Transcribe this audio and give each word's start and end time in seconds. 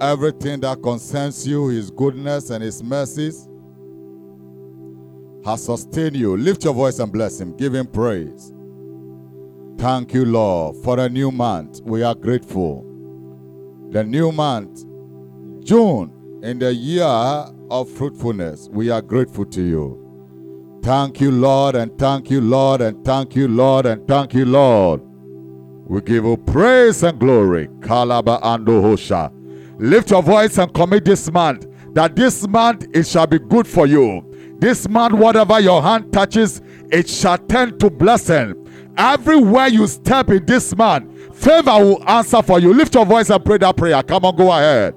everything 0.00 0.60
that 0.60 0.82
concerns 0.82 1.46
you, 1.46 1.68
His 1.68 1.90
goodness 1.90 2.50
and 2.50 2.62
His 2.62 2.82
mercies 2.82 3.48
has 5.44 5.64
sustained 5.64 6.16
you. 6.16 6.36
Lift 6.36 6.64
your 6.64 6.74
voice 6.74 6.98
and 6.98 7.12
bless 7.12 7.40
Him. 7.40 7.56
Give 7.56 7.74
Him 7.74 7.86
praise. 7.86 8.52
Thank 9.78 10.12
you, 10.12 10.24
Lord, 10.26 10.76
for 10.84 10.98
a 10.98 11.08
new 11.08 11.30
month. 11.30 11.80
We 11.82 12.02
are 12.02 12.14
grateful. 12.14 12.86
The 13.90 14.04
new 14.04 14.30
month, 14.30 14.84
June, 15.64 16.12
in 16.42 16.58
the 16.58 16.72
year 16.74 17.04
of 17.04 17.88
fruitfulness, 17.90 18.68
we 18.70 18.90
are 18.90 19.02
grateful 19.02 19.46
to 19.46 19.62
you. 19.62 20.80
Thank 20.82 21.20
you, 21.20 21.30
Lord, 21.30 21.76
and 21.76 21.98
thank 21.98 22.30
you, 22.30 22.40
Lord, 22.40 22.80
and 22.80 23.04
thank 23.04 23.36
you, 23.36 23.48
Lord, 23.48 23.86
and 23.86 24.06
thank 24.06 24.34
you, 24.34 24.44
Lord. 24.44 25.02
We 25.86 26.00
give 26.02 26.24
you 26.24 26.36
praise 26.36 27.02
and 27.02 27.18
glory. 27.18 27.68
Kalaba 27.80 28.38
and 28.42 28.66
Hosha. 28.66 29.39
Lift 29.80 30.10
your 30.10 30.22
voice 30.22 30.58
and 30.58 30.72
commit 30.74 31.06
this 31.06 31.32
month 31.32 31.66
that 31.94 32.14
this 32.14 32.46
month 32.46 32.86
it 32.92 33.06
shall 33.06 33.26
be 33.26 33.38
good 33.38 33.66
for 33.66 33.86
you. 33.86 34.22
This 34.58 34.86
month, 34.86 35.14
whatever 35.14 35.58
your 35.58 35.80
hand 35.82 36.12
touches, 36.12 36.60
it 36.92 37.08
shall 37.08 37.38
turn 37.38 37.78
to 37.78 37.88
blessing. 37.88 38.54
Everywhere 38.98 39.68
you 39.68 39.86
step 39.86 40.28
in 40.28 40.44
this 40.44 40.76
month, 40.76 41.34
favor 41.34 41.78
will 41.82 42.06
answer 42.06 42.42
for 42.42 42.60
you. 42.60 42.74
Lift 42.74 42.94
your 42.94 43.06
voice 43.06 43.30
and 43.30 43.42
pray 43.42 43.56
that 43.56 43.74
prayer. 43.74 44.02
Come 44.02 44.26
on, 44.26 44.36
go 44.36 44.52
ahead. 44.52 44.94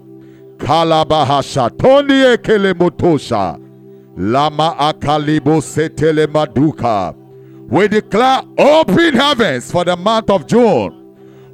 Kalabahasha 0.58 1.78
Tony 1.80 2.16
Ekele 2.36 2.74
Motosha 2.74 3.58
Lama 4.18 4.76
Akalibo 4.78 5.62
Setele 5.62 6.28
Maduka. 6.28 7.16
We 7.70 7.88
declare 7.88 8.42
open 8.58 9.14
heavens 9.16 9.72
for 9.72 9.86
the 9.86 9.96
month 9.96 10.30
of 10.30 10.46
June. 10.46 10.92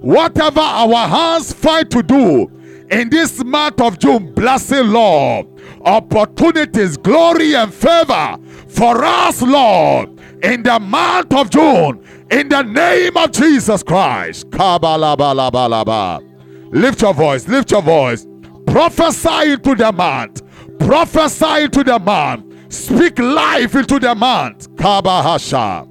Whatever 0.02 0.62
our 0.62 1.08
hands 1.08 1.54
find 1.54 1.92
to 1.92 2.02
do 2.02 2.59
in 2.92 3.10
this 3.10 3.44
month 3.44 3.82
of 3.82 4.00
June, 4.00 4.34
blessing, 4.34 4.88
Lord, 4.88 5.48
opportunities, 5.82 6.98
glory, 6.98 7.56
and 7.56 7.74
favor 7.74 8.38
for 8.68 9.04
us, 9.04 9.42
Lord, 9.42 10.20
in 10.44 10.64
the 10.64 10.80
month 10.80 11.34
of 11.34 11.50
June, 11.50 12.04
in 12.32 12.50
the 12.50 12.64
name 12.64 13.18
of 13.18 13.32
Jesus 13.32 13.84
Christ. 13.84 14.46
Lift 16.72 17.02
your 17.02 17.14
voice, 17.14 17.48
lift 17.48 17.72
your 17.72 17.82
voice. 17.82 18.26
Prophesy 18.68 19.54
into 19.54 19.76
the 19.76 19.92
month. 19.92 20.42
Prophesy 20.80 21.64
into 21.64 21.84
the 21.84 21.98
month. 22.00 22.46
Speak 22.72 23.18
life 23.18 23.76
into 23.76 24.00
the 24.00 24.14
month. 24.14 24.70
Kabahasha. 24.76 25.88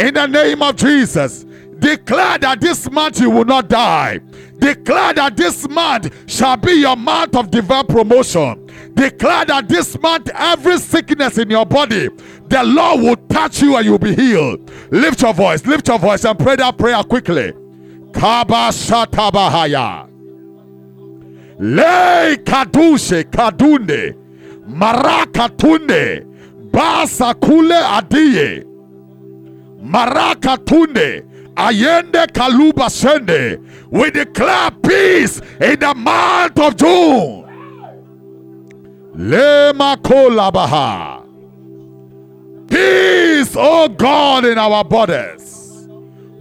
In 0.00 0.14
the 0.14 0.26
name 0.26 0.62
of 0.62 0.76
Jesus, 0.76 1.44
declare 1.78 2.38
that 2.38 2.60
this 2.60 2.90
month 2.90 3.20
you 3.20 3.30
will 3.30 3.44
not 3.44 3.68
die. 3.68 4.20
Declare 4.58 5.14
that 5.14 5.36
this 5.36 5.68
month 5.68 6.12
shall 6.30 6.56
be 6.56 6.72
your 6.72 6.96
month 6.96 7.36
of 7.36 7.50
divine 7.50 7.86
promotion. 7.86 8.66
Declare 8.94 9.44
that 9.46 9.68
this 9.68 9.98
month 10.00 10.28
every 10.34 10.78
sickness 10.78 11.38
in 11.38 11.48
your 11.50 11.64
body, 11.64 12.08
the 12.48 12.64
Lord 12.64 13.00
will 13.02 13.16
touch 13.28 13.62
you 13.62 13.76
and 13.76 13.84
you'll 13.86 13.98
be 13.98 14.14
healed. 14.14 14.70
Lift 14.90 15.22
your 15.22 15.32
voice, 15.32 15.64
lift 15.66 15.86
your 15.88 15.98
voice 15.98 16.24
and 16.24 16.36
pray 16.38 16.56
that 16.56 16.76
prayer 16.76 17.02
quickly. 17.04 17.52
Kaba 18.12 18.70
Shatabahaya. 18.72 20.08
Le 21.60 22.36
kadushe 22.44 23.24
kadunde 23.24 24.14
marakatunde 24.68 26.24
basakule 26.72 27.74
adiye 27.74 28.64
marakatunde 29.82 31.24
ayende 31.58 32.26
kaluba 32.32 32.88
sende. 32.88 33.58
We 33.90 34.10
declare 34.10 34.70
peace 34.70 35.40
in 35.60 35.80
the 35.80 35.94
month 35.94 36.58
of 36.58 36.76
june. 36.76 37.44
Le 39.14 39.72
makolabaha 39.74 41.24
peace 42.68 43.56
oh 43.56 43.88
god 43.88 44.44
in 44.44 44.58
our 44.58 44.84
borders. 44.84 45.88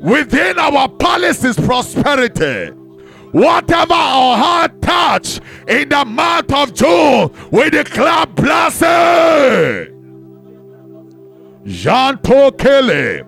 Within 0.02 0.60
our 0.60 0.88
palaces 0.90 1.56
prosperity. 1.56 2.72
Whatever 3.32 3.94
our 3.94 4.38
heart 4.38 4.82
touch 4.82 5.40
in 5.68 5.90
the 5.90 6.06
month 6.06 6.54
of 6.54 6.74
June, 6.74 7.30
we 7.52 7.70
declare 7.70 8.26
blessing. 8.26 9.94
Jean 11.66 12.18
Tokele 12.20 13.27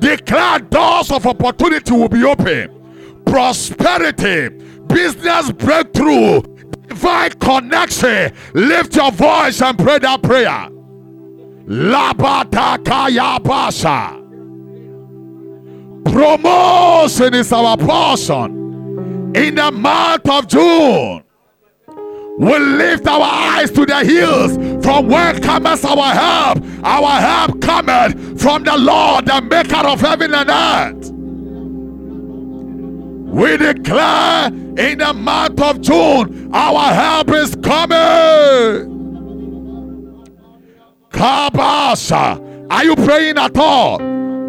declare 0.00 0.58
doors 0.60 1.10
of 1.10 1.26
opportunity 1.26 1.92
will 1.92 2.08
be 2.08 2.24
open, 2.24 3.22
prosperity, 3.26 4.48
business 4.86 5.52
breakthrough, 5.52 6.42
divine 6.88 7.30
connection. 7.32 8.32
Lift 8.54 8.96
your 8.96 9.12
voice 9.12 9.62
and 9.62 9.78
pray 9.78 9.98
that 9.98 10.22
prayer. 10.22 10.68
Labata 11.66 12.84
Kaya 12.84 13.38
Basha. 13.40 14.16
Promotion 16.10 17.34
is 17.34 17.52
our 17.52 17.76
portion 17.76 19.32
in 19.36 19.54
the 19.54 19.70
month 19.70 20.28
of 20.28 20.48
June. 20.48 21.22
We 22.40 22.58
lift 22.58 23.06
our 23.06 23.20
eyes 23.22 23.70
to 23.72 23.84
the 23.84 24.02
hills 24.02 24.56
from 24.82 25.08
where 25.08 25.38
cometh 25.40 25.84
our 25.84 26.14
help. 26.14 26.64
Our 26.82 27.20
help 27.20 27.60
cometh 27.60 28.40
from 28.40 28.64
the 28.64 28.78
Lord, 28.78 29.26
the 29.26 29.42
maker 29.42 29.86
of 29.86 30.00
heaven 30.00 30.32
and 30.32 30.48
earth. 30.48 31.10
We 33.30 33.58
declare 33.58 34.46
in 34.46 34.98
the 35.00 35.12
month 35.12 35.60
of 35.60 35.82
June, 35.82 36.50
our 36.54 36.94
help 36.94 37.28
is 37.28 37.54
coming. 37.56 38.88
Kabasha. 41.10 42.70
Are 42.70 42.84
you 42.84 42.96
praying 42.96 43.36
at 43.36 43.54
all? 43.58 43.98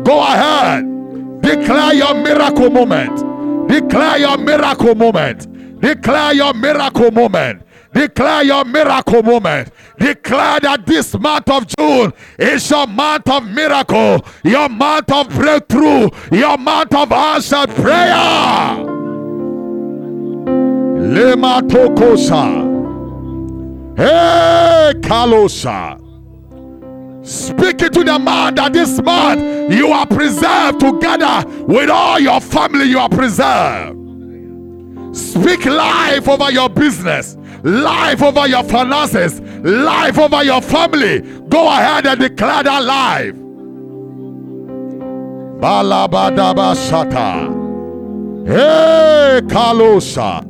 Go 0.03 0.17
ahead. 0.17 1.41
Declare 1.41 1.95
your 1.95 2.13
miracle 2.13 2.69
moment. 2.69 3.67
Declare 3.67 4.19
your 4.19 4.37
miracle 4.37 4.95
moment. 4.95 5.81
Declare 5.81 6.35
your 6.35 6.53
miracle 6.53 7.11
moment. 7.11 7.63
Declare 7.93 8.43
your 8.43 8.63
miracle 8.65 9.21
moment. 9.21 9.69
Declare 9.99 10.61
that 10.61 10.85
this 10.85 11.13
month 11.19 11.49
of 11.49 11.67
June 11.67 12.13
is 12.39 12.69
your 12.69 12.87
month 12.87 13.29
of 13.29 13.45
miracle, 13.49 14.25
your 14.43 14.69
month 14.69 15.11
of 15.11 15.29
breakthrough, 15.29 16.09
your 16.31 16.57
month 16.57 16.95
of 16.95 17.11
answered 17.11 17.69
prayer. 17.71 18.85
Lema 21.01 21.61
Tokosha. 21.67 22.69
Hey, 23.97 24.93
Kalosha. 25.01 25.97
Speaking 27.25 27.89
to 27.89 28.03
the 28.03 28.17
man 28.17 28.55
that 28.55 28.73
this 28.73 28.99
month 29.01 29.71
you 29.73 29.87
are 29.89 30.07
preserved 30.07 30.79
together 30.79 31.43
with 31.67 31.89
all 31.89 32.19
your 32.19 32.39
family, 32.41 32.85
you 32.85 32.97
are 32.99 33.09
preserved. 33.09 33.97
Speak 35.15 35.65
life 35.65 36.27
over 36.27 36.49
your 36.51 36.69
business, 36.69 37.35
life 37.63 38.21
over 38.21 38.47
your 38.47 38.63
finances, 38.63 39.39
life 39.61 40.17
over 40.17 40.43
your 40.43 40.61
family. 40.61 41.21
Go 41.49 41.67
ahead 41.67 42.07
and 42.07 42.19
declare 42.19 42.63
that 42.63 42.83
life. 42.83 43.35
Balabadaba 45.61 46.75
Shata. 46.75 47.61
Hey, 48.47 49.41
Kalosha. 49.47 50.47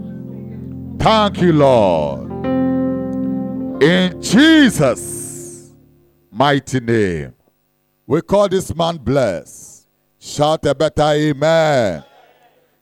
Thank 1.02 1.42
you, 1.42 1.54
Lord. 1.54 2.32
In 3.84 4.22
Jesus' 4.22 5.74
mighty 6.32 6.80
name. 6.80 7.34
We 8.08 8.22
call 8.22 8.48
this 8.48 8.74
man 8.76 8.98
blessed. 8.98 9.88
Shout 10.20 10.66
a 10.66 10.76
better 10.76 11.02
amen. 11.04 12.04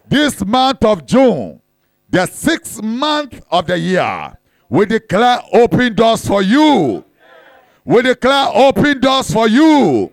This 0.08 0.46
month 0.46 0.84
of 0.84 1.06
June, 1.06 1.62
the 2.10 2.26
sixth 2.26 2.82
month 2.82 3.42
of 3.52 3.68
the 3.68 3.78
year, 3.78 4.38
we 4.70 4.86
declare 4.86 5.42
open 5.54 5.96
doors 5.96 6.28
for 6.28 6.42
you. 6.42 7.04
We 7.86 8.02
declare 8.02 8.50
open 8.54 9.00
doors 9.00 9.32
for 9.32 9.48
you. 9.48 10.12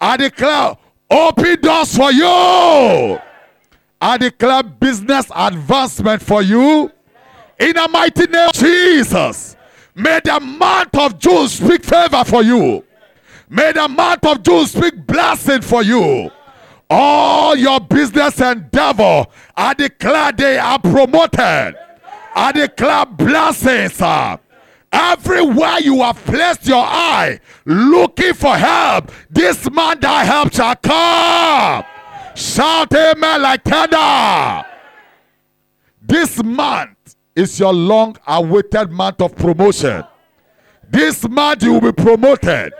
I 0.00 0.16
declare 0.16 0.76
open 1.10 1.60
doors 1.60 1.96
for 1.96 2.12
you. 2.12 3.18
I 4.00 4.16
declare 4.18 4.62
business 4.62 5.26
advancement 5.34 6.22
for 6.22 6.42
you. 6.42 6.90
In 7.58 7.72
the 7.72 7.88
mighty 7.90 8.26
name 8.26 8.48
of 8.48 8.54
Jesus, 8.54 9.56
may 9.94 10.20
the 10.24 10.38
month 10.38 10.96
of 10.96 11.18
June 11.18 11.48
speak 11.48 11.84
favor 11.84 12.22
for 12.24 12.42
you. 12.42 12.84
May 13.48 13.72
the 13.72 13.88
month 13.88 14.24
of 14.24 14.42
June 14.42 14.66
speak 14.66 15.04
blessing 15.06 15.62
for 15.62 15.82
you. 15.82 16.30
All 16.90 17.54
your 17.54 17.80
business 17.80 18.40
endeavor, 18.40 19.26
I 19.56 19.74
declare 19.74 20.32
they 20.32 20.58
are 20.58 20.78
promoted. 20.78 21.76
I 22.34 22.52
declare 22.52 23.04
blessings. 23.06 24.00
Everywhere 24.90 25.80
you 25.80 26.00
have 26.00 26.16
placed 26.24 26.66
your 26.66 26.82
eye 26.82 27.40
looking 27.66 28.32
for 28.32 28.56
help, 28.56 29.12
this 29.28 29.70
man 29.70 30.00
that 30.00 30.24
help 30.26 30.52
shall 30.52 30.76
come. 30.76 31.84
Shout 32.34 32.94
amen 32.94 33.42
like 33.42 33.64
thunder. 33.64 34.64
This 36.00 36.42
month 36.42 37.16
is 37.36 37.60
your 37.60 37.74
long 37.74 38.16
awaited 38.26 38.90
month 38.90 39.20
of 39.20 39.36
promotion. 39.36 40.04
This 40.88 41.28
month 41.28 41.62
you 41.62 41.74
will 41.74 41.92
be 41.92 41.92
promoted. 41.92 42.72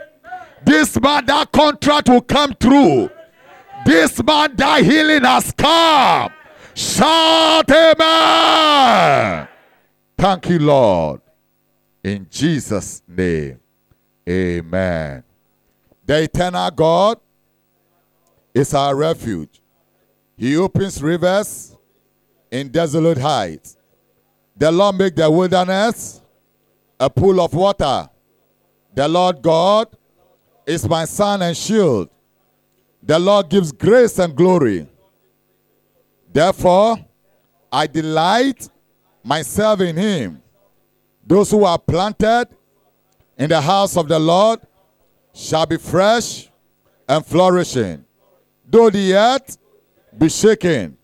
This 0.65 0.99
month 0.99 1.27
that 1.27 1.51
contract 1.51 2.09
will 2.09 2.21
come 2.21 2.53
through. 2.55 3.11
This 3.85 4.23
man, 4.23 4.55
that 4.55 4.83
healing 4.83 5.23
has 5.23 5.51
come. 5.51 6.31
Shout 6.75 7.69
amen. 7.69 9.47
Thank 10.17 10.49
you, 10.49 10.59
Lord. 10.59 11.21
In 12.03 12.27
Jesus' 12.29 13.01
name, 13.07 13.59
amen. 14.27 15.23
The 16.05 16.23
eternal 16.23 16.71
God 16.71 17.19
is 18.53 18.73
our 18.73 18.95
refuge. 18.95 19.61
He 20.37 20.55
opens 20.57 21.01
rivers 21.03 21.75
in 22.49 22.69
desolate 22.69 23.17
heights. 23.17 23.77
The 24.55 24.71
Lord 24.71 24.95
make 24.97 25.15
the 25.15 25.29
wilderness 25.29 26.21
a 26.99 27.09
pool 27.09 27.39
of 27.41 27.53
water. 27.53 28.09
The 28.93 29.07
Lord 29.07 29.41
God 29.41 29.87
is 30.65 30.87
my 30.87 31.05
sun 31.05 31.41
and 31.41 31.55
shield. 31.55 32.09
The 33.01 33.17
Lord 33.17 33.49
gives 33.49 33.71
grace 33.71 34.19
and 34.19 34.35
glory. 34.35 34.87
Therefore, 36.31 36.97
I 37.71 37.87
delight 37.87 38.69
myself 39.23 39.81
in 39.81 39.95
him. 39.95 40.41
Those 41.25 41.51
who 41.51 41.63
are 41.63 41.77
planted 41.77 42.47
in 43.37 43.49
the 43.49 43.61
house 43.61 43.95
of 43.95 44.07
the 44.07 44.19
Lord 44.19 44.59
shall 45.33 45.65
be 45.65 45.77
fresh 45.77 46.49
and 47.07 47.25
flourishing. 47.25 48.03
Though 48.67 48.89
the 48.89 49.13
earth 49.15 49.57
be 50.17 50.29
shaken, 50.29 50.97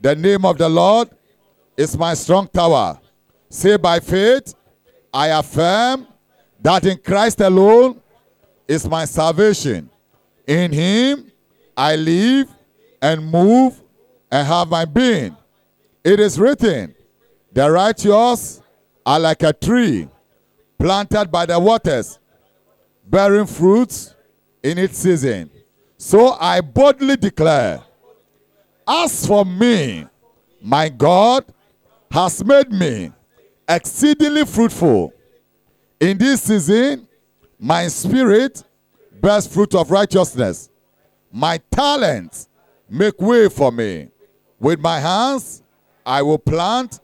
the 0.00 0.14
name 0.14 0.44
of 0.44 0.56
the 0.56 0.68
Lord 0.68 1.10
is 1.76 1.96
my 1.96 2.14
strong 2.14 2.46
tower. 2.48 2.98
Say 3.48 3.76
by 3.76 4.00
faith, 4.00 4.54
I 5.12 5.28
affirm 5.28 6.06
that 6.60 6.84
in 6.86 6.98
Christ 6.98 7.40
alone 7.40 8.00
is 8.68 8.88
my 8.88 9.04
salvation. 9.04 9.90
In 10.46 10.72
him 10.72 11.29
I 11.80 11.96
live 11.96 12.46
and 13.00 13.24
move 13.24 13.80
and 14.30 14.46
have 14.46 14.68
my 14.68 14.84
being. 14.84 15.34
It 16.04 16.20
is 16.20 16.38
written, 16.38 16.94
the 17.54 17.70
righteous 17.70 18.60
are 19.06 19.18
like 19.18 19.42
a 19.42 19.54
tree 19.54 20.06
planted 20.78 21.30
by 21.30 21.46
the 21.46 21.58
waters, 21.58 22.18
bearing 23.06 23.46
fruits 23.46 24.14
in 24.62 24.76
its 24.76 24.98
season. 24.98 25.50
So 25.96 26.36
I 26.38 26.60
boldly 26.60 27.16
declare, 27.16 27.82
as 28.86 29.26
for 29.26 29.46
me, 29.46 30.06
my 30.60 30.90
God 30.90 31.46
has 32.10 32.44
made 32.44 32.70
me 32.70 33.10
exceedingly 33.66 34.44
fruitful. 34.44 35.14
In 35.98 36.18
this 36.18 36.42
season, 36.42 37.08
my 37.58 37.88
spirit 37.88 38.64
bears 39.22 39.46
fruit 39.46 39.74
of 39.74 39.90
righteousness. 39.90 40.66
My 41.32 41.58
talents 41.70 42.48
make 42.88 43.20
way 43.20 43.48
for 43.48 43.70
me. 43.70 44.08
With 44.58 44.80
my 44.80 44.98
hands, 45.00 45.62
I 46.04 46.22
will 46.22 46.38
plant, 46.38 47.00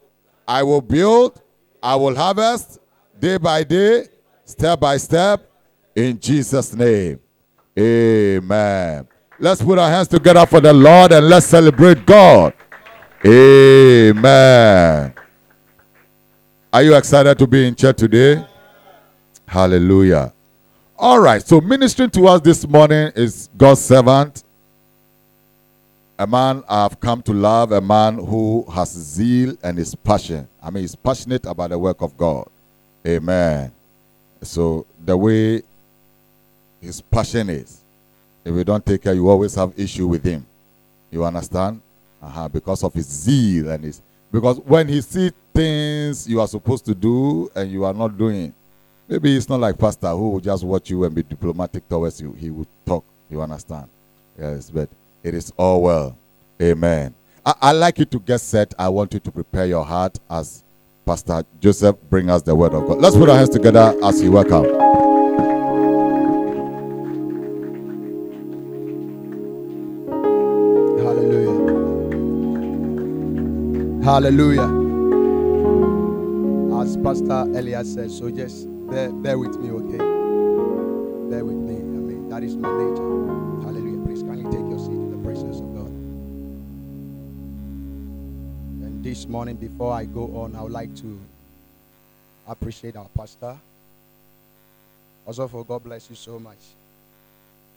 I 0.46 0.62
will 0.62 0.80
build, 0.80 1.40
I 1.82 1.94
will 1.96 2.14
harvest 2.14 2.80
day 3.18 3.38
by 3.38 3.64
day, 3.64 4.08
step 4.44 4.80
by 4.80 4.96
step, 4.96 5.48
in 5.94 6.18
Jesus' 6.18 6.74
name. 6.74 7.20
Amen. 7.78 9.06
Let's 9.38 9.62
put 9.62 9.78
our 9.78 9.88
hands 9.90 10.08
together 10.08 10.44
for 10.46 10.60
the 10.60 10.72
Lord 10.72 11.12
and 11.12 11.28
let's 11.28 11.46
celebrate 11.46 12.04
God. 12.06 12.52
Amen. 13.24 15.14
Are 16.72 16.82
you 16.82 16.94
excited 16.94 17.38
to 17.38 17.46
be 17.46 17.66
in 17.66 17.74
church 17.74 17.96
today? 17.96 18.44
Hallelujah. 19.46 20.32
All 20.98 21.20
right, 21.20 21.46
so 21.46 21.60
ministering 21.60 22.08
to 22.12 22.26
us 22.26 22.40
this 22.40 22.66
morning 22.66 23.12
is 23.14 23.50
God's 23.54 23.82
servant, 23.82 24.44
a 26.18 26.26
man 26.26 26.64
I've 26.66 26.98
come 26.98 27.20
to 27.24 27.34
love, 27.34 27.72
a 27.72 27.82
man 27.82 28.14
who 28.14 28.64
has 28.72 28.92
zeal 28.92 29.54
and 29.62 29.78
is 29.78 29.94
passion. 29.94 30.48
I 30.62 30.70
mean, 30.70 30.84
he's 30.84 30.94
passionate 30.94 31.44
about 31.44 31.68
the 31.68 31.78
work 31.78 32.00
of 32.00 32.16
God. 32.16 32.48
Amen. 33.06 33.70
So 34.40 34.86
the 35.04 35.14
way 35.14 35.62
his 36.80 37.02
passion 37.02 37.50
is, 37.50 37.82
if 38.42 38.54
you 38.54 38.64
don't 38.64 38.84
take 38.84 39.02
care, 39.02 39.12
you 39.12 39.28
always 39.28 39.54
have 39.56 39.78
issue 39.78 40.06
with 40.06 40.24
him. 40.24 40.46
You 41.10 41.26
understand? 41.26 41.82
Uh-huh, 42.22 42.48
because 42.48 42.82
of 42.82 42.94
his 42.94 43.06
zeal 43.06 43.68
and 43.68 43.84
his 43.84 44.00
because 44.32 44.60
when 44.60 44.88
he 44.88 45.02
see 45.02 45.30
things 45.52 46.26
you 46.26 46.40
are 46.40 46.48
supposed 46.48 46.86
to 46.86 46.94
do 46.94 47.50
and 47.54 47.70
you 47.70 47.84
are 47.84 47.92
not 47.92 48.16
doing, 48.16 48.54
maybe 49.08 49.36
it's 49.36 49.48
not 49.48 49.60
like 49.60 49.78
pastor 49.78 50.10
who 50.10 50.30
will 50.30 50.40
just 50.40 50.64
watch 50.64 50.90
you 50.90 51.04
and 51.04 51.14
be 51.14 51.22
diplomatic 51.22 51.88
towards 51.88 52.20
you. 52.20 52.32
He 52.32 52.50
will 52.50 52.66
talk. 52.84 53.04
You 53.30 53.42
understand? 53.42 53.88
Yes, 54.38 54.70
but 54.70 54.88
it 55.22 55.34
is 55.34 55.52
all 55.56 55.82
well. 55.82 56.16
Amen. 56.60 57.14
I, 57.44 57.54
I 57.60 57.72
like 57.72 57.98
you 57.98 58.04
to 58.06 58.18
get 58.20 58.38
set. 58.38 58.74
I 58.78 58.88
want 58.88 59.14
you 59.14 59.20
to 59.20 59.30
prepare 59.30 59.66
your 59.66 59.84
heart 59.84 60.18
as 60.30 60.64
Pastor 61.04 61.44
Joseph 61.60 61.96
bring 62.10 62.30
us 62.30 62.42
the 62.42 62.54
word 62.54 62.74
of 62.74 62.86
God. 62.86 62.98
Let's 62.98 63.16
put 63.16 63.28
our 63.28 63.36
hands 63.36 63.50
together 63.50 63.94
as 64.02 64.20
he 64.20 64.28
welcome. 64.28 64.64
Hallelujah. 70.98 71.64
Hallelujah. 74.04 74.86
As 76.80 76.96
Pastor 76.98 77.42
Elias 77.58 77.94
said, 77.94 78.10
so 78.10 78.30
just 78.30 78.68
bear, 78.88 79.12
bear 79.12 79.38
with 79.38 79.58
me, 79.58 79.70
okay? 79.70 79.98
Bear 81.30 81.44
with 81.44 81.56
me. 81.56 81.74
I 81.74 81.78
mean, 81.78 82.28
that 82.28 82.42
is 82.42 82.56
my 82.56 82.70
nature. 82.70 83.64
Hallelujah. 83.64 84.04
Please 84.06 84.22
kindly 84.22 84.44
take 84.44 84.68
your 84.68 84.78
seat 84.78 84.92
in 84.92 85.10
the 85.10 85.18
presence 85.24 85.58
of 85.58 85.74
God. 85.74 85.90
And 88.86 89.04
this 89.04 89.26
morning, 89.26 89.56
before 89.56 89.92
I 89.92 90.04
go 90.04 90.36
on, 90.36 90.54
I 90.54 90.62
would 90.62 90.72
like 90.72 90.94
to 90.96 91.20
appreciate 92.46 92.96
our 92.96 93.08
pastor. 93.08 93.56
Also, 95.26 95.48
for 95.48 95.64
God 95.64 95.82
bless 95.82 96.08
you 96.08 96.16
so 96.16 96.38
much. 96.38 96.58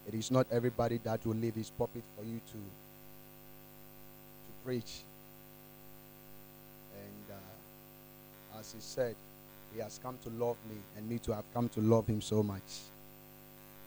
It 0.07 0.13
is 0.13 0.29
not 0.31 0.45
everybody 0.51 0.99
that 1.03 1.25
will 1.25 1.35
leave 1.35 1.55
his 1.55 1.69
pulpit 1.71 2.03
for 2.15 2.23
you 2.23 2.39
to 2.47 2.53
to 2.53 4.51
preach. 4.63 5.01
And 6.95 7.35
uh, 7.35 8.59
as 8.59 8.73
he 8.73 8.79
said, 8.79 9.15
he 9.73 9.79
has 9.79 9.99
come 10.01 10.17
to 10.23 10.29
love 10.31 10.57
me 10.69 10.77
and 10.97 11.07
me 11.09 11.19
to 11.19 11.33
have 11.33 11.45
come 11.53 11.69
to 11.69 11.81
love 11.81 12.07
him 12.07 12.21
so 12.21 12.43
much. 12.43 12.81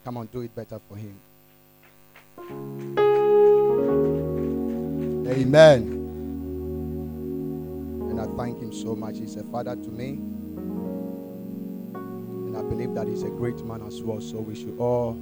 Come 0.03 0.17
on, 0.17 0.27
do 0.27 0.41
it 0.41 0.55
better 0.55 0.79
for 0.89 0.95
him. 0.95 1.19
Amen. 5.27 5.99
And 8.09 8.19
I 8.19 8.25
thank 8.37 8.59
him 8.59 8.73
so 8.73 8.95
much. 8.95 9.17
He's 9.17 9.35
a 9.35 9.43
father 9.45 9.75
to 9.75 9.89
me. 9.89 10.19
And 11.93 12.57
I 12.57 12.61
believe 12.61 12.93
that 12.95 13.07
he's 13.07 13.23
a 13.23 13.29
great 13.29 13.63
man 13.65 13.81
as 13.87 14.01
well. 14.03 14.21
So 14.21 14.39
we 14.39 14.55
should 14.55 14.77
all 14.77 15.13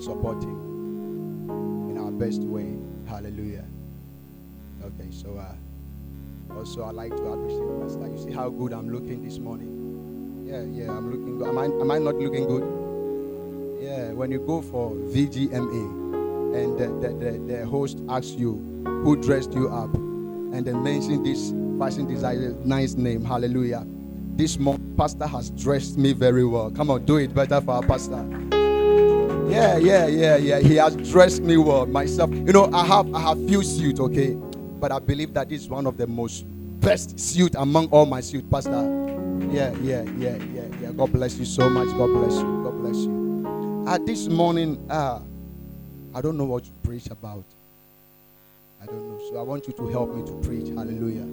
support 0.00 0.42
him 0.42 1.90
in 1.90 1.98
our 1.98 2.10
best 2.10 2.42
way. 2.42 2.76
Hallelujah. 3.06 3.64
Okay, 4.82 5.10
so 5.10 5.36
uh, 5.36 5.54
also 6.56 6.84
I'd 6.84 6.94
like 6.94 7.14
to 7.14 7.22
appreciate 7.22 7.80
Pastor. 7.82 8.08
You 8.08 8.18
see 8.18 8.32
how 8.32 8.48
good 8.48 8.72
I'm 8.72 8.88
looking 8.90 9.22
this 9.22 9.38
morning. 9.38 9.79
Yeah, 10.50 10.62
yeah, 10.62 10.90
I'm 10.90 11.12
looking 11.12 11.38
good. 11.38 11.46
Am 11.46 11.58
I, 11.58 11.64
am 11.66 11.90
I 11.92 11.98
not 11.98 12.16
looking 12.16 12.44
good? 12.48 12.64
Yeah, 13.80 14.10
when 14.10 14.32
you 14.32 14.40
go 14.40 14.60
for 14.60 14.90
VGMA 14.90 16.56
and 16.56 16.76
the, 16.76 16.88
the, 17.08 17.14
the, 17.14 17.38
the 17.38 17.66
host 17.66 18.02
asks 18.08 18.32
you 18.32 18.54
who 19.04 19.14
dressed 19.22 19.52
you 19.52 19.68
up 19.68 19.94
and 19.94 20.64
then 20.64 20.82
mention 20.82 21.22
this 21.22 21.50
fashion 21.78 22.08
designer 22.08 22.50
nice 22.64 22.94
name, 22.94 23.24
hallelujah. 23.24 23.86
This 24.34 24.58
month, 24.58 24.80
pastor 24.96 25.28
has 25.28 25.50
dressed 25.50 25.96
me 25.96 26.14
very 26.14 26.44
well. 26.44 26.72
Come 26.72 26.90
on, 26.90 27.04
do 27.04 27.18
it 27.18 27.32
better 27.32 27.60
for 27.60 27.74
our 27.74 27.82
pastor. 27.82 28.26
Yeah, 29.48 29.76
yeah, 29.76 30.08
yeah, 30.08 30.36
yeah. 30.36 30.58
He 30.58 30.74
has 30.76 30.96
dressed 31.12 31.42
me 31.42 31.58
well. 31.58 31.86
Myself, 31.86 32.32
you 32.32 32.52
know, 32.52 32.68
I 32.72 32.84
have 32.86 33.14
I 33.14 33.20
have 33.20 33.38
few 33.46 33.62
suits, 33.62 34.00
okay, 34.00 34.30
but 34.80 34.90
I 34.90 34.98
believe 34.98 35.32
that 35.34 35.48
this 35.48 35.62
is 35.62 35.68
one 35.68 35.86
of 35.86 35.96
the 35.96 36.08
most 36.08 36.44
best 36.80 37.20
suit 37.20 37.54
among 37.54 37.86
all 37.90 38.04
my 38.06 38.20
suit, 38.20 38.50
Pastor. 38.50 39.19
Yeah, 39.48 39.72
yeah, 39.80 40.02
yeah, 40.18 40.36
yeah, 40.36 40.66
yeah. 40.80 40.92
God 40.92 41.12
bless 41.12 41.36
you 41.38 41.44
so 41.44 41.68
much. 41.70 41.88
God 41.96 42.08
bless 42.12 42.34
you. 42.34 42.62
God 42.64 42.78
bless 42.80 42.96
you. 42.96 43.84
Uh, 43.86 43.98
this 43.98 44.28
morning, 44.28 44.78
uh, 44.90 45.20
I 46.14 46.20
don't 46.20 46.36
know 46.36 46.44
what 46.44 46.64
to 46.64 46.70
preach 46.84 47.06
about. 47.06 47.44
I 48.82 48.86
don't 48.86 49.08
know. 49.08 49.18
So 49.30 49.38
I 49.38 49.42
want 49.42 49.66
you 49.66 49.72
to 49.74 49.88
help 49.88 50.14
me 50.14 50.24
to 50.26 50.32
preach. 50.40 50.68
Hallelujah. 50.68 51.26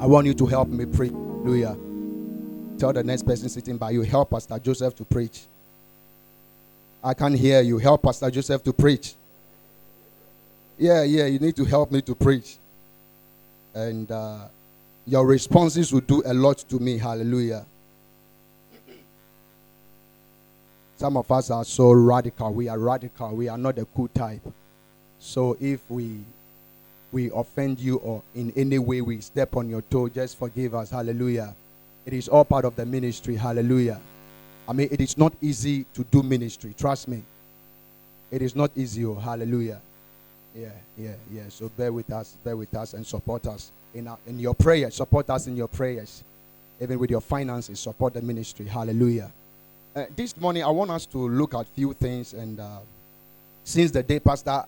I 0.00 0.06
want 0.06 0.26
you 0.26 0.34
to 0.34 0.46
help 0.46 0.68
me 0.68 0.86
preach. 0.86 1.12
Hallelujah. 1.12 1.76
Tell 2.78 2.92
the 2.92 3.04
next 3.04 3.24
person 3.24 3.48
sitting 3.48 3.76
by 3.78 3.90
you, 3.90 4.02
help 4.02 4.30
Pastor 4.30 4.58
Joseph 4.58 4.94
to 4.96 5.04
preach. 5.04 5.46
I 7.02 7.14
can't 7.14 7.36
hear 7.38 7.60
you. 7.60 7.78
Help 7.78 8.02
Pastor 8.02 8.30
Joseph 8.30 8.62
to 8.64 8.72
preach. 8.72 9.14
Yeah, 10.78 11.02
yeah, 11.04 11.26
you 11.26 11.38
need 11.38 11.56
to 11.56 11.64
help 11.64 11.92
me 11.92 12.02
to 12.02 12.14
preach. 12.14 12.58
And 13.74 14.10
uh, 14.10 14.46
Your 15.06 15.26
responses 15.26 15.92
will 15.92 16.00
do 16.00 16.22
a 16.24 16.32
lot 16.32 16.58
to 16.68 16.78
me. 16.78 16.98
Hallelujah. 16.98 17.66
Some 20.96 21.16
of 21.16 21.30
us 21.30 21.50
are 21.50 21.64
so 21.64 21.92
radical. 21.92 22.52
We 22.52 22.68
are 22.68 22.78
radical. 22.78 23.34
We 23.34 23.48
are 23.48 23.58
not 23.58 23.76
the 23.76 23.84
cool 23.84 24.08
type. 24.08 24.40
So 25.18 25.56
if 25.60 25.80
we 25.90 26.20
we 27.12 27.30
offend 27.32 27.78
you 27.78 27.96
or 27.98 28.22
in 28.34 28.52
any 28.56 28.78
way 28.78 29.00
we 29.00 29.20
step 29.20 29.56
on 29.56 29.68
your 29.68 29.82
toe, 29.82 30.08
just 30.08 30.36
forgive 30.38 30.74
us. 30.74 30.90
Hallelujah. 30.90 31.54
It 32.06 32.12
is 32.12 32.28
all 32.28 32.44
part 32.44 32.64
of 32.64 32.74
the 32.74 32.84
ministry. 32.84 33.36
Hallelujah. 33.36 34.00
I 34.68 34.72
mean, 34.72 34.88
it 34.90 35.00
is 35.00 35.16
not 35.16 35.32
easy 35.40 35.84
to 35.94 36.04
do 36.04 36.22
ministry. 36.22 36.74
Trust 36.76 37.06
me. 37.08 37.22
It 38.30 38.42
is 38.42 38.56
not 38.56 38.70
easy. 38.74 39.04
Oh, 39.04 39.14
hallelujah. 39.14 39.80
Yeah, 40.54 40.68
yeah, 40.96 41.14
yeah. 41.32 41.42
So 41.48 41.68
bear 41.68 41.92
with 41.92 42.12
us, 42.12 42.36
bear 42.44 42.56
with 42.56 42.72
us, 42.74 42.94
and 42.94 43.04
support 43.04 43.46
us 43.46 43.72
in, 43.92 44.06
our, 44.06 44.18
in 44.26 44.38
your 44.38 44.54
prayers. 44.54 44.94
Support 44.94 45.28
us 45.30 45.46
in 45.48 45.56
your 45.56 45.68
prayers. 45.68 46.22
Even 46.80 46.98
with 46.98 47.10
your 47.10 47.20
finances, 47.20 47.80
support 47.80 48.14
the 48.14 48.22
ministry. 48.22 48.66
Hallelujah. 48.66 49.32
Uh, 49.94 50.06
this 50.14 50.36
morning, 50.36 50.62
I 50.62 50.70
want 50.70 50.90
us 50.90 51.06
to 51.06 51.18
look 51.18 51.54
at 51.54 51.66
few 51.68 51.92
things. 51.92 52.34
And 52.34 52.60
uh, 52.60 52.78
since 53.64 53.90
the 53.90 54.02
day 54.02 54.20
Pastor 54.20 54.64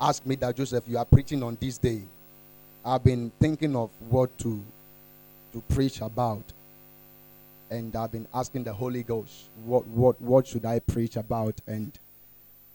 asked 0.00 0.26
me 0.26 0.34
that, 0.36 0.56
Joseph, 0.56 0.84
you 0.86 0.98
are 0.98 1.04
preaching 1.04 1.42
on 1.42 1.56
this 1.60 1.78
day, 1.78 2.02
I've 2.84 3.04
been 3.04 3.30
thinking 3.40 3.76
of 3.76 3.90
what 4.08 4.36
to, 4.38 4.62
to 5.52 5.62
preach 5.70 6.00
about. 6.00 6.42
And 7.70 7.94
I've 7.94 8.12
been 8.12 8.26
asking 8.34 8.64
the 8.64 8.72
Holy 8.72 9.02
Ghost, 9.02 9.44
what, 9.64 9.86
what, 9.86 10.20
what 10.20 10.46
should 10.46 10.64
I 10.66 10.80
preach 10.80 11.16
about? 11.16 11.54
And 11.66 11.92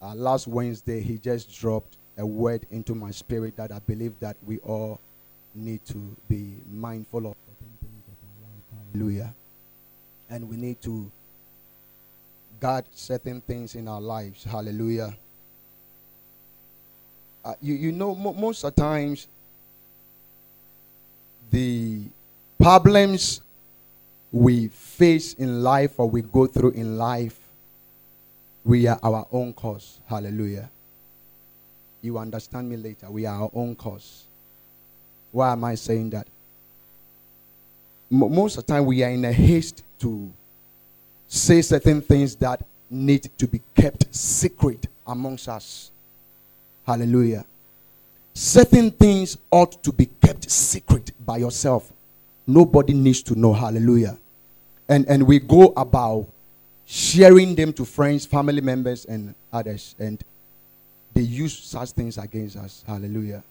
uh, 0.02 0.16
last 0.16 0.48
Wednesday, 0.48 1.02
he 1.02 1.18
just 1.18 1.60
dropped 1.60 1.98
a 2.18 2.26
word 2.26 2.66
into 2.72 2.96
my 2.96 3.12
spirit 3.12 3.58
that 3.58 3.72
I 3.72 3.80
believe 3.80 4.14
that 4.20 4.38
we 4.46 4.58
all 4.60 5.00
need 5.54 5.86
to 5.88 6.16
be 6.30 6.56
mindful 6.72 7.28
of. 7.28 7.36
Hallelujah. 8.94 9.34
And 10.30 10.50
we 10.50 10.56
need 10.56 10.82
to 10.84 11.12
guard 12.60 12.86
certain 12.94 13.42
things 13.42 13.76
in 13.76 13.88
our 13.88 14.02
lives. 14.02 14.44
Hallelujah. 14.44 15.14
Uh, 17.44 17.54
you, 17.62 17.76
you 17.76 17.92
know, 17.92 18.16
mo- 18.16 18.34
most 18.34 18.64
of 18.64 18.74
the 18.74 18.82
times, 18.82 19.28
the 21.52 22.02
problems 22.60 23.42
we 24.32 24.68
face 24.70 25.34
in 25.34 25.62
life 25.62 26.00
or 26.00 26.10
we 26.10 26.22
go 26.22 26.48
through 26.48 26.72
in 26.72 26.98
life, 26.98 27.38
we 28.64 28.88
are 28.88 29.00
our 29.04 29.28
own 29.32 29.54
cause. 29.54 30.00
Hallelujah. 30.08 30.70
You 32.06 32.20
understand 32.20 32.70
me 32.70 32.78
later. 32.78 33.10
We 33.10 33.26
are 33.26 33.42
our 33.44 33.52
own 33.54 33.76
cause. 33.76 34.26
Why 35.32 35.52
am 35.52 35.64
I 35.64 35.74
saying 35.74 36.12
that? 36.12 36.28
M- 38.12 38.34
most 38.34 38.58
of 38.58 38.66
the 38.66 38.74
time, 38.74 38.86
we 38.86 39.04
are 39.04 39.10
in 39.10 39.26
a 39.26 39.34
haste 39.34 39.84
to 40.00 40.32
say 41.28 41.64
certain 41.64 42.02
things 42.02 42.36
that 42.36 42.64
need 42.92 43.24
to 43.40 43.48
be 43.48 43.60
kept 43.76 44.14
secret 44.16 44.86
amongst 45.08 45.50
us. 45.50 45.90
Hallelujah. 46.86 47.44
Certain 48.34 48.92
things 48.92 49.38
ought 49.50 49.82
to 49.84 49.92
be 49.92 50.06
kept 50.06 50.50
secret 50.52 51.12
by 51.26 51.38
yourself. 51.38 51.92
Nobody 52.46 52.94
needs 52.94 53.24
to 53.24 53.40
know. 53.40 53.54
Hallelujah. 53.54 54.18
And 54.88 55.08
and 55.08 55.26
we 55.26 55.40
go 55.40 55.74
about 55.76 56.28
sharing 56.86 57.56
them 57.56 57.74
to 57.74 57.84
friends, 57.84 58.28
family 58.28 58.62
members, 58.62 59.06
and 59.06 59.34
others, 59.52 59.96
and 59.98 60.24
they 61.16 61.22
use 61.22 61.58
such 61.58 61.92
things 61.92 62.20
against 62.20 62.58
us. 62.58 62.84
Hallelujah. 62.86 63.44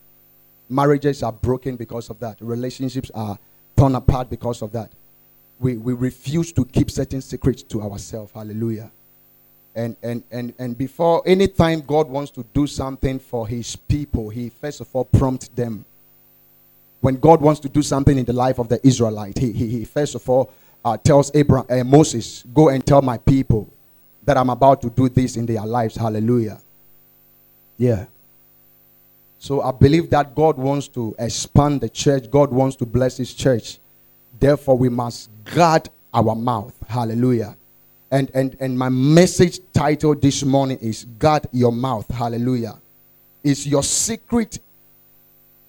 Marriages 0.68 1.24
are 1.24 1.32
broken 1.32 1.74
because 1.74 2.08
of 2.10 2.20
that. 2.20 2.36
Relationships 2.40 3.10
are 3.12 3.36
torn 3.76 3.96
apart 3.96 4.30
because 4.30 4.62
of 4.62 4.70
that 4.70 4.92
we, 5.58 5.76
we 5.76 5.92
refuse 5.92 6.52
to 6.52 6.64
keep 6.64 6.90
certain 6.90 7.20
secrets 7.20 7.62
to 7.62 7.82
ourselves. 7.82 8.32
Hallelujah. 8.32 8.90
And, 9.74 9.96
and, 10.02 10.22
and, 10.30 10.54
and 10.58 10.78
before 10.78 11.22
any 11.26 11.48
time 11.48 11.80
God 11.80 12.08
wants 12.08 12.30
to 12.32 12.44
do 12.54 12.66
something 12.66 13.18
for 13.18 13.48
his 13.48 13.74
people, 13.74 14.28
he 14.28 14.50
first 14.50 14.80
of 14.80 14.88
all 14.94 15.04
prompts 15.04 15.48
them. 15.48 15.84
When 17.00 17.16
God 17.16 17.40
wants 17.40 17.60
to 17.60 17.68
do 17.68 17.82
something 17.82 18.16
in 18.16 18.24
the 18.24 18.32
life 18.32 18.58
of 18.58 18.68
the 18.68 18.84
Israelite, 18.86 19.38
he, 19.38 19.52
he, 19.52 19.66
he 19.66 19.84
first 19.84 20.14
of 20.14 20.28
all 20.28 20.52
uh, 20.84 20.96
tells 20.96 21.34
Abraham, 21.34 21.66
uh, 21.70 21.84
Moses, 21.84 22.44
go 22.54 22.68
and 22.68 22.84
tell 22.84 23.02
my 23.02 23.18
people 23.18 23.68
that 24.24 24.36
I'm 24.36 24.50
about 24.50 24.80
to 24.82 24.90
do 24.90 25.08
this 25.08 25.36
in 25.36 25.44
their 25.46 25.64
lives. 25.64 25.96
Hallelujah. 25.96 26.60
Yeah. 27.76 28.06
So 29.38 29.60
I 29.60 29.72
believe 29.72 30.10
that 30.10 30.34
God 30.34 30.56
wants 30.56 30.88
to 30.88 31.14
expand 31.18 31.80
the 31.80 31.88
church. 31.88 32.30
God 32.30 32.50
wants 32.50 32.76
to 32.76 32.86
bless 32.86 33.16
his 33.16 33.34
church. 33.34 33.78
Therefore, 34.40 34.78
we 34.78 34.88
must 34.88 35.28
guard 35.44 35.88
our 36.12 36.34
mouth. 36.34 36.74
Hallelujah. 36.88 37.56
And, 38.10 38.30
and, 38.32 38.56
and 38.60 38.78
my 38.78 38.88
message 38.88 39.60
title 39.72 40.14
this 40.14 40.44
morning 40.44 40.78
is 40.80 41.04
Guard 41.18 41.46
Your 41.52 41.72
Mouth. 41.72 42.08
Hallelujah. 42.10 42.78
Is 43.42 43.66
your 43.66 43.82
secret, 43.82 44.60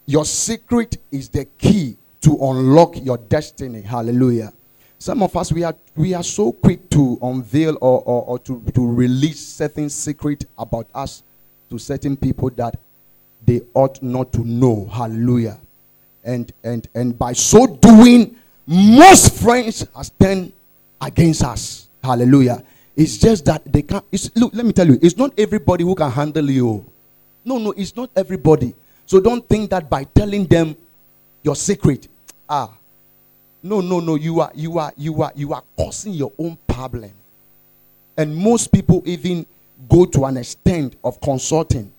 your 0.05 0.25
secret 0.25 0.97
is 1.11 1.27
the 1.29 1.45
key 1.57 1.97
to 2.21 2.37
unlock 2.39 3.03
your 3.03 3.17
destiny. 3.17 3.81
Hallelujah. 3.81 4.53
Some 4.99 5.21
of 5.21 5.35
us, 5.35 5.51
we 5.51 5.63
are, 5.63 5.75
we 5.95 6.13
are 6.13 6.23
so 6.23 6.51
quick 6.51 6.89
to 6.91 7.19
unveil 7.21 7.77
or, 7.81 8.01
or, 8.01 8.23
or 8.23 8.39
to, 8.39 8.61
to 8.73 8.87
release 8.87 9.39
certain 9.39 9.89
secret 9.89 10.45
about 10.57 10.87
us 10.95 11.23
to 11.69 11.77
certain 11.79 12.15
people 12.15 12.49
that 12.51 12.79
they 13.45 13.61
ought 13.73 14.01
not 14.01 14.33
to 14.33 14.45
know. 14.45 14.89
Hallelujah. 14.91 15.57
And, 16.23 16.51
and, 16.63 16.87
and 16.95 17.17
by 17.17 17.33
so 17.33 17.67
doing, 17.67 18.35
most 18.65 19.35
friends 19.41 19.85
are 19.93 20.03
stand 20.03 20.51
against 20.99 21.43
us. 21.43 21.87
Hallelujah. 22.03 22.63
It's 22.95 23.17
just 23.17 23.45
that 23.45 23.61
they 23.71 23.81
can't. 23.81 24.03
look, 24.35 24.53
let 24.53 24.65
me 24.65 24.73
tell 24.73 24.87
you, 24.87 24.97
it's 25.01 25.17
not 25.17 25.37
everybody 25.37 25.83
who 25.83 25.95
can 25.95 26.09
handle 26.09 26.49
you. 26.49 26.85
No, 27.43 27.57
no, 27.57 27.71
it's 27.71 27.95
not 27.95 28.09
everybody. 28.15 28.73
So 29.05 29.19
don't 29.19 29.47
think 29.47 29.69
that 29.69 29.89
by 29.89 30.05
telling 30.05 30.45
them 30.45 30.75
your 31.43 31.55
secret, 31.55 32.07
ah, 32.49 32.71
no, 33.61 33.81
no, 33.81 33.99
no, 33.99 34.15
you 34.15 34.39
are, 34.39 34.51
you 34.55 34.79
are, 34.79 34.93
you 34.97 35.21
are, 35.21 35.31
you 35.35 35.53
are 35.53 35.63
causing 35.77 36.13
your 36.13 36.31
own 36.39 36.57
problem. 36.67 37.11
And 38.17 38.35
most 38.35 38.71
people 38.71 39.03
even 39.05 39.45
go 39.89 40.05
to 40.05 40.25
an 40.25 40.37
extent 40.37 40.95
of 41.03 41.19
consulting 41.21 41.91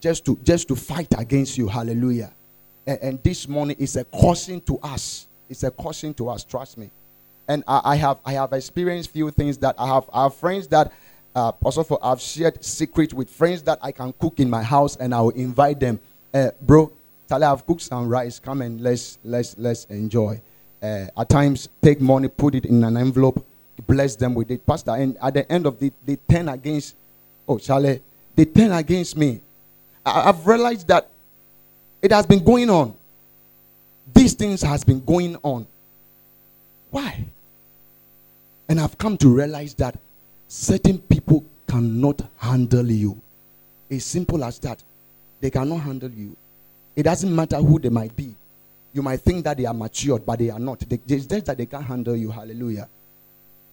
just 0.00 0.24
to 0.26 0.38
just 0.42 0.68
to 0.68 0.76
fight 0.76 1.08
against 1.18 1.56
you. 1.58 1.68
Hallelujah. 1.68 2.32
And, 2.86 2.98
and 3.02 3.22
this 3.22 3.46
morning 3.48 3.76
is 3.78 3.96
a 3.96 4.04
caution 4.04 4.60
to 4.62 4.78
us 4.80 5.26
it's 5.52 5.64
a 5.64 5.70
caution 5.70 6.14
to 6.14 6.30
us, 6.30 6.44
trust 6.44 6.78
me. 6.78 6.88
And 7.46 7.62
I, 7.68 7.80
I 7.84 7.96
have 7.96 8.16
I 8.24 8.32
have 8.32 8.54
experienced 8.54 9.10
few 9.10 9.30
things 9.30 9.58
that 9.58 9.74
I 9.78 9.86
have 9.86 10.08
I 10.10 10.22
have 10.22 10.34
friends 10.34 10.66
that 10.68 10.90
uh, 11.36 11.52
also 11.62 11.82
for 11.84 11.98
I've 12.02 12.22
shared 12.22 12.64
secret 12.64 13.12
with 13.12 13.28
friends 13.28 13.62
that 13.64 13.78
I 13.82 13.92
can 13.92 14.14
cook 14.18 14.40
in 14.40 14.48
my 14.48 14.62
house 14.62 14.96
and 14.96 15.14
I 15.14 15.20
will 15.20 15.30
invite 15.30 15.78
them. 15.78 16.00
Uh, 16.32 16.52
bro, 16.62 16.90
Tali, 17.28 17.44
I've 17.44 17.66
cooked 17.66 17.82
some 17.82 18.08
rice. 18.08 18.40
Come 18.40 18.62
and 18.62 18.80
let's 18.80 19.18
let's 19.24 19.58
let's 19.58 19.84
enjoy. 19.86 20.40
Uh, 20.82 21.06
at 21.18 21.28
times, 21.28 21.68
take 21.82 22.00
money, 22.00 22.28
put 22.28 22.54
it 22.54 22.64
in 22.64 22.82
an 22.82 22.96
envelope, 22.96 23.44
bless 23.86 24.16
them 24.16 24.34
with 24.34 24.50
it, 24.50 24.66
pastor. 24.66 24.92
And 24.92 25.16
at 25.22 25.34
the 25.34 25.50
end 25.50 25.66
of 25.66 25.78
the, 25.78 25.92
they 26.04 26.16
turn 26.16 26.48
against. 26.48 26.96
Oh, 27.48 27.58
Charlie, 27.58 28.00
they 28.34 28.44
turn 28.44 28.72
against 28.72 29.16
me. 29.16 29.40
I, 30.04 30.28
I've 30.28 30.46
realized 30.46 30.88
that 30.88 31.08
it 32.00 32.12
has 32.12 32.26
been 32.26 32.42
going 32.42 32.70
on 32.70 32.94
these 34.12 34.34
things 34.34 34.62
has 34.62 34.84
been 34.84 35.00
going 35.00 35.36
on. 35.42 35.66
Why? 36.90 37.24
And 38.68 38.80
I've 38.80 38.96
come 38.98 39.16
to 39.18 39.28
realize 39.28 39.74
that 39.74 39.98
certain 40.48 40.98
people 40.98 41.44
cannot 41.66 42.22
handle 42.36 42.90
you. 42.90 43.20
As 43.90 44.04
simple 44.04 44.42
as 44.44 44.58
that. 44.60 44.82
They 45.40 45.50
cannot 45.50 45.78
handle 45.80 46.10
you. 46.10 46.36
It 46.94 47.02
doesn't 47.02 47.34
matter 47.34 47.56
who 47.56 47.78
they 47.78 47.88
might 47.88 48.14
be. 48.14 48.34
You 48.94 49.02
might 49.02 49.20
think 49.20 49.44
that 49.44 49.56
they 49.56 49.64
are 49.64 49.74
matured, 49.74 50.24
but 50.24 50.38
they 50.38 50.50
are 50.50 50.58
not. 50.58 50.80
They, 50.80 51.00
it's 51.08 51.26
just 51.26 51.46
that 51.46 51.58
they 51.58 51.66
can't 51.66 51.84
handle 51.84 52.14
you. 52.14 52.30
Hallelujah. 52.30 52.88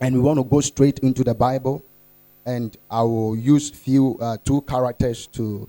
And 0.02 0.16
we 0.16 0.22
want 0.22 0.40
to 0.40 0.44
go 0.44 0.62
straight 0.62 1.00
into 1.00 1.24
the 1.24 1.34
Bible, 1.34 1.84
and 2.46 2.76
I 2.90 3.02
will 3.04 3.36
use 3.36 3.70
few 3.70 4.18
uh, 4.22 4.38
two 4.44 4.62
characters 4.62 5.28
to 5.28 5.68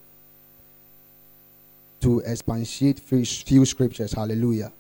to 2.01 2.23
expatiate 2.25 2.99
few, 2.99 3.25
few 3.25 3.67
scriptures. 3.67 4.13
Hallelujah. 4.13 4.73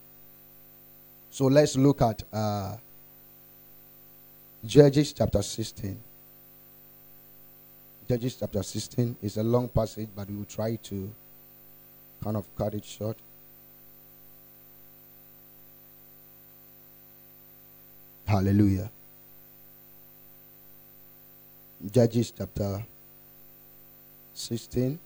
So 1.30 1.46
let's 1.46 1.76
look 1.76 2.00
at 2.00 2.22
uh, 2.32 2.76
Judges 4.64 5.12
chapter 5.12 5.42
16. 5.42 5.98
Judges 8.08 8.36
chapter 8.36 8.62
16 8.62 9.16
is 9.22 9.36
a 9.36 9.42
long 9.42 9.68
passage, 9.68 10.08
but 10.16 10.28
we 10.28 10.36
will 10.36 10.44
try 10.44 10.76
to 10.76 11.10
kind 12.24 12.36
of 12.36 12.44
cut 12.56 12.74
it 12.74 12.84
short. 12.84 13.16
Hallelujah. 18.26 18.90
Judges 21.88 22.32
chapter 22.36 22.84
16, 24.34 24.98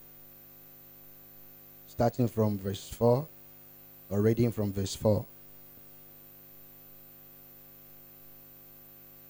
starting 1.87 2.27
from 2.27 2.59
verse 2.59 2.89
4, 2.89 3.27
or 4.11 4.21
reading 4.21 4.51
from 4.51 4.73
verse 4.73 4.97
4. 4.97 5.25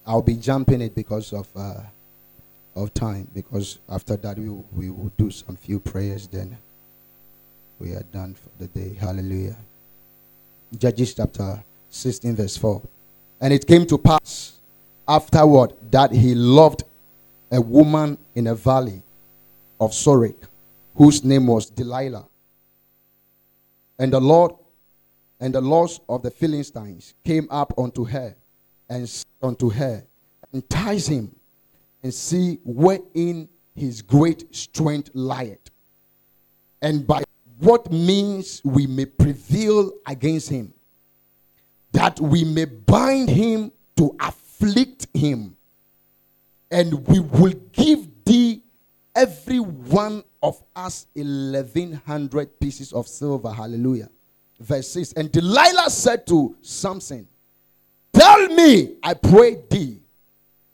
I'll 0.07 0.23
be 0.23 0.37
jumping 0.37 0.81
it 0.81 0.95
because 0.95 1.33
of 1.33 1.49
uh, 1.57 1.81
of 2.77 2.93
time. 2.93 3.29
Because 3.35 3.79
after 3.89 4.17
that, 4.17 4.39
we 4.39 4.49
we 4.49 4.91
will 4.91 5.13
do 5.17 5.31
some 5.31 5.57
few 5.57 5.81
prayers. 5.81 6.27
Then 6.27 6.57
we 7.79 7.93
are 7.93 8.03
done 8.13 8.35
for 8.35 8.51
the 8.59 8.67
day. 8.69 8.95
Hallelujah. 8.95 9.57
Judges 10.77 11.15
chapter 11.15 11.63
16, 11.91 12.37
verse 12.37 12.57
4. 12.57 12.83
And 13.41 13.53
it 13.53 13.67
came 13.67 13.87
to 13.87 13.99
pass 13.99 14.59
afterward 15.07 15.73
that 15.91 16.13
he 16.13 16.35
loved 16.35 16.85
a 17.51 17.61
woman 17.61 18.19
in 18.35 18.47
a 18.47 18.55
valley 18.55 19.03
of 19.81 19.93
Sorek, 19.93 20.37
whose 20.95 21.25
name 21.25 21.47
was 21.47 21.71
Delilah. 21.71 22.27
And 23.99 24.13
the 24.13 24.21
Lord 24.21 24.53
and 25.41 25.55
the 25.55 25.61
lords 25.61 26.01
of 26.09 26.23
the 26.23 26.31
Philistines 26.31 27.15
came 27.25 27.49
up 27.51 27.79
unto 27.79 28.05
her 28.05 28.35
and 28.89 29.09
said 29.09 29.27
unto 29.43 29.71
her, 29.71 30.05
Entice 30.53 31.09
him 31.09 31.35
and 32.03 32.15
see 32.15 32.59
wherein 32.65 33.49
his 33.75 34.03
great 34.03 34.55
strength 34.55 35.11
lieth, 35.15 35.71
and 36.81 37.07
by 37.07 37.25
what 37.59 37.91
means 37.91 38.61
we 38.65 38.87
may 38.87 39.07
prevail 39.07 39.91
against 40.07 40.49
him, 40.49 40.73
that 41.93 42.21
we 42.21 42.45
may 42.45 42.67
bind 42.67 43.29
him 43.29 43.73
to 43.97 44.15
afflict 44.21 45.07
him, 45.15 45.57
and 46.75 47.07
we 47.07 47.21
will 47.21 47.54
give 47.71 48.09
thee 48.25 48.61
every 49.14 49.61
one 49.61 50.25
of 50.43 50.61
us 50.75 51.07
eleven 51.14 51.93
hundred 52.04 52.59
pieces 52.59 52.93
of 52.93 53.07
silver. 53.07 53.52
Hallelujah. 53.52 54.11
Verse 54.59 54.88
6. 54.88 55.12
And 55.12 55.31
Delilah 55.31 55.88
said 55.88 56.26
to 56.26 56.57
Samson, 56.62 57.28
Tell 58.12 58.49
me, 58.49 58.97
I 59.04 59.14
pray 59.14 59.62
thee, 59.71 60.00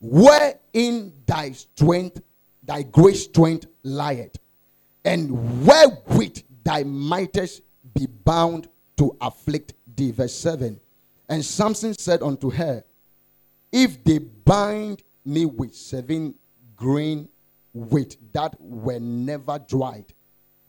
wherein 0.00 1.12
thy 1.26 1.52
strength, 1.52 2.23
thy 2.62 2.83
great 2.83 3.16
strength 3.16 3.66
lieth, 3.83 4.38
and 5.04 5.66
wherewith 5.66 6.38
thy 6.64 6.83
mightest 6.83 7.61
be 7.95 8.07
bound 8.07 8.69
to 8.97 9.14
afflict 9.21 9.75
thee. 9.97 10.12
Verse 10.12 10.35
7. 10.35 10.80
And 11.28 11.45
Samson 11.45 11.92
said 11.92 12.23
unto 12.23 12.50
her, 12.50 12.85
If 13.71 14.02
they 14.02 14.19
bind 14.19 15.02
me 15.25 15.45
with 15.47 15.75
seven 15.75 16.35
grain 16.77 17.29
weight 17.73 18.17
that 18.33 18.61
were 18.61 18.99
never 18.99 19.59
dried, 19.59 20.12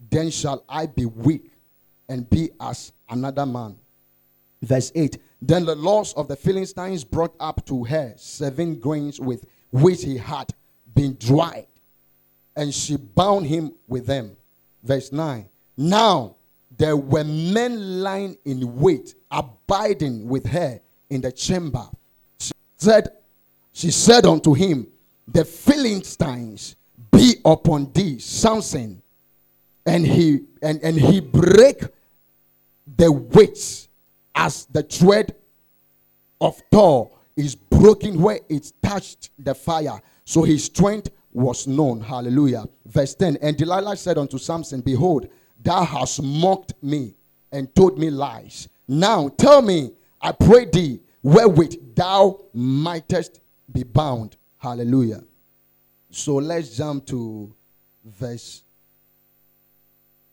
then 0.10 0.30
shall 0.30 0.64
I 0.68 0.86
be 0.86 1.06
weak 1.06 1.52
and 2.10 2.30
be 2.30 2.52
as 2.60 2.92
another 3.10 3.46
man. 3.46 3.78
Verse 4.62 4.92
8 4.94 5.18
Then 5.42 5.66
the 5.66 5.76
lords 5.76 6.14
of 6.14 6.28
the 6.28 6.36
Philistines 6.36 7.04
brought 7.04 7.36
up 7.40 7.66
to 7.68 7.84
her 7.86 8.14
seven 8.18 8.80
grains 8.80 9.20
with 9.20 9.46
which 9.72 10.04
he 10.04 10.18
had 10.18 10.54
been 10.94 11.16
dried, 11.20 11.68
and 12.56 12.74
she 12.74 12.98
bound 12.98 13.48
him 13.48 13.74
with 13.88 14.06
them. 14.06 14.36
Verse 14.84 15.12
9 15.12 15.48
Now 15.78 16.36
there 16.78 16.98
were 16.98 17.24
men 17.24 18.02
lying 18.02 18.38
in 18.46 18.80
wait, 18.80 19.16
abiding 19.30 20.28
with 20.28 20.46
her 20.48 20.80
in 21.10 21.22
the 21.22 21.32
chamber. 21.32 21.88
She 22.40 22.52
said, 22.78 23.10
She 23.72 23.92
said 23.92 24.26
unto 24.26 24.54
him, 24.54 24.88
The 25.28 25.46
Philistines 25.46 26.76
be 27.12 27.36
upon 27.46 27.92
thee, 27.94 28.20
Samson. 28.20 29.02
And 29.86 30.06
he 30.06 30.42
and, 30.62 30.80
and 30.84 30.96
he 30.96 31.20
break 31.20 31.84
the 32.98 33.12
weights 33.12 33.90
as 34.36 34.66
the 34.66 34.84
thread 34.84 35.36
of 36.40 36.62
Thor 36.72 37.12
is 37.36 37.56
broken 37.56 38.22
where 38.22 38.40
it 38.50 38.72
touched 38.84 39.32
the 39.40 39.56
fire. 39.56 40.00
So 40.26 40.44
his 40.44 40.66
strength 40.66 41.10
was 41.32 41.68
known. 41.68 42.02
Hallelujah. 42.02 42.66
Verse 42.86 43.16
10 43.16 43.38
And 43.42 43.58
Delilah 43.58 43.98
said 43.98 44.18
unto 44.18 44.38
Samson, 44.38 44.82
Behold, 44.82 45.28
thou 45.62 45.84
hast 45.84 46.22
mocked 46.22 46.74
me 46.82 47.16
and 47.52 47.74
told 47.76 47.98
me 47.98 48.10
lies. 48.10 48.68
Now 48.88 49.30
tell 49.30 49.62
me, 49.62 49.92
I 50.22 50.32
pray 50.32 50.66
thee, 50.66 51.00
wherewith 51.24 51.96
thou 51.96 52.40
mightest 52.54 53.41
be 53.72 53.84
bound. 53.84 54.38
Hallelujah. 54.58 55.24
So 56.10 56.36
let's 56.36 56.76
jump 56.78 57.06
to 57.08 57.56
verse 58.04 58.64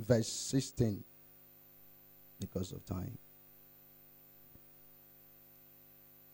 verse 0.01 0.29
16 0.29 1.03
because 2.41 2.73
of 2.73 2.85
time. 2.85 3.17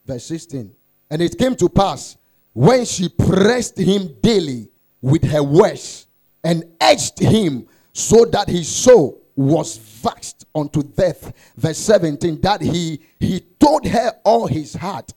Verse 0.06 0.24
16. 0.24 0.74
And 1.10 1.22
it 1.22 1.38
came 1.38 1.56
to 1.56 1.68
pass 1.68 2.16
when 2.52 2.84
she 2.84 3.08
pressed 3.08 3.78
him 3.78 4.16
daily 4.20 4.68
with 5.00 5.24
her 5.24 5.42
words 5.42 6.06
and 6.42 6.64
edged 6.80 7.18
him 7.18 7.66
so 7.92 8.24
that 8.26 8.48
his 8.48 8.68
soul 8.68 9.22
was 9.36 9.76
vexed 9.76 10.44
unto 10.54 10.82
death. 10.82 11.32
Verse 11.56 11.78
17. 11.78 12.40
That 12.40 12.60
he 12.60 13.00
he 13.18 13.40
told 13.58 13.86
her 13.86 14.12
all 14.24 14.46
his 14.46 14.74
heart 14.74 15.12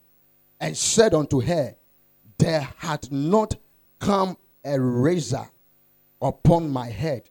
and 0.60 0.76
said 0.76 1.14
unto 1.14 1.42
her, 1.42 1.76
There 2.38 2.68
hath 2.78 3.12
not 3.12 3.56
come 4.00 4.38
a 4.64 4.80
razor 4.80 5.50
upon 6.22 6.70
my 6.70 6.88
head, 6.88 7.30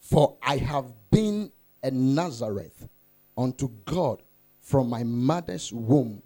for 0.00 0.36
I 0.42 0.56
have 0.58 0.86
been 1.10 1.50
a 1.82 1.90
Nazarite 1.90 2.88
unto 3.36 3.68
God 3.84 4.22
from 4.60 4.88
my 4.88 5.04
mother's 5.04 5.72
womb. 5.72 6.22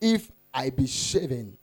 If 0.00 0.30
I 0.52 0.70
be 0.70 0.86
shaven, 0.86 1.56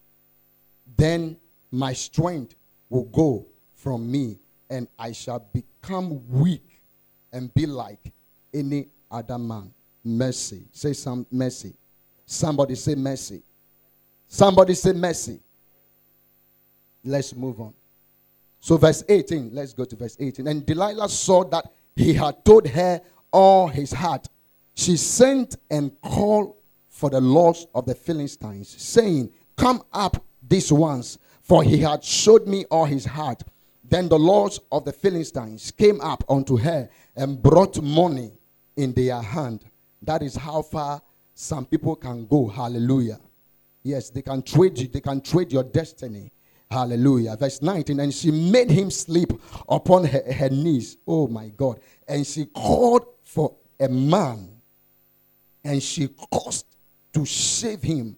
then 0.98 1.38
my 1.72 1.94
strength 1.94 2.56
will 2.90 3.06
go 3.06 3.46
from 3.76 4.12
me, 4.12 4.38
and 4.70 4.88
I 4.98 5.12
shall 5.12 5.46
become 5.54 6.28
weak 6.30 6.82
and 7.32 7.54
be 7.54 7.66
like 7.66 8.12
any 8.54 8.88
other 9.12 9.38
man. 9.38 9.72
Mercy. 10.04 10.66
Say 10.72 10.94
some 10.94 11.26
mercy. 11.32 11.74
Somebody 12.26 12.76
say 12.76 12.96
mercy. 12.96 13.42
Somebody 14.30 14.76
say 14.76 14.94
mercy. 14.94 15.40
Let's 17.04 17.36
move 17.36 17.60
on. 17.60 17.74
So, 18.60 18.78
verse 18.78 19.04
18, 19.10 19.50
let's 19.54 19.74
go 19.74 19.86
to 19.86 19.96
verse 19.96 20.16
18. 20.20 20.48
And 20.48 20.66
Delilah 20.66 21.10
saw 21.10 21.44
that 21.46 21.72
he 21.96 22.14
had 22.14 22.46
told 22.46 22.68
her 22.68 23.02
all 23.32 23.68
his 23.68 23.92
heart. 23.92 24.28
She 24.76 24.98
sent 24.98 25.58
and 25.72 25.92
called 26.02 26.56
for 26.90 27.10
the 27.10 27.20
lords 27.20 27.66
of 27.74 27.86
the 27.86 27.96
Philistines, 27.96 28.70
saying, 28.70 29.32
Come 29.58 29.82
up 29.92 30.24
this 30.48 30.72
once, 30.72 31.18
for 31.42 31.64
he 31.64 31.80
had 31.80 32.04
showed 32.04 32.48
me 32.48 32.66
all 32.66 32.86
his 32.86 33.06
heart. 33.06 33.42
Then 33.84 34.08
the 34.10 34.20
lords 34.20 34.60
of 34.72 34.86
the 34.86 34.94
Philistines 34.94 35.72
came 35.72 36.00
up 36.02 36.24
unto 36.30 36.58
her 36.58 36.88
and 37.16 37.42
brought 37.42 37.82
money 37.82 38.32
in 38.78 38.94
their 38.94 39.22
hand. 39.22 39.66
That 40.04 40.22
is 40.22 40.36
how 40.36 40.62
far 40.62 41.02
some 41.34 41.66
people 41.66 41.96
can 41.96 42.28
go. 42.28 42.48
Hallelujah. 42.48 43.20
Yes, 43.90 44.12
they 44.12 44.22
can 44.22 44.44
trade 44.44 44.78
you, 44.78 44.88
they 44.88 45.02
can 45.02 45.20
trade 45.20 45.52
your 45.52 45.64
destiny. 45.64 46.32
Hallelujah. 46.70 47.36
Verse 47.36 47.62
19. 47.64 48.00
And 48.00 48.14
she 48.14 48.30
made 48.30 48.70
him 48.70 48.92
sleep 48.92 49.34
upon 49.68 50.04
her, 50.06 50.22
her 50.32 50.50
knees. 50.50 50.98
Oh 51.08 51.28
my 51.28 51.50
God. 51.50 51.80
And 52.08 52.26
she 52.26 52.46
called 52.46 53.08
for 53.24 53.56
a 53.80 53.90
man. 53.90 54.50
And 55.64 55.82
she 55.82 56.08
caused 56.32 56.68
to 57.14 57.26
shave 57.26 57.82
him, 57.82 58.16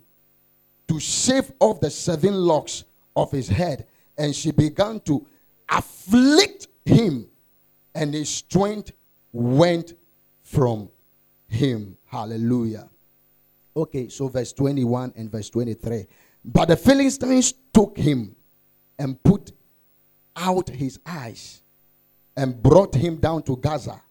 to 0.90 1.00
shave 1.00 1.52
off 1.60 1.80
the 1.80 1.90
seven 1.90 2.34
locks 2.34 2.84
of 3.16 3.32
his 3.32 3.48
head. 3.48 3.88
And 4.18 4.36
she 4.36 4.52
began 4.52 5.00
to 5.02 5.26
afflict 5.70 6.68
him. 6.84 7.28
And 7.96 8.14
his 8.14 8.30
strength 8.30 8.92
went 9.32 9.94
from 10.44 10.90
him. 11.48 11.96
Hallelujah. 12.06 12.91
Okay, 13.76 14.10
so 14.10 14.28
verse 14.28 14.54
21 14.54 15.14
and 15.16 15.32
verse 15.32 15.50
23. 15.50 16.06
But 16.44 16.70
the 16.70 16.78
Philistines 16.78 17.54
took 17.74 17.98
him 17.98 18.36
and 19.00 19.22
put 19.24 19.52
out 20.36 20.70
his 20.70 21.00
eyes 21.06 21.62
and 22.36 22.62
brought 22.62 22.96
him 22.96 23.18
down 23.18 23.44
to 23.44 23.56
Gaza 23.58 24.02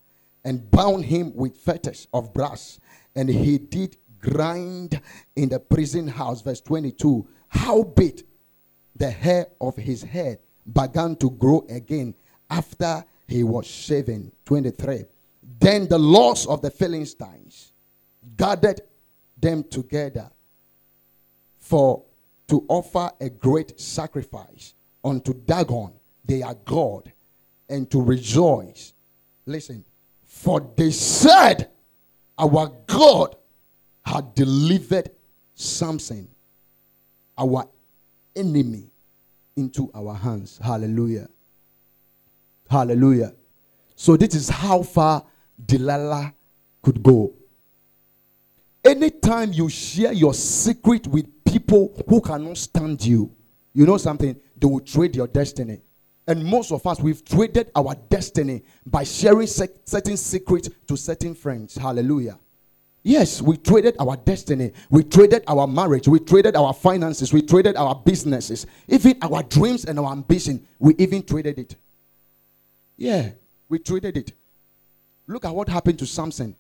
and 0.44 0.70
bound 0.70 1.04
him 1.04 1.34
with 1.34 1.56
fetters 1.56 2.08
of 2.12 2.32
brass. 2.32 2.80
And 3.14 3.28
he 3.28 3.58
did 3.58 3.96
grind 4.20 5.00
in 5.36 5.48
the 5.48 5.60
prison 5.60 6.08
house. 6.08 6.42
Verse 6.42 6.60
22 6.60 7.26
Howbeit 7.48 8.22
the 8.96 9.10
hair 9.10 9.46
of 9.60 9.76
his 9.76 10.02
head 10.02 10.38
began 10.72 11.16
to 11.16 11.30
grow 11.30 11.64
again 11.68 12.14
after 12.48 13.04
he 13.26 13.42
was 13.42 13.66
shaven. 13.66 14.30
23 14.44 15.04
Then 15.58 15.88
the 15.88 15.98
lords 15.98 16.46
of 16.46 16.62
the 16.62 16.70
Philistines 16.70 17.72
gathered 18.36 18.80
them 19.40 19.64
together 19.64 20.30
for 21.58 22.02
to 22.48 22.64
offer 22.68 23.10
a 23.20 23.30
great 23.30 23.78
sacrifice 23.80 24.74
unto 25.04 25.32
Dagon, 25.32 25.92
their 26.24 26.52
God, 26.64 27.12
and 27.68 27.90
to 27.90 28.02
rejoice. 28.02 28.92
Listen, 29.46 29.84
for 30.26 30.60
they 30.76 30.90
said, 30.90 31.70
Our 32.38 32.72
God 32.86 33.36
had 34.04 34.34
delivered 34.34 35.10
Samson, 35.54 36.28
our 37.38 37.68
enemy 38.34 38.90
into 39.56 39.90
our 39.94 40.14
hands. 40.14 40.58
Hallelujah. 40.62 41.28
Hallelujah. 42.68 43.34
So, 43.94 44.16
this 44.16 44.34
is 44.34 44.48
how 44.48 44.82
far 44.82 45.24
Delilah 45.66 46.32
could 46.82 47.02
go. 47.02 47.32
Anytime 48.84 49.52
you 49.52 49.68
share 49.68 50.12
your 50.12 50.34
secret 50.34 51.06
with 51.06 51.44
people 51.44 52.04
who 52.08 52.20
cannot 52.20 52.56
stand 52.56 53.04
you, 53.04 53.30
you 53.74 53.86
know 53.86 53.98
something, 53.98 54.38
they 54.56 54.66
will 54.66 54.80
trade 54.80 55.14
your 55.14 55.26
destiny. 55.26 55.80
And 56.26 56.44
most 56.44 56.70
of 56.70 56.86
us, 56.86 57.00
we've 57.00 57.24
traded 57.24 57.70
our 57.74 57.94
destiny 58.08 58.62
by 58.86 59.04
sharing 59.04 59.46
certain 59.46 60.16
secrets 60.16 60.68
to 60.86 60.96
certain 60.96 61.34
friends. 61.34 61.74
Hallelujah. 61.76 62.38
Yes, 63.02 63.40
we 63.40 63.56
traded 63.56 63.96
our 63.98 64.16
destiny. 64.16 64.72
We 64.90 65.04
traded 65.04 65.42
our 65.48 65.66
marriage. 65.66 66.06
We 66.06 66.18
traded 66.20 66.54
our 66.54 66.74
finances. 66.74 67.32
We 67.32 67.42
traded 67.42 67.76
our 67.76 67.94
businesses. 67.94 68.66
Even 68.88 69.16
our 69.22 69.42
dreams 69.42 69.86
and 69.86 69.98
our 69.98 70.12
ambition. 70.12 70.66
We 70.78 70.94
even 70.98 71.22
traded 71.22 71.58
it. 71.58 71.76
Yeah, 72.96 73.30
we 73.68 73.78
traded 73.78 74.16
it. 74.18 74.32
Look 75.26 75.44
at 75.44 75.54
what 75.54 75.68
happened 75.68 75.98
to 76.00 76.06
Samson. 76.06 76.54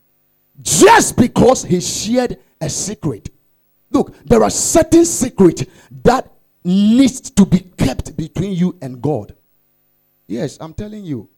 Just 0.60 1.16
because 1.16 1.64
he 1.64 1.80
shared 1.80 2.38
a 2.60 2.68
secret. 2.68 3.30
Look, 3.90 4.14
there 4.24 4.42
are 4.42 4.50
certain 4.50 5.04
secrets 5.04 5.64
that 6.04 6.30
needs 6.64 7.30
to 7.30 7.44
be 7.44 7.60
kept 7.60 8.16
between 8.16 8.52
you 8.52 8.78
and 8.82 9.00
God. 9.00 9.34
Yes, 10.26 10.58
I'm 10.60 10.74
telling 10.74 11.04
you. 11.04 11.28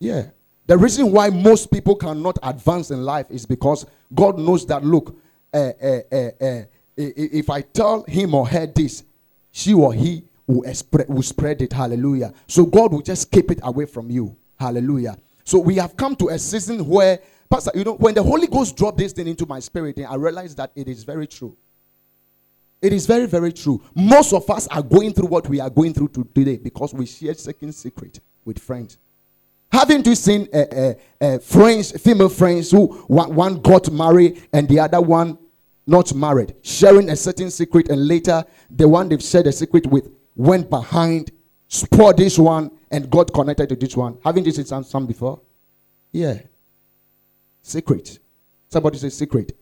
Yeah. 0.00 0.30
The 0.66 0.76
reason 0.78 1.12
why 1.12 1.30
most 1.30 1.70
people 1.70 1.94
cannot 1.94 2.38
advance 2.42 2.90
in 2.90 3.02
life 3.02 3.26
is 3.30 3.46
because 3.46 3.86
God 4.14 4.38
knows 4.38 4.66
that, 4.66 4.84
look, 4.84 5.16
uh, 5.52 5.70
uh, 5.82 6.00
uh, 6.40 6.62
if 6.96 7.50
I 7.50 7.60
tell 7.60 8.04
him 8.04 8.34
or 8.34 8.46
her 8.48 8.66
this, 8.66 9.04
she 9.50 9.74
or 9.74 9.92
he 9.92 10.24
will, 10.46 10.72
spread, 10.74 11.08
will 11.08 11.22
spread 11.22 11.62
it. 11.62 11.72
Hallelujah. 11.72 12.32
So 12.46 12.64
God 12.64 12.92
will 12.92 13.02
just 13.02 13.30
keep 13.30 13.50
it 13.50 13.60
away 13.62 13.86
from 13.86 14.10
you. 14.10 14.36
Hallelujah. 14.58 15.18
So 15.44 15.58
we 15.58 15.76
have 15.76 15.96
come 15.96 16.16
to 16.16 16.28
a 16.28 16.38
season 16.38 16.86
where, 16.86 17.18
Pastor, 17.52 17.70
you 17.74 17.84
know, 17.84 17.96
when 17.96 18.14
the 18.14 18.22
Holy 18.22 18.46
Ghost 18.46 18.78
dropped 18.78 18.96
this 18.96 19.12
thing 19.12 19.28
into 19.28 19.44
my 19.44 19.60
spirit, 19.60 20.00
I 20.08 20.14
realized 20.14 20.56
that 20.56 20.72
it 20.74 20.88
is 20.88 21.04
very 21.04 21.26
true. 21.26 21.54
It 22.80 22.94
is 22.94 23.04
very, 23.04 23.26
very 23.26 23.52
true. 23.52 23.82
Most 23.94 24.32
of 24.32 24.48
us 24.48 24.66
are 24.68 24.82
going 24.82 25.12
through 25.12 25.26
what 25.26 25.46
we 25.50 25.60
are 25.60 25.68
going 25.68 25.92
through 25.92 26.08
today 26.08 26.56
because 26.56 26.94
we 26.94 27.04
share 27.04 27.34
second 27.34 27.74
secret 27.74 28.20
with 28.46 28.58
friends. 28.58 28.96
Haven't 29.70 30.06
you 30.06 30.14
seen 30.14 30.48
uh, 30.50 30.56
uh, 30.56 30.94
uh, 31.20 31.38
friends, 31.40 31.92
female 32.00 32.30
friends 32.30 32.70
who 32.70 32.86
one, 33.08 33.34
one 33.34 33.60
got 33.60 33.92
married 33.92 34.48
and 34.54 34.66
the 34.66 34.80
other 34.80 35.02
one 35.02 35.36
not 35.86 36.14
married, 36.14 36.54
sharing 36.62 37.10
a 37.10 37.16
certain 37.16 37.50
secret, 37.50 37.90
and 37.90 38.08
later 38.08 38.42
the 38.70 38.88
one 38.88 39.10
they've 39.10 39.22
shared 39.22 39.46
a 39.46 39.52
secret 39.52 39.86
with 39.88 40.08
went 40.36 40.70
behind, 40.70 41.30
spoiled 41.68 42.16
this 42.16 42.38
one, 42.38 42.70
and 42.90 43.10
got 43.10 43.30
connected 43.30 43.68
to 43.68 43.76
this 43.76 43.94
one. 43.94 44.16
Haven't 44.24 44.46
you 44.46 44.52
seen 44.52 44.64
some, 44.64 44.84
some 44.84 45.06
before? 45.06 45.42
Yeah. 46.12 46.38
Secret. 47.62 48.18
Somebody 48.68 48.98
say 48.98 49.08
secret. 49.08 49.56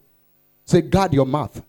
Say 0.64 0.80
guard 0.80 1.12
your 1.12 1.26
mouth. 1.26 1.62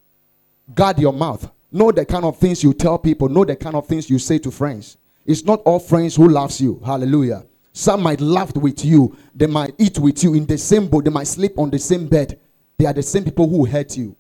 Guard 0.74 1.00
your 1.00 1.14
mouth. 1.14 1.52
Know 1.72 1.92
the 1.92 2.06
kind 2.06 2.26
of 2.26 2.38
things 2.38 2.64
you 2.64 2.74
tell 2.74 2.98
people. 2.98 3.30
Know 3.30 3.46
the 3.46 3.56
kind 3.56 3.76
of 3.76 3.88
things 3.88 4.10
you 4.10 4.20
say 4.20 4.38
to 4.40 4.52
friends. 4.52 4.98
It's 5.26 5.44
not 5.44 5.62
all 5.62 5.80
friends 5.80 6.16
who 6.16 6.28
loves 6.28 6.60
you. 6.60 6.82
Hallelujah. 6.86 7.46
Some 7.74 8.04
might 8.04 8.20
laugh 8.20 8.56
with 8.56 8.84
you. 8.84 9.16
They 9.34 9.48
might 9.48 9.74
eat 9.78 9.98
with 9.98 10.24
you 10.24 10.34
in 10.34 10.46
the 10.46 10.58
same 10.58 10.88
boat. 10.88 11.06
They 11.06 11.12
might 11.12 11.28
sleep 11.28 11.58
on 11.58 11.70
the 11.70 11.80
same 11.80 12.08
bed. 12.08 12.40
They 12.78 12.86
are 12.86 12.94
the 12.94 13.04
same 13.04 13.24
people 13.24 13.48
who 13.48 13.66
hurt 13.66 13.96
you. 13.98 14.16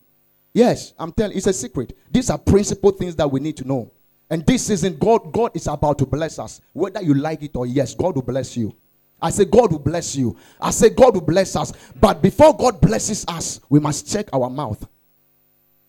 Yes, 0.53 0.93
I'm 0.99 1.11
telling 1.11 1.35
it's 1.35 1.47
a 1.47 1.53
secret. 1.53 1.97
These 2.11 2.29
are 2.29 2.37
principal 2.37 2.91
things 2.91 3.15
that 3.15 3.29
we 3.29 3.39
need 3.39 3.57
to 3.57 3.67
know. 3.67 3.91
And 4.29 4.45
this 4.45 4.67
season, 4.67 4.97
God, 4.97 5.31
God 5.33 5.51
is 5.53 5.67
about 5.67 5.97
to 5.99 6.05
bless 6.05 6.39
us. 6.39 6.61
Whether 6.73 7.01
you 7.01 7.13
like 7.13 7.43
it 7.43 7.55
or 7.55 7.65
yes, 7.65 7.93
God 7.93 8.15
will 8.15 8.21
bless 8.21 8.55
you. 8.55 8.73
I 9.21 9.29
say 9.29 9.45
God 9.45 9.71
will 9.71 9.79
bless 9.79 10.15
you. 10.15 10.35
I 10.59 10.71
say 10.71 10.89
God 10.89 11.13
will 11.13 11.21
bless 11.21 11.55
us. 11.55 11.71
But 11.99 12.21
before 12.21 12.55
God 12.55 12.81
blesses 12.81 13.23
us, 13.27 13.59
we 13.69 13.79
must 13.79 14.11
check 14.11 14.27
our 14.33 14.49
mouth. 14.49 14.87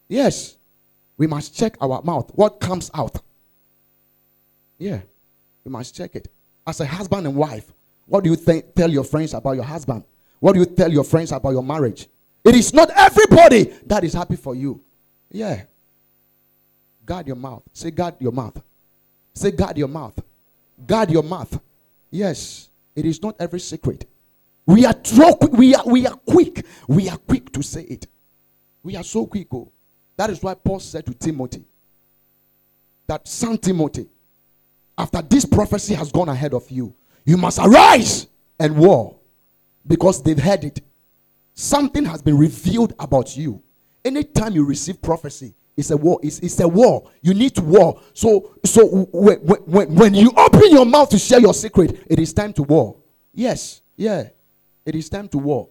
Yes. 0.09 0.57
We 1.17 1.27
must 1.27 1.57
check 1.57 1.77
our 1.81 2.03
mouth. 2.03 2.31
What 2.35 2.61
comes 2.61 2.91
out? 2.95 3.23
Yeah. 4.79 5.01
We 5.65 5.71
must 5.71 5.95
check 5.95 6.15
it. 6.17 6.29
As 6.67 6.81
a 6.81 6.87
husband 6.87 7.27
and 7.27 7.35
wife, 7.35 7.73
what 8.07 8.25
do 8.25 8.31
you 8.31 8.37
th- 8.37 8.67
tell 8.75 8.91
your 8.91 9.05
friends 9.05 9.33
about 9.33 9.53
your 9.53 9.65
husband? 9.65 10.05
What 10.41 10.53
do 10.53 10.61
you 10.61 10.67
tell 10.67 10.93
your 10.93 11.05
friends 11.05 11.33
about 11.33 11.51
your 11.51 11.63
marriage? 11.63 12.09
It 12.45 12.55
is 12.55 12.75
not 12.75 12.91
everybody 12.91 13.65
that 13.87 14.05
is 14.05 14.13
happy 14.13 14.37
for 14.37 14.55
you. 14.55 14.83
Yeah. 15.31 15.63
Guard 17.07 17.27
your 17.27 17.37
mouth. 17.37 17.63
Say, 17.73 17.91
guard 17.91 18.17
your 18.19 18.33
mouth. 18.33 18.61
Say, 19.33 19.53
guard 19.53 19.79
your 19.79 19.89
mouth. 19.89 20.21
Guard 20.87 21.11
your 21.11 21.23
mouth. 21.23 21.59
Yes. 22.11 22.69
It 22.95 23.05
is 23.05 23.23
not 23.23 23.37
every 23.39 23.61
secret. 23.61 24.07
We 24.67 24.85
are, 24.87 24.95
we 25.51 25.75
are, 25.75 25.85
we 25.87 26.07
are 26.07 26.15
quick. 26.15 26.65
We 26.87 27.09
are 27.09 27.17
quick 27.17 27.53
to 27.53 27.63
say 27.63 27.83
it. 27.83 28.07
We 28.83 28.97
are 28.97 29.03
so 29.03 29.27
quick. 29.27 29.49
Oh. 29.53 29.71
That 30.17 30.31
is 30.31 30.43
why 30.43 30.55
Paul 30.55 30.81
said 30.81 31.07
to 31.07 31.15
Timothy 31.15 31.65
that 33.07 33.27
son 33.27 33.59
Timothy, 33.59 34.07
after 34.97 35.21
this 35.23 35.45
prophecy 35.45 35.95
has 35.95 36.13
gone 36.13 36.29
ahead 36.29 36.55
of 36.55 36.71
you, 36.71 36.95
you 37.25 37.37
must 37.37 37.59
arise 37.59 38.27
and 38.59 38.77
war 38.77 39.17
because 39.87 40.23
they've 40.23 40.39
heard 40.39 40.65
it. 40.65 40.81
Something 41.55 42.05
has 42.05 42.23
been 42.23 42.39
revealed 42.39 42.95
about 42.99 43.37
you. 43.37 43.63
Anytime 44.05 44.55
you 44.55 44.65
receive 44.65 45.01
prophecy, 45.03 45.55
it's 45.77 45.91
a 45.91 45.97
war. 45.97 46.21
It's, 46.23 46.39
it's 46.41 46.61
a 46.61 46.69
war. 46.69 47.11
You 47.23 47.35
need 47.35 47.55
to 47.57 47.63
war. 47.63 48.01
So, 48.13 48.55
so 48.65 48.87
when, 49.13 49.39
when, 49.39 49.95
when 49.95 50.15
you 50.15 50.33
open 50.37 50.71
your 50.71 50.85
mouth 50.85 51.09
to 51.11 51.19
share 51.19 51.41
your 51.41 51.55
secret, 51.55 52.05
it 52.09 52.19
is 52.19 52.33
time 52.33 52.53
to 52.55 52.63
war. 52.63 52.97
Yes, 53.35 53.81
yeah, 53.97 54.29
it 54.85 54.95
is 54.95 55.09
time 55.09 55.29
to 55.29 55.39
war. 55.39 55.69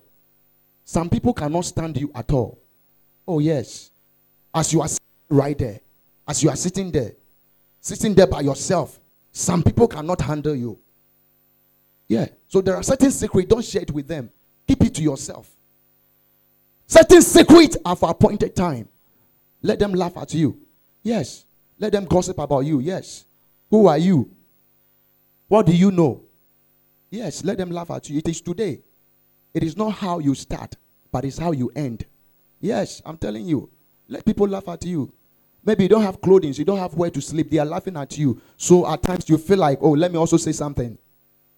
Some 0.84 1.10
people 1.10 1.34
cannot 1.34 1.66
stand 1.66 1.98
you 1.98 2.12
at 2.16 2.32
all. 2.32 2.60
Oh, 3.28 3.40
yes. 3.40 3.92
As 4.54 4.74
you 4.74 4.82
are 4.82 4.90
right 5.30 5.58
there, 5.58 5.80
as 6.28 6.44
you 6.44 6.50
are 6.50 6.56
sitting 6.56 6.92
there, 6.92 7.14
sitting 7.80 8.14
there 8.14 8.28
by 8.28 8.42
yourself, 8.42 9.00
some 9.32 9.64
people 9.64 9.88
cannot 9.88 10.20
handle 10.20 10.56
you. 10.56 10.78
Yeah. 12.08 12.28
So 12.48 12.60
there 12.60 12.76
are 12.76 12.84
certain 12.84 13.12
secrets, 13.12 13.48
don't 13.48 13.64
share 13.64 13.84
it 13.84 13.92
with 13.92 14.08
them. 14.08 14.30
Keep 14.68 14.84
it 14.84 14.96
to 14.96 15.02
yourself. 15.02 15.50
Certain 16.88 17.22
secrets 17.22 17.78
are 17.86 17.96
for 17.96 18.10
appointed 18.10 18.54
time. 18.54 18.90
Let 19.62 19.80
them 19.80 19.94
laugh 19.94 20.18
at 20.18 20.34
you. 20.34 20.58
Yes. 21.04 21.46
Let 21.80 21.92
them 21.92 22.06
gossip 22.06 22.38
about 22.40 22.62
you. 22.62 22.80
Yes. 22.80 23.26
Who 23.70 23.88
are 23.88 23.98
you? 23.98 24.30
What 25.48 25.66
do 25.66 25.74
you 25.74 25.92
know? 25.92 26.22
Yes, 27.10 27.44
let 27.44 27.58
them 27.58 27.72
laugh 27.72 27.92
at 27.92 28.10
you. 28.10 28.20
It 28.20 28.28
is 28.30 28.40
today. 28.40 28.80
It 29.54 29.64
is 29.64 29.76
not 29.76 29.92
how 29.92 30.20
you 30.20 30.34
start, 30.34 30.76
but 31.12 31.26
it's 31.26 31.38
how 31.38 31.52
you 31.52 31.72
end. 31.76 32.06
Yes, 32.62 33.02
I'm 33.06 33.18
telling 33.18 33.46
you. 33.46 33.70
Let 34.08 34.24
people 34.24 34.48
laugh 34.48 34.68
at 34.70 34.86
you. 34.86 35.12
Maybe 35.64 35.84
you 35.84 35.90
don't 35.90 36.02
have 36.04 36.22
clothing, 36.22 36.54
you 36.54 36.66
don't 36.66 36.78
have 36.78 36.94
where 36.94 37.12
to 37.12 37.22
sleep. 37.22 37.52
They 37.52 37.60
are 37.60 37.66
laughing 37.66 37.98
at 37.98 38.18
you. 38.18 38.42
So 38.58 38.88
at 38.92 39.04
times 39.04 39.30
you 39.30 39.38
feel 39.38 39.58
like, 39.58 39.80
oh, 39.82 39.92
let 39.92 40.12
me 40.12 40.18
also 40.18 40.38
say 40.38 40.54
something 40.54 40.98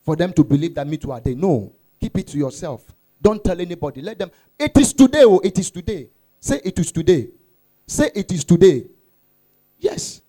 for 0.01 0.15
them 0.15 0.33
to 0.33 0.43
believe 0.43 0.75
that 0.75 0.87
me 0.87 0.97
too 0.97 1.11
are 1.11 1.21
they. 1.21 1.35
No, 1.35 1.71
keep 2.01 2.17
it 2.17 2.27
to 2.27 2.37
yourself. 2.37 2.83
Don't 3.21 3.43
tell 3.43 3.59
anybody. 3.61 4.01
Let 4.01 4.19
them. 4.19 4.31
It 4.59 4.75
is 4.77 4.91
today. 4.91 5.23
Oh, 5.23 5.39
it 5.39 5.57
is 5.57 5.71
today. 5.71 6.09
Say 6.39 6.59
it 6.65 6.77
is 6.77 6.91
today. 6.91 7.29
Say 7.87 8.11
it 8.15 8.31
is 8.31 8.43
today. 8.43 8.85
Yes. 9.79 10.21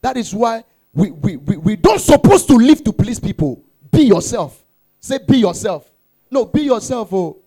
That 0.00 0.16
is 0.16 0.34
why 0.34 0.64
we, 0.92 1.10
we, 1.10 1.36
we, 1.36 1.56
we 1.56 1.76
don't 1.76 2.00
supposed 2.00 2.48
to 2.48 2.54
live 2.54 2.82
to 2.84 2.92
please 2.92 3.18
people. 3.18 3.62
Be 3.90 4.02
yourself. 4.02 4.62
Say 5.00 5.18
be 5.26 5.38
yourself. 5.38 5.90
No, 6.30 6.44
be 6.44 6.62
yourself. 6.62 7.12
Oh. 7.12 7.38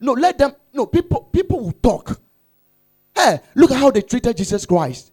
No, 0.00 0.12
let 0.12 0.38
them. 0.38 0.54
No, 0.72 0.86
people 0.86 1.22
people 1.32 1.60
will 1.60 1.72
talk. 1.72 2.20
Hey, 3.14 3.40
look 3.54 3.70
at 3.70 3.76
how 3.76 3.90
they 3.90 4.02
treated 4.02 4.36
Jesus 4.36 4.64
Christ. 4.64 5.12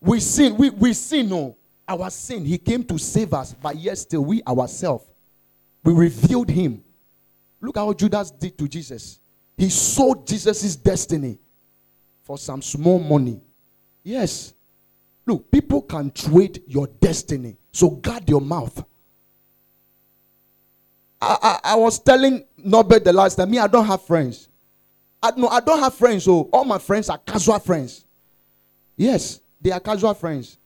We 0.00 0.20
sin, 0.20 0.56
we, 0.56 0.70
we 0.70 0.92
sin, 0.92 1.28
no. 1.28 1.56
Our 1.86 2.10
sin, 2.10 2.44
he 2.44 2.56
came 2.56 2.84
to 2.84 2.98
save 2.98 3.34
us, 3.34 3.54
but 3.54 3.76
yet 3.76 3.98
still 3.98 4.24
we 4.24 4.42
ourselves, 4.44 5.04
we 5.82 5.92
revealed 5.92 6.48
him. 6.48 6.82
Look 7.60 7.76
how 7.76 7.92
Judas 7.92 8.30
did 8.30 8.56
to 8.58 8.68
Jesus. 8.68 9.20
He 9.56 9.68
sold 9.68 10.26
Jesus' 10.26 10.76
destiny 10.76 11.38
for 12.24 12.38
some 12.38 12.60
small 12.62 12.98
money. 12.98 13.40
Yes. 14.02 14.54
Look, 15.26 15.50
people 15.50 15.82
can 15.82 16.10
trade 16.10 16.62
your 16.66 16.86
destiny. 16.86 17.56
So 17.72 17.90
guard 17.90 18.28
your 18.28 18.40
mouth. 18.40 18.84
I, 21.20 21.38
I, 21.42 21.72
I 21.72 21.74
was 21.76 21.98
telling 21.98 22.44
Norbert 22.58 23.04
the 23.04 23.12
last 23.12 23.36
time, 23.36 23.50
me, 23.50 23.58
I 23.58 23.66
don't 23.66 23.86
have 23.86 24.02
friends. 24.02 24.48
I, 25.22 25.32
no, 25.36 25.48
I 25.48 25.60
don't 25.60 25.80
have 25.80 25.94
friends, 25.94 26.24
so 26.24 26.50
all 26.52 26.64
my 26.64 26.78
friends 26.78 27.08
are 27.08 27.16
casual 27.16 27.58
friends. 27.58 28.04
Yes, 28.96 29.40
they 29.60 29.70
are 29.70 29.80
casual 29.80 30.12
friends. 30.12 30.58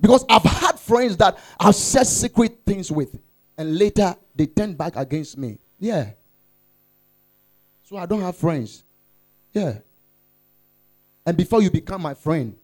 Because 0.00 0.24
I've 0.28 0.42
had 0.42 0.78
friends 0.78 1.16
that 1.16 1.36
I've 1.58 1.74
said 1.74 2.06
secret 2.06 2.60
things 2.64 2.92
with, 2.92 3.18
and 3.56 3.76
later 3.76 4.14
they 4.36 4.46
turn 4.46 4.74
back 4.74 4.94
against 4.94 5.36
me. 5.36 5.58
Yeah. 5.80 6.10
So 7.82 7.96
I 7.96 8.06
don't 8.06 8.20
have 8.20 8.36
friends. 8.36 8.84
Yeah. 9.52 9.78
And 11.28 11.36
before 11.36 11.60
you 11.60 11.70
become 11.70 12.00
my 12.00 12.14
friend, 12.14 12.56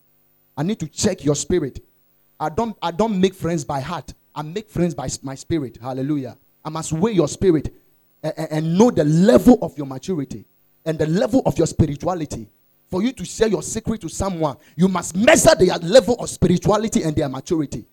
I 0.57 0.63
need 0.63 0.81
to 0.81 0.89
check 0.89 1.23
your 1.23 1.35
spirit. 1.35 1.85
I 2.41 2.49
don't 2.49 2.75
I 2.81 2.93
don't 2.93 3.21
make 3.21 3.35
friends 3.35 3.63
by 3.63 3.79
heart. 3.79 4.15
I 4.35 4.41
make 4.41 4.71
friends 4.71 4.95
by 4.95 5.07
my 5.23 5.35
spirit. 5.35 5.77
Hallelujah. 5.83 6.39
I 6.65 6.71
must 6.71 6.91
weigh 6.95 7.13
your 7.13 7.29
spirit 7.29 7.75
and, 8.23 8.33
and 8.51 8.79
know 8.79 8.91
the 8.91 9.05
level 9.05 9.59
of 9.61 9.77
your 9.77 9.87
maturity 9.87 10.47
and 10.87 10.99
the 10.99 11.05
level 11.05 11.43
of 11.45 11.59
your 11.59 11.67
spirituality. 11.67 12.49
For 12.91 13.03
you 13.03 13.13
to 13.13 13.25
share 13.27 13.49
your 13.49 13.63
secret 13.63 14.01
to 14.01 14.09
someone, 14.09 14.57
you 14.77 14.89
must 14.89 15.15
measure 15.15 15.55
their 15.59 15.77
level 15.77 16.15
of 16.15 16.31
spirituality 16.31 17.03
and 17.03 17.15
their 17.15 17.29
maturity. 17.29 17.85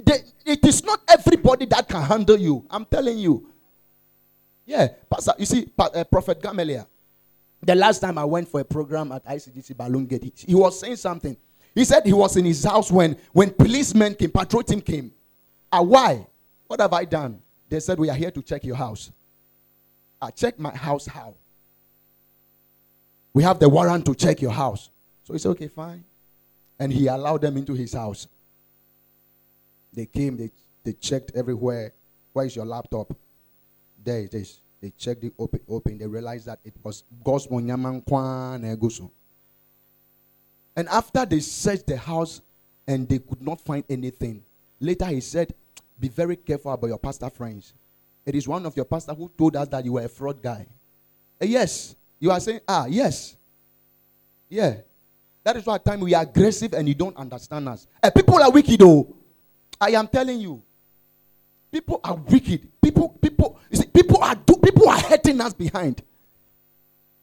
They, 0.00 0.18
it 0.46 0.64
is 0.64 0.84
not 0.84 1.00
everybody 1.08 1.66
that 1.66 1.88
can 1.88 2.02
handle 2.02 2.38
you. 2.38 2.64
I'm 2.70 2.84
telling 2.84 3.18
you. 3.18 3.50
Yeah, 4.64 4.86
Pastor, 5.10 5.32
you 5.40 5.46
see, 5.46 5.68
uh, 5.76 6.04
Prophet 6.04 6.40
Gamaliel, 6.40 6.86
the 7.62 7.74
last 7.74 8.00
time 8.00 8.18
I 8.18 8.24
went 8.24 8.48
for 8.48 8.60
a 8.60 8.64
program 8.64 9.12
at 9.12 9.24
ICGC 9.24 9.76
Balloon 9.76 10.06
Gate, 10.06 10.32
he 10.46 10.54
was 10.54 10.78
saying 10.78 10.96
something. 10.96 11.36
He 11.74 11.84
said 11.84 12.04
he 12.04 12.12
was 12.12 12.36
in 12.36 12.44
his 12.44 12.64
house 12.64 12.90
when, 12.90 13.16
when 13.32 13.50
policemen 13.50 14.14
came, 14.14 14.30
patrol 14.30 14.62
team 14.62 14.80
came. 14.80 15.12
Ah, 15.70 15.82
why? 15.82 16.26
What 16.66 16.80
have 16.80 16.92
I 16.92 17.04
done? 17.04 17.40
They 17.68 17.80
said, 17.80 17.98
We 17.98 18.08
are 18.10 18.16
here 18.16 18.30
to 18.30 18.42
check 18.42 18.64
your 18.64 18.76
house. 18.76 19.10
I 20.20 20.30
check 20.30 20.58
my 20.58 20.74
house 20.74 21.06
how? 21.06 21.34
We 23.32 23.42
have 23.42 23.58
the 23.58 23.68
warrant 23.68 24.06
to 24.06 24.14
check 24.14 24.40
your 24.40 24.50
house. 24.50 24.90
So 25.24 25.32
he 25.32 25.38
said, 25.38 25.50
Okay, 25.50 25.68
fine. 25.68 26.04
And 26.78 26.92
he 26.92 27.06
allowed 27.08 27.42
them 27.42 27.56
into 27.56 27.74
his 27.74 27.92
house. 27.92 28.28
They 29.92 30.06
came, 30.06 30.36
they, 30.36 30.50
they 30.84 30.92
checked 30.92 31.32
everywhere. 31.34 31.92
Where 32.32 32.46
is 32.46 32.54
your 32.54 32.66
laptop? 32.66 33.16
There 34.02 34.20
it 34.20 34.34
is. 34.34 34.60
They 34.80 34.90
checked 34.96 35.24
it 35.24 35.32
open, 35.38 35.60
open. 35.68 35.98
They 35.98 36.06
realized 36.06 36.46
that 36.46 36.60
it 36.64 36.74
was 36.82 37.04
Gospel 37.24 37.58
Nyaman 37.60 38.04
Kwan. 38.06 38.64
And 40.76 40.88
after 40.88 41.26
they 41.26 41.40
searched 41.40 41.86
the 41.88 41.96
house 41.96 42.40
and 42.86 43.08
they 43.08 43.18
could 43.18 43.42
not 43.42 43.60
find 43.60 43.82
anything, 43.90 44.42
later 44.78 45.06
he 45.06 45.20
said, 45.20 45.52
Be 45.98 46.08
very 46.08 46.36
careful 46.36 46.72
about 46.72 46.86
your 46.86 46.98
pastor 46.98 47.28
friends. 47.30 47.74
It 48.24 48.34
is 48.34 48.46
one 48.46 48.64
of 48.66 48.76
your 48.76 48.84
pastor 48.84 49.14
who 49.14 49.30
told 49.36 49.56
us 49.56 49.66
that 49.68 49.84
you 49.84 49.94
were 49.94 50.04
a 50.04 50.08
fraud 50.08 50.40
guy. 50.40 50.66
Uh, 51.42 51.46
yes. 51.46 51.96
You 52.20 52.30
are 52.30 52.38
saying, 52.40 52.60
Ah, 52.68 52.86
yes. 52.86 53.36
Yeah. 54.48 54.76
That 55.42 55.56
is 55.56 55.66
why 55.66 55.76
at 55.76 55.84
times 55.84 56.02
we 56.02 56.14
are 56.14 56.22
aggressive 56.22 56.74
and 56.74 56.86
you 56.86 56.94
don't 56.94 57.16
understand 57.16 57.68
us. 57.68 57.86
Uh, 58.02 58.10
people 58.10 58.40
are 58.40 58.50
wicked, 58.50 58.78
though. 58.80 59.16
I 59.80 59.90
am 59.90 60.06
telling 60.06 60.40
you. 60.40 60.62
People 61.70 62.00
are 62.02 62.16
wicked. 62.16 62.68
People, 62.80 63.10
people, 63.20 63.58
you 63.70 63.76
see, 63.78 63.86
people 63.86 64.22
are 64.22 64.34
do, 64.34 64.56
people 64.56 64.88
are 64.88 65.00
hurting 65.00 65.40
us 65.40 65.52
behind. 65.52 66.02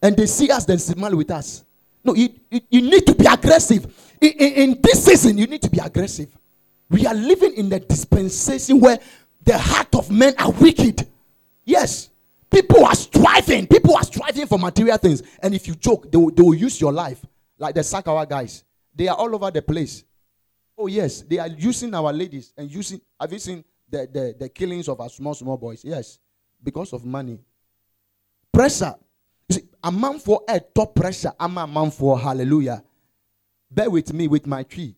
And 0.01 0.15
they 0.15 0.27
see 0.27 0.49
us, 0.51 0.65
then 0.65 0.77
smile 0.77 1.15
with 1.15 1.31
us. 1.31 1.63
No, 2.03 2.13
you, 2.13 2.29
you, 2.51 2.61
you 2.69 2.81
need 2.83 3.07
to 3.07 3.15
be 3.15 3.25
aggressive. 3.25 3.85
In, 4.21 4.31
in, 4.33 4.53
in, 4.53 4.81
this 4.81 5.03
season, 5.05 5.37
you 5.37 5.47
need 5.47 5.63
to 5.63 5.69
be 5.69 5.79
aggressive. 5.79 6.29
We 6.89 7.07
are 7.07 7.15
living 7.15 7.55
in 7.55 7.69
the 7.69 7.79
dispensation 7.79 8.79
where 8.79 8.99
the 9.43 9.57
heart 9.57 9.93
of 9.95 10.11
men 10.11 10.35
are 10.37 10.51
wicked. 10.51 11.07
Yes. 11.63 12.09
People 12.51 12.85
are 12.85 12.93
striving. 12.93 13.65
People 13.65 13.97
are 13.97 14.03
striving 14.03 14.45
for 14.45 14.59
material 14.59 14.97
things. 14.97 15.23
And 15.41 15.55
if 15.55 15.67
you 15.67 15.73
joke, 15.73 16.11
they 16.11 16.17
will, 16.17 16.29
they 16.29 16.43
will 16.43 16.53
use 16.53 16.79
your 16.79 16.93
life. 16.93 17.25
Like 17.57 17.73
the 17.73 17.81
Sakawa 17.81 18.29
guys. 18.29 18.63
They 18.93 19.07
are 19.07 19.17
all 19.17 19.33
over 19.33 19.49
the 19.49 19.63
place. 19.63 20.03
Oh, 20.77 20.87
yes. 20.87 21.21
They 21.21 21.39
are 21.39 21.47
using 21.47 21.93
our 21.95 22.13
ladies 22.13 22.53
and 22.55 22.69
using. 22.69 23.01
Have 23.19 23.33
you 23.33 23.39
seen 23.39 23.63
the, 23.89 24.07
the, 24.11 24.35
the 24.39 24.49
killings 24.49 24.87
of 24.89 24.99
our 24.99 25.09
small, 25.09 25.33
small 25.33 25.57
boys? 25.57 25.83
Yes. 25.83 26.19
Because 26.63 26.93
of 26.93 27.05
money. 27.05 27.39
Pressure. 28.51 28.95
You 29.49 29.55
see, 29.55 29.63
a 29.83 29.91
man 29.91 30.19
for 30.19 30.41
a 30.47 30.59
top 30.59 30.95
pressure, 30.95 31.31
I'm 31.39 31.57
a 31.57 31.67
man 31.67 31.91
for 31.91 32.17
hallelujah. 32.19 32.83
Bear 33.69 33.89
with 33.89 34.13
me 34.13 34.27
with 34.27 34.47
my 34.47 34.63
Twi. 34.63 34.95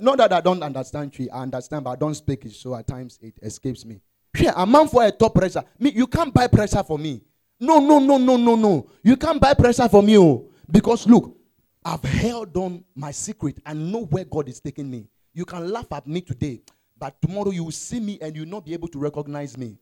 Not 0.00 0.18
that 0.18 0.32
I 0.32 0.40
don't 0.40 0.62
understand 0.62 1.12
Twi, 1.12 1.28
I 1.32 1.42
understand, 1.42 1.84
but 1.84 1.90
I 1.90 1.96
don't 1.96 2.14
speak 2.14 2.44
it, 2.44 2.52
so 2.52 2.74
at 2.74 2.86
times 2.86 3.18
it 3.22 3.34
escapes 3.42 3.84
me. 3.84 4.00
Yeah, 4.36 4.52
a 4.56 4.66
man 4.66 4.88
for 4.88 5.04
a 5.04 5.10
top 5.10 5.34
pressure. 5.34 5.62
Me, 5.78 5.90
you 5.90 6.06
can't 6.06 6.34
buy 6.34 6.48
pressure 6.48 6.82
for 6.82 6.98
me. 6.98 7.22
No, 7.60 7.78
no, 7.78 7.98
no, 7.98 8.18
no, 8.18 8.36
no, 8.36 8.56
no. 8.56 8.90
You 9.02 9.16
can't 9.16 9.40
buy 9.40 9.54
pressure 9.54 9.88
for 9.88 10.02
me, 10.02 10.18
oh. 10.18 10.50
Because 10.70 11.06
look, 11.06 11.36
I've 11.84 12.02
held 12.02 12.56
on 12.56 12.84
my 12.94 13.10
secret 13.10 13.58
and 13.64 13.92
know 13.92 14.04
where 14.06 14.24
God 14.24 14.48
is 14.48 14.60
taking 14.60 14.90
me. 14.90 15.06
You 15.32 15.44
can 15.44 15.70
laugh 15.70 15.90
at 15.92 16.06
me 16.06 16.20
today, 16.20 16.62
but 16.98 17.20
tomorrow 17.20 17.50
you 17.50 17.64
will 17.64 17.70
see 17.70 18.00
me 18.00 18.18
and 18.20 18.34
you 18.34 18.42
will 18.42 18.50
not 18.50 18.64
be 18.64 18.72
able 18.72 18.88
to 18.88 18.98
recognize 18.98 19.56
me. 19.56 19.78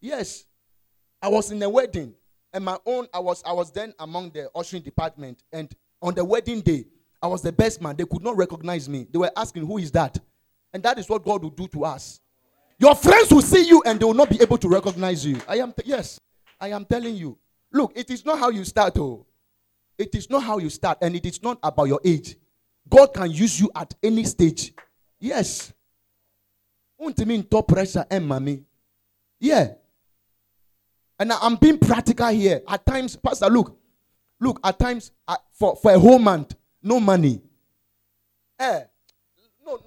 Yes. 0.00 0.44
I 1.22 1.28
was 1.28 1.50
in 1.50 1.62
a 1.62 1.68
wedding 1.68 2.14
and 2.54 2.64
my 2.64 2.78
own 2.86 3.06
i 3.12 3.18
was 3.18 3.42
i 3.44 3.52
was 3.52 3.70
then 3.72 3.92
among 3.98 4.30
the 4.30 4.48
ushering 4.54 4.82
department 4.82 5.42
and 5.52 5.74
on 6.00 6.14
the 6.14 6.24
wedding 6.24 6.60
day 6.60 6.84
i 7.22 7.26
was 7.26 7.42
the 7.42 7.52
best 7.52 7.82
man. 7.82 7.96
They 7.96 8.04
could 8.04 8.22
not 8.22 8.36
recognize 8.36 8.88
me. 8.88 9.06
They 9.10 9.18
were 9.18 9.30
asking 9.36 9.66
who 9.66 9.78
is 9.78 9.90
that? 9.92 10.18
And 10.72 10.82
that 10.82 10.98
is 10.98 11.08
what 11.08 11.24
god 11.24 11.42
will 11.42 11.50
do 11.50 11.66
to 11.68 11.84
us. 11.84 12.20
Your 12.78 12.94
friends 12.94 13.30
will 13.32 13.42
see 13.42 13.66
you 13.66 13.82
and 13.84 13.98
they 14.00 14.04
will 14.04 14.14
not 14.14 14.30
be 14.30 14.40
able 14.40 14.58
to 14.58 14.68
recognize 14.68 15.24
you. 15.26 15.40
I 15.48 15.56
am 15.58 15.72
t- 15.72 15.82
yes 15.86 16.20
i 16.60 16.68
am 16.68 16.84
telling 16.84 17.16
you. 17.16 17.36
Look 17.72 17.92
it 17.96 18.10
is 18.10 18.24
not 18.24 18.38
how 18.38 18.50
you 18.50 18.64
start 18.64 18.96
oh. 18.98 19.26
It 19.98 20.14
is 20.14 20.28
not 20.28 20.42
how 20.42 20.58
you 20.58 20.70
start 20.70 20.98
and 21.00 21.14
it 21.14 21.24
is 21.26 21.42
not 21.42 21.58
about 21.62 21.84
your 21.84 22.00
age. 22.04 22.36
God 22.88 23.14
can 23.14 23.30
use 23.30 23.60
you 23.60 23.70
at 23.74 23.94
any 24.02 24.24
stage. 24.24 24.74
Yes 25.18 25.72
mean 27.26 27.42
top 27.44 27.68
pressure 27.68 28.04
and 28.10 28.26
mommy 28.26 28.62
yeah 29.40 29.74
and 31.18 31.32
I'm 31.32 31.56
being 31.56 31.78
practical 31.78 32.28
here. 32.28 32.62
At 32.66 32.84
times, 32.84 33.16
Pastor, 33.16 33.46
look, 33.46 33.78
look, 34.40 34.60
at 34.64 34.78
times, 34.78 35.12
for, 35.52 35.76
for 35.76 35.92
a 35.92 35.98
whole 35.98 36.18
month, 36.18 36.54
no 36.82 36.98
money. 37.00 37.40
Eh, 38.58 38.80
no, 39.64 39.76
no, 39.76 39.82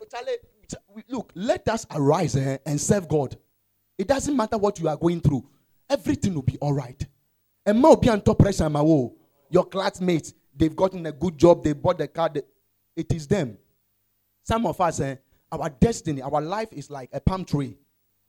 look, 1.10 1.32
let 1.36 1.68
us 1.70 1.86
arise 1.92 2.36
eh, 2.36 2.58
and 2.66 2.80
serve 2.80 3.08
God. 3.08 3.38
It 3.98 4.08
doesn't 4.08 4.36
matter 4.36 4.58
what 4.58 4.80
you 4.80 4.88
are 4.88 4.98
going 4.98 5.22
through, 5.22 5.48
everything 5.90 6.34
will 6.34 6.42
be 6.44 6.58
all 6.60 6.74
right. 6.74 7.06
And 7.66 7.80
more 7.80 7.98
be 7.98 8.08
top 8.08 8.40
pressure, 8.40 8.70
my 8.70 8.82
wall. 8.82 9.18
Your 9.50 9.66
classmates, 9.66 10.34
they've 10.56 10.76
gotten 10.76 11.06
a 11.06 11.12
good 11.12 11.38
job, 11.38 11.64
they 11.64 11.74
bought 11.74 11.98
the 11.98 12.08
car. 12.08 12.30
They, 12.34 12.42
it 12.96 13.12
is 13.14 13.28
them. 13.28 13.58
Some 14.44 14.66
of 14.66 14.80
us, 14.80 15.02
eh, 15.02 15.16
our 15.52 15.70
destiny, 15.70 16.22
our 16.22 16.42
life 16.42 16.70
is 16.72 16.90
like 16.90 17.10
a 17.14 17.20
palm 17.20 17.46
tree. 17.46 17.78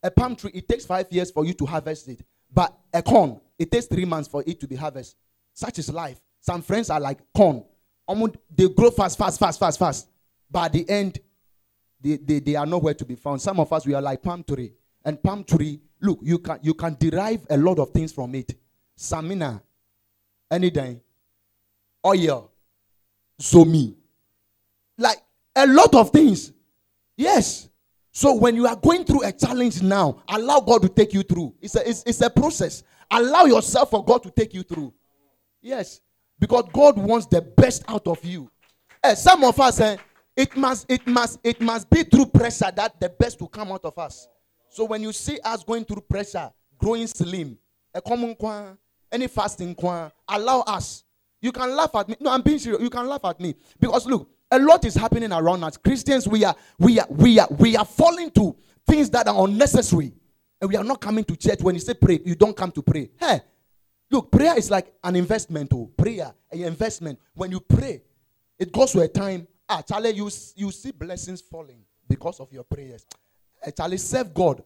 A 0.02 0.10
palm 0.10 0.36
tree, 0.36 0.52
it 0.54 0.68
takes 0.68 0.86
five 0.86 1.06
years 1.10 1.30
for 1.30 1.44
you 1.44 1.52
to 1.54 1.66
harvest 1.66 2.08
it. 2.08 2.20
But 2.52 2.76
a 2.92 3.02
corn, 3.02 3.40
it 3.58 3.70
takes 3.70 3.86
three 3.86 4.04
months 4.04 4.28
for 4.28 4.42
it 4.46 4.60
to 4.60 4.68
be 4.68 4.76
harvested. 4.76 5.18
Such 5.54 5.78
is 5.78 5.92
life. 5.92 6.20
Some 6.40 6.62
friends 6.62 6.88
are 6.88 7.00
like 7.00 7.18
corn. 7.34 7.64
They 8.54 8.68
grow 8.68 8.90
fast, 8.90 9.18
fast, 9.18 9.38
fast, 9.38 9.58
fast, 9.58 9.78
fast. 9.78 10.08
But 10.50 10.66
at 10.66 10.72
the 10.72 10.88
end, 10.88 11.18
they, 12.00 12.16
they, 12.16 12.38
they 12.38 12.54
are 12.54 12.64
nowhere 12.64 12.94
to 12.94 13.04
be 13.04 13.16
found. 13.16 13.42
Some 13.42 13.60
of 13.60 13.72
us, 13.72 13.84
we 13.84 13.94
are 13.94 14.00
like 14.00 14.22
palm 14.22 14.44
tree. 14.44 14.72
And 15.04 15.22
palm 15.22 15.44
tree, 15.44 15.80
look, 16.00 16.20
you 16.22 16.38
can, 16.38 16.58
you 16.62 16.74
can 16.74 16.96
derive 16.98 17.44
a 17.50 17.56
lot 17.56 17.78
of 17.78 17.90
things 17.90 18.12
from 18.12 18.34
it. 18.34 18.54
Samina, 18.96 19.60
anything, 20.50 21.00
oil, 22.06 22.50
zomi. 23.40 23.94
Like 24.96 25.18
a 25.54 25.66
lot 25.66 25.94
of 25.94 26.10
things. 26.10 26.52
Yes. 27.18 27.68
So 28.12 28.34
when 28.34 28.54
you 28.54 28.66
are 28.66 28.76
going 28.76 29.04
through 29.04 29.24
a 29.24 29.32
challenge 29.32 29.82
now, 29.82 30.22
allow 30.28 30.60
God 30.60 30.82
to 30.82 30.88
take 30.88 31.12
you 31.12 31.22
through. 31.22 31.52
It's 31.60 31.74
a, 31.74 31.86
it's, 31.86 32.04
it's 32.06 32.20
a 32.22 32.30
process. 32.30 32.84
Allow 33.10 33.44
yourself 33.44 33.90
for 33.90 34.04
God 34.04 34.22
to 34.22 34.30
take 34.30 34.54
you 34.54 34.62
through. 34.62 34.94
Yes. 35.60 36.00
Because 36.38 36.64
God 36.72 36.96
wants 36.96 37.26
the 37.26 37.42
best 37.42 37.82
out 37.88 38.06
of 38.06 38.24
you. 38.24 38.48
Eh, 39.02 39.14
some 39.14 39.42
of 39.42 39.58
us, 39.58 39.80
eh, 39.80 39.96
it 40.36 40.56
must, 40.56 40.86
it 40.88 41.04
must, 41.08 41.40
it 41.42 41.60
must 41.60 41.90
be 41.90 42.04
through 42.04 42.26
pressure 42.26 42.70
that 42.74 43.00
the 43.00 43.08
best 43.08 43.40
will 43.40 43.48
come 43.48 43.72
out 43.72 43.84
of 43.84 43.98
us. 43.98 44.28
So 44.68 44.84
when 44.84 45.02
you 45.02 45.12
see 45.12 45.40
us 45.44 45.64
going 45.64 45.84
through 45.84 46.02
pressure, 46.02 46.52
growing 46.78 47.08
slim, 47.08 47.58
a 47.92 48.00
common 48.00 48.36
quan, 48.36 48.78
any 49.10 49.26
fasting 49.26 49.74
quan, 49.74 50.12
allow 50.28 50.60
us. 50.60 51.02
You 51.40 51.50
can 51.50 51.74
laugh 51.74 51.90
at 51.94 52.08
me. 52.08 52.16
No, 52.20 52.30
I'm 52.30 52.42
being 52.42 52.58
serious. 52.58 52.80
You 52.80 52.90
can 52.90 53.06
laugh 53.08 53.24
at 53.24 53.40
me. 53.40 53.56
Because 53.80 54.06
look, 54.06 54.30
a 54.50 54.58
lot 54.58 54.84
is 54.84 54.94
happening 54.94 55.32
around 55.32 55.62
us. 55.64 55.76
Christians, 55.76 56.26
we 56.26 56.44
are 56.44 56.54
we 56.78 56.98
are 56.98 57.06
we 57.10 57.38
are 57.38 57.48
we 57.50 57.76
are 57.76 57.84
falling 57.84 58.30
to 58.32 58.56
things 58.86 59.10
that 59.10 59.28
are 59.28 59.44
unnecessary. 59.46 60.12
And 60.60 60.70
we 60.70 60.76
are 60.76 60.84
not 60.84 61.00
coming 61.00 61.24
to 61.24 61.36
church. 61.36 61.60
When 61.60 61.76
you 61.76 61.80
say 61.80 61.94
pray, 61.94 62.20
you 62.24 62.34
don't 62.34 62.56
come 62.56 62.72
to 62.72 62.82
pray. 62.82 63.10
Hey, 63.18 63.40
look, 64.10 64.32
prayer 64.32 64.58
is 64.58 64.70
like 64.70 64.92
an 65.04 65.14
investment. 65.14 65.70
Oh, 65.72 65.86
prayer, 65.96 66.34
an 66.50 66.62
investment. 66.64 67.18
When 67.34 67.52
you 67.52 67.60
pray, 67.60 68.02
it 68.58 68.72
goes 68.72 68.92
to 68.92 69.00
a 69.02 69.08
time. 69.08 69.46
Ah, 69.68 69.82
Charlie, 69.82 70.10
you, 70.10 70.30
you 70.56 70.70
see 70.72 70.90
blessings 70.90 71.42
falling 71.42 71.84
because 72.08 72.40
of 72.40 72.52
your 72.52 72.64
prayers. 72.64 73.06
Hey, 73.62 73.70
Charlie, 73.76 73.98
serve 73.98 74.34
God. 74.34 74.64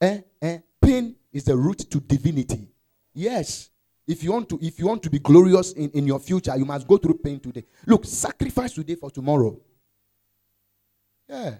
Eh, 0.00 0.20
eh. 0.40 0.58
Pain 0.80 1.14
is 1.32 1.44
the 1.44 1.56
root 1.56 1.78
to 1.90 2.00
divinity. 2.00 2.68
Yes. 3.14 3.70
If 4.06 4.24
you 4.24 4.32
want 4.32 4.48
to, 4.48 4.58
if 4.60 4.78
you 4.78 4.86
want 4.86 5.02
to 5.04 5.10
be 5.10 5.18
glorious 5.18 5.72
in, 5.72 5.90
in 5.90 6.06
your 6.06 6.18
future, 6.18 6.56
you 6.56 6.64
must 6.64 6.86
go 6.86 6.96
through 6.96 7.14
pain 7.14 7.38
today. 7.38 7.64
Look, 7.86 8.04
sacrifice 8.04 8.72
today 8.72 8.96
for 8.96 9.10
tomorrow. 9.10 9.60
Yeah. 11.28 11.54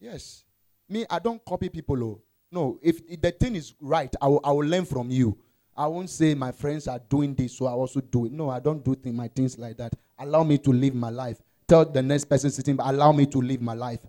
Yes. 0.00 0.44
Me, 0.88 1.06
I 1.08 1.18
don't 1.20 1.44
copy 1.44 1.68
people. 1.68 2.02
Oh. 2.02 2.22
No, 2.50 2.78
if, 2.82 3.00
if 3.08 3.20
the 3.20 3.30
thing 3.30 3.54
is 3.54 3.72
right, 3.80 4.14
I 4.20 4.26
will, 4.26 4.40
I 4.44 4.50
will 4.52 4.66
learn 4.66 4.84
from 4.84 5.10
you. 5.10 5.38
I 5.74 5.86
won't 5.86 6.10
say 6.10 6.34
my 6.34 6.52
friends 6.52 6.86
are 6.86 7.00
doing 7.08 7.34
this, 7.34 7.56
so 7.56 7.66
I 7.66 7.70
also 7.70 8.00
do 8.00 8.26
it. 8.26 8.32
No, 8.32 8.50
I 8.50 8.60
don't 8.60 8.84
do 8.84 8.94
thing, 8.94 9.16
my 9.16 9.28
things 9.28 9.58
like 9.58 9.78
that. 9.78 9.94
Allow 10.18 10.42
me 10.42 10.58
to 10.58 10.70
live 10.70 10.94
my 10.94 11.08
life. 11.08 11.40
Tell 11.66 11.84
the 11.84 12.02
next 12.02 12.26
person 12.26 12.50
sitting, 12.50 12.76
allow 12.78 13.12
me 13.12 13.24
to 13.26 13.38
live 13.38 13.62
my 13.62 13.72
life. 13.72 14.00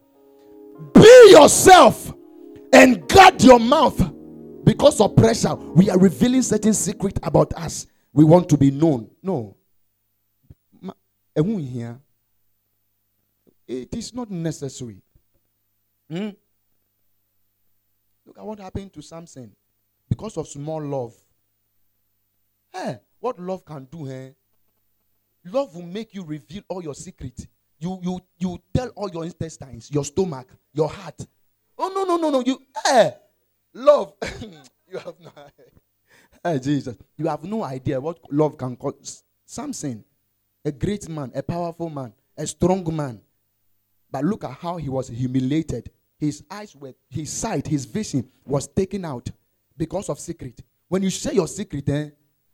Be 0.93 1.29
yourself 1.29 2.11
and 2.73 3.07
guard 3.07 3.41
your 3.41 3.59
mouth. 3.59 4.13
Because 4.63 5.01
of 5.01 5.15
pressure, 5.15 5.55
we 5.55 5.89
are 5.89 5.97
revealing 5.99 6.41
certain 6.41 6.73
secret 6.73 7.19
about 7.23 7.53
us. 7.53 7.87
We 8.13 8.23
want 8.23 8.47
to 8.49 8.57
be 8.57 8.71
known. 8.71 9.09
No. 9.21 9.57
It 13.67 13.95
is 13.95 14.13
not 14.13 14.29
necessary. 14.29 15.01
Hmm? 16.09 16.29
Look 18.25 18.37
at 18.37 18.45
what 18.45 18.59
happened 18.59 18.93
to 18.93 19.01
Samson 19.01 19.51
because 20.09 20.37
of 20.37 20.47
small 20.47 20.81
love. 20.81 21.13
Hey, 22.71 22.99
what 23.19 23.39
love 23.39 23.65
can 23.65 23.85
do, 23.85 24.07
eh? 24.09 24.29
Love 25.45 25.75
will 25.75 25.83
make 25.83 26.13
you 26.13 26.23
reveal 26.23 26.63
all 26.69 26.81
your 26.81 26.95
secrets. 26.95 27.47
You 27.79 27.99
you 28.01 28.19
you 28.37 28.59
tell 28.73 28.89
all 28.89 29.09
your 29.09 29.25
intestines, 29.25 29.91
your 29.91 30.05
stomach, 30.05 30.47
your 30.73 30.87
heart. 30.87 31.25
Oh 31.77 31.91
no 31.93 32.03
no 32.05 32.15
no 32.15 32.29
no! 32.29 32.43
You 32.45 32.61
hey, 32.85 33.13
love. 33.73 34.13
you 34.41 34.97
have 34.97 35.19
no. 35.19 35.31
Hey 36.43 36.59
Jesus, 36.59 36.97
you 37.17 37.27
have 37.27 37.43
no 37.43 37.63
idea 37.63 37.99
what 37.99 38.19
love 38.31 38.57
can 38.57 38.75
cause. 38.75 39.23
Samson, 39.45 40.03
a 40.65 40.71
great 40.71 41.07
man, 41.09 41.31
a 41.35 41.43
powerful 41.43 41.89
man, 41.89 42.13
a 42.37 42.45
strong 42.47 42.95
man, 42.95 43.21
but 44.11 44.23
look 44.23 44.43
at 44.43 44.51
how 44.51 44.77
he 44.77 44.89
was 44.89 45.07
humiliated. 45.07 45.89
His 46.17 46.43
eyes 46.49 46.75
were, 46.75 46.93
his 47.09 47.31
sight, 47.31 47.67
his 47.67 47.85
vision 47.85 48.29
was 48.45 48.67
taken 48.67 49.05
out 49.05 49.29
because 49.77 50.09
of 50.09 50.19
secret. 50.19 50.61
When 50.87 51.03
you 51.03 51.09
share 51.09 51.33
your 51.33 51.47
secret, 51.47 51.87
eh, 51.89 52.09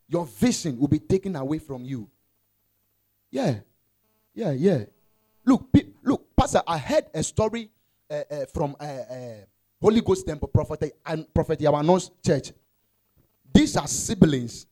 your 0.07 0.25
vision 0.25 0.79
will 0.79 0.87
be 0.87 0.99
taken 0.99 1.35
away 1.35 1.59
from 1.59 1.83
you. 1.83 2.09
Yeah, 3.31 3.59
yeah, 4.33 4.51
yeah. 4.51 4.85
Look, 5.45 5.71
pe- 5.71 5.89
look, 6.03 6.35
Pastor, 6.35 6.61
I 6.67 6.77
heard 6.77 7.05
a 7.13 7.21
story 7.23 7.69
uh, 8.09 8.23
uh, 8.31 8.45
from 8.53 8.75
uh, 8.79 8.85
Holy 9.81 10.01
Ghost 10.01 10.27
Temple 10.27 10.47
Prophet 10.49 10.97
and 11.05 11.31
Prophet 11.33 11.59
Yawano's 11.59 12.11
church. 12.25 12.51
These 13.53 13.77
are 13.77 13.87
siblings. 13.87 14.67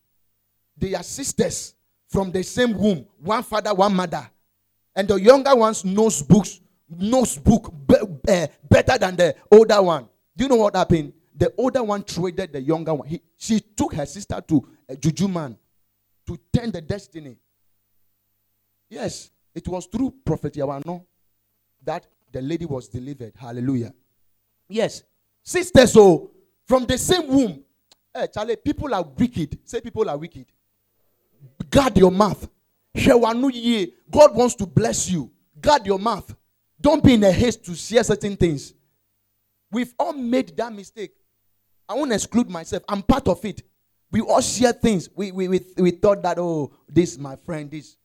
They 0.78 0.94
are 0.94 1.04
sisters 1.04 1.74
from 2.10 2.32
the 2.32 2.44
same 2.44 2.78
womb, 2.78 3.06
one 3.22 3.44
father, 3.44 3.74
one 3.74 3.96
mother. 3.96 4.30
And 4.96 5.08
the 5.08 5.16
younger 5.16 5.56
ones 5.56 5.84
knows 5.86 6.22
books, 6.22 6.60
knows 6.90 7.38
book 7.38 7.74
be- 7.88 7.96
eh, 8.28 8.48
better 8.70 8.98
than 8.98 9.16
the 9.16 9.36
older 9.52 9.82
one. 9.82 10.08
Do 10.36 10.44
you 10.44 10.50
know 10.50 10.56
what 10.58 10.76
happened? 10.76 11.14
The 11.36 11.54
older 11.58 11.84
one 11.84 12.04
traded 12.04 12.54
the 12.54 12.62
younger 12.62 12.94
one. 12.94 13.08
He, 13.08 13.22
she 13.38 13.60
took 13.60 13.94
her 13.94 14.06
sister 14.06 14.42
to 14.48 14.68
a 14.90 14.96
juju 14.96 15.28
man 15.28 15.58
to 16.26 16.38
turn 16.52 16.72
the 16.72 16.82
destiny. 16.82 17.38
Yes, 18.90 19.32
it 19.54 19.68
was 19.68 19.86
through 19.88 20.14
Prophet 20.26 20.54
Yawano 20.54 21.06
that 21.84 22.08
the 22.32 22.42
lady 22.42 22.66
was 22.66 22.88
delivered. 22.88 23.34
Hallelujah. 23.38 23.94
Yes, 24.70 25.04
sisters, 25.44 25.94
so 25.94 26.02
oh, 26.02 26.32
from 26.66 26.86
the 26.86 26.98
same 26.98 27.28
womb. 27.28 27.64
Hey, 28.14 28.24
eh, 28.24 28.28
Charlie, 28.28 28.56
people 28.56 28.94
are 28.94 29.04
wicked. 29.04 29.60
Say 29.64 29.80
people 29.82 30.10
are 30.10 30.18
wicked. 30.18 30.46
Guard 31.70 31.98
your 31.98 32.12
mouth. 32.12 32.50
God 32.96 34.36
wants 34.36 34.56
to 34.56 34.66
bless 34.66 35.10
you. 35.10 35.32
Guard 35.60 35.86
your 35.86 36.00
mouth. 36.00 36.36
Don't 36.80 37.04
be 37.04 37.14
in 37.14 37.24
a 37.24 37.32
haste 37.32 37.64
to 37.66 37.76
share 37.76 38.04
certain 38.04 38.36
things. 38.36 38.74
We've 39.72 39.94
all 40.00 40.14
made 40.14 40.56
that 40.58 40.74
mistake. 40.74 41.12
I 41.88 41.94
won't 41.94 42.12
exclude 42.12 42.50
myself. 42.50 42.84
I'm 42.88 43.02
part 43.02 43.28
of 43.28 43.44
it. 43.46 43.62
We 44.12 44.22
all 44.22 44.42
share 44.42 44.74
things. 44.74 45.10
We, 45.16 45.32
we, 45.32 45.48
we, 45.48 45.62
we 45.78 45.92
thought 45.92 46.22
that, 46.24 46.40
oh, 46.40 46.72
this, 46.88 47.18
my 47.18 47.36
friend, 47.36 47.70
this. 47.70 47.98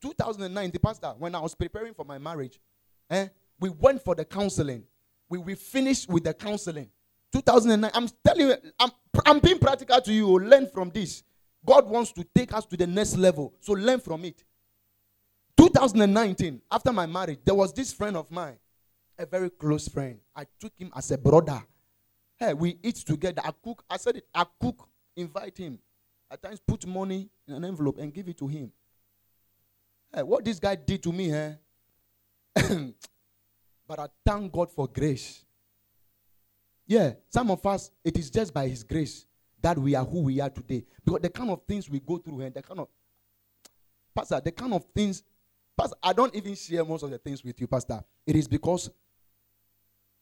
2009, 0.00 0.70
the 0.70 0.78
pastor, 0.78 1.14
when 1.18 1.34
I 1.34 1.40
was 1.40 1.54
preparing 1.54 1.94
for 1.94 2.04
my 2.04 2.18
marriage, 2.18 2.58
eh, 3.10 3.28
we 3.58 3.68
went 3.68 4.02
for 4.02 4.14
the 4.14 4.24
counseling. 4.24 4.84
We, 5.30 5.38
we 5.38 5.54
finished 5.54 6.08
with 6.10 6.24
the 6.24 6.34
counseling. 6.34 6.90
2009, 7.32 7.90
I'm 7.94 8.08
telling 8.26 8.48
you, 8.48 8.54
I'm, 8.78 8.90
I'm 9.24 9.38
being 9.38 9.58
practical 9.58 10.00
to 10.00 10.12
you. 10.12 10.28
Oh, 10.28 10.32
learn 10.34 10.66
from 10.66 10.90
this. 10.90 11.22
God 11.64 11.88
wants 11.88 12.12
to 12.12 12.24
take 12.34 12.52
us 12.52 12.66
to 12.66 12.76
the 12.76 12.86
next 12.86 13.16
level. 13.16 13.54
So 13.60 13.72
learn 13.74 14.00
from 14.00 14.24
it. 14.24 14.42
2019, 15.56 16.60
after 16.70 16.92
my 16.92 17.06
marriage, 17.06 17.38
there 17.44 17.54
was 17.54 17.72
this 17.72 17.92
friend 17.92 18.16
of 18.16 18.30
mine, 18.30 18.58
a 19.16 19.24
very 19.24 19.50
close 19.50 19.86
friend. 19.86 20.18
I 20.34 20.46
took 20.58 20.72
him 20.76 20.90
as 20.96 21.10
a 21.12 21.18
brother. 21.18 21.62
Hey, 22.36 22.54
we 22.54 22.78
eat 22.82 22.96
together. 22.96 23.42
I 23.44 23.52
cook. 23.62 23.84
I 23.88 23.98
said 23.98 24.16
it. 24.16 24.26
I 24.34 24.44
cook. 24.60 24.88
Invite 25.14 25.58
him. 25.58 25.78
At 26.30 26.42
times, 26.42 26.60
put 26.66 26.86
money 26.86 27.28
in 27.46 27.54
an 27.54 27.64
envelope 27.64 27.98
and 27.98 28.12
give 28.12 28.28
it 28.28 28.38
to 28.38 28.48
him. 28.48 28.72
Hey, 30.12 30.22
what 30.22 30.44
this 30.44 30.58
guy 30.58 30.74
did 30.74 31.02
to 31.02 31.12
me, 31.12 31.32
eh? 31.32 31.52
but 33.90 33.98
I 33.98 34.06
thank 34.24 34.52
God 34.52 34.70
for 34.70 34.86
grace. 34.86 35.44
Yeah, 36.86 37.14
some 37.28 37.50
of 37.50 37.66
us, 37.66 37.90
it 38.04 38.16
is 38.16 38.30
just 38.30 38.54
by 38.54 38.68
His 38.68 38.84
grace 38.84 39.26
that 39.60 39.76
we 39.76 39.96
are 39.96 40.04
who 40.04 40.20
we 40.20 40.40
are 40.40 40.48
today. 40.48 40.84
Because 41.04 41.22
the 41.22 41.28
kind 41.28 41.50
of 41.50 41.62
things 41.66 41.90
we 41.90 41.98
go 41.98 42.18
through 42.18 42.42
and 42.42 42.54
the 42.54 42.62
kind 42.62 42.78
of, 42.78 42.88
Pastor, 44.14 44.40
the 44.44 44.52
kind 44.52 44.74
of 44.74 44.84
things, 44.94 45.24
Pastor, 45.76 45.96
I 46.00 46.12
don't 46.12 46.32
even 46.36 46.54
share 46.54 46.84
most 46.84 47.02
of 47.02 47.10
the 47.10 47.18
things 47.18 47.42
with 47.42 47.60
you, 47.60 47.66
Pastor. 47.66 48.00
It 48.24 48.36
is 48.36 48.46
because 48.46 48.90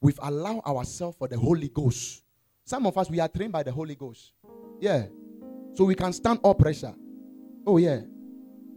we've 0.00 0.18
allowed 0.22 0.60
ourselves 0.60 1.18
for 1.18 1.28
the 1.28 1.38
Holy 1.38 1.68
Ghost. 1.68 2.22
Some 2.64 2.86
of 2.86 2.96
us, 2.96 3.10
we 3.10 3.20
are 3.20 3.28
trained 3.28 3.52
by 3.52 3.64
the 3.64 3.72
Holy 3.72 3.96
Ghost. 3.96 4.32
Yeah. 4.80 5.08
So 5.74 5.84
we 5.84 5.94
can 5.94 6.14
stand 6.14 6.40
all 6.42 6.54
pressure. 6.54 6.94
Oh, 7.66 7.76
yeah. 7.76 8.00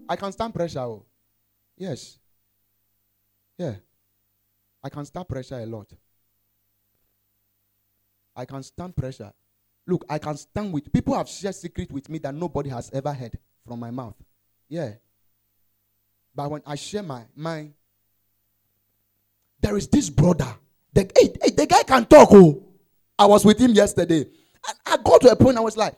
I 0.10 0.17
can 0.17 0.34
stand 0.34 0.54
pressure. 0.54 0.80
Oh. 0.82 1.06
Yes. 1.77 2.19
Yeah. 3.58 3.75
I 4.83 4.89
can 4.89 5.05
stand 5.05 5.27
pressure 5.27 5.59
a 5.59 5.65
lot. 5.65 5.91
I 8.35 8.45
can 8.45 8.63
stand 8.63 8.95
pressure. 8.95 9.31
Look, 9.87 10.05
I 10.09 10.17
can 10.17 10.37
stand 10.37 10.71
with 10.73 10.91
people 10.91 11.15
have 11.15 11.27
shared 11.27 11.55
secret 11.55 11.91
with 11.91 12.09
me 12.09 12.19
that 12.19 12.33
nobody 12.33 12.69
has 12.69 12.89
ever 12.93 13.13
heard 13.13 13.37
from 13.65 13.79
my 13.79 13.91
mouth. 13.91 14.15
Yeah. 14.69 14.93
But 16.33 16.49
when 16.49 16.61
I 16.65 16.75
share 16.75 17.03
my 17.03 17.23
mind, 17.35 17.73
there 19.59 19.77
is 19.77 19.87
this 19.87 20.09
brother. 20.09 20.55
The, 20.93 21.09
hey, 21.15 21.33
hey, 21.41 21.51
the 21.51 21.67
guy 21.67 21.83
can 21.83 22.05
talk. 22.05 22.29
Oh, 22.31 22.63
I 23.17 23.25
was 23.25 23.45
with 23.45 23.59
him 23.59 23.71
yesterday. 23.71 24.21
And 24.21 24.77
I 24.85 24.97
got 24.97 25.21
to 25.21 25.29
a 25.29 25.35
point 25.35 25.57
I 25.57 25.61
was 25.61 25.77
like, 25.77 25.95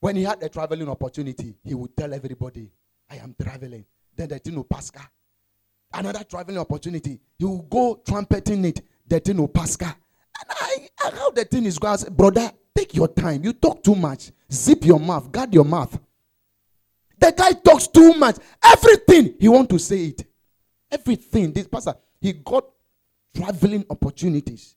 when 0.00 0.16
he 0.16 0.22
had 0.22 0.42
a 0.42 0.48
traveling 0.48 0.88
opportunity, 0.88 1.54
he 1.64 1.74
would 1.74 1.96
tell 1.96 2.12
everybody, 2.12 2.70
I 3.10 3.16
am 3.16 3.34
traveling. 3.40 3.84
Then 4.14 4.28
the 4.28 4.38
thing 4.38 4.54
will 4.54 4.64
Pascal. 4.64 5.02
Ah, 5.04 5.10
Another 5.92 6.24
traveling 6.24 6.58
opportunity. 6.58 7.20
He 7.38 7.44
will 7.44 7.62
go 7.62 8.00
trumpeting 8.06 8.64
it. 8.64 8.80
The 9.06 9.20
thing 9.20 9.38
will 9.38 9.48
Pascal. 9.48 9.94
And 10.40 10.50
I, 10.50 10.88
how 10.98 11.30
the 11.30 11.44
thing 11.44 11.64
is 11.64 11.78
going, 11.78 11.98
brother, 12.10 12.52
Take 12.78 12.94
your 12.94 13.08
time. 13.08 13.42
You 13.42 13.52
talk 13.54 13.82
too 13.82 13.96
much. 13.96 14.30
Zip 14.52 14.84
your 14.84 15.00
mouth. 15.00 15.32
Guard 15.32 15.52
your 15.52 15.64
mouth. 15.64 15.98
The 17.18 17.32
guy 17.36 17.50
talks 17.50 17.88
too 17.88 18.14
much. 18.14 18.36
Everything 18.64 19.34
he 19.40 19.48
want 19.48 19.68
to 19.70 19.80
say 19.80 20.04
it. 20.04 20.24
Everything. 20.88 21.52
This 21.52 21.66
pastor, 21.66 21.94
he 22.20 22.34
got 22.34 22.64
traveling 23.34 23.84
opportunities. 23.90 24.76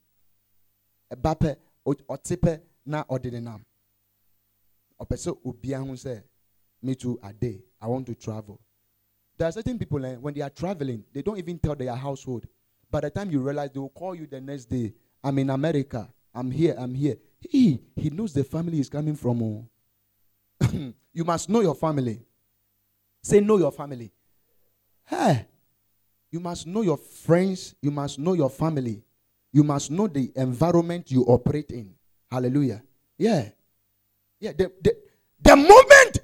Ebape 1.13 1.57
otipe 1.85 2.61
na 2.87 3.03
ordinam. 3.07 3.63
Opeso 4.99 5.37
ubia 5.45 5.77
hu 5.77 5.95
say, 5.95 6.23
me 6.81 6.95
too 6.95 7.19
a 7.21 7.31
day. 7.31 7.61
I 7.79 7.85
want 7.85 8.07
to 8.07 8.15
travel. 8.15 8.59
There 9.41 9.47
are 9.47 9.51
certain 9.53 9.79
people 9.79 10.05
eh, 10.05 10.17
when 10.17 10.35
they 10.35 10.41
are 10.41 10.51
traveling, 10.51 11.03
they 11.11 11.23
don't 11.23 11.39
even 11.39 11.57
tell 11.57 11.73
their 11.73 11.95
household. 11.95 12.45
By 12.91 12.99
the 12.99 13.09
time 13.09 13.31
you 13.31 13.39
realize, 13.39 13.71
they 13.71 13.79
will 13.79 13.89
call 13.89 14.13
you 14.13 14.27
the 14.27 14.39
next 14.39 14.65
day. 14.65 14.93
I'm 15.23 15.39
in 15.39 15.49
America. 15.49 16.07
I'm 16.31 16.51
here. 16.51 16.75
I'm 16.77 16.93
here. 16.93 17.15
He, 17.39 17.81
he 17.95 18.11
knows 18.11 18.33
the 18.33 18.43
family 18.43 18.79
is 18.79 18.87
coming 18.87 19.15
from. 19.15 19.41
Oh. 19.41 19.67
you 21.11 21.23
must 21.23 21.49
know 21.49 21.61
your 21.61 21.73
family. 21.73 22.21
Say, 23.23 23.39
know 23.39 23.57
your 23.57 23.71
family. 23.71 24.11
Hey, 25.07 25.47
you 26.29 26.39
must 26.39 26.67
know 26.67 26.83
your 26.83 26.97
friends. 26.97 27.73
You 27.81 27.89
must 27.89 28.19
know 28.19 28.33
your 28.33 28.51
family. 28.51 29.01
You 29.51 29.63
must 29.63 29.89
know 29.89 30.05
the 30.07 30.31
environment 30.35 31.09
you 31.09 31.23
operate 31.23 31.71
in. 31.71 31.95
Hallelujah. 32.29 32.83
Yeah. 33.17 33.49
Yeah. 34.39 34.51
The, 34.51 34.71
the, 34.83 34.95
the 35.41 35.55
moment 35.55 36.19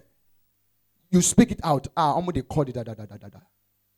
you 1.09 1.21
speak 1.21 1.51
it 1.51 1.59
out, 1.63 1.87
ah, 1.95 2.15
I'm 2.15 2.23
going 2.23 2.33
to 2.35 2.43
call 2.43 2.63
it 2.63 2.73
da 2.73 2.83
da 2.83 2.93
da 2.93 3.05
da 3.05 3.29
da. 3.29 3.39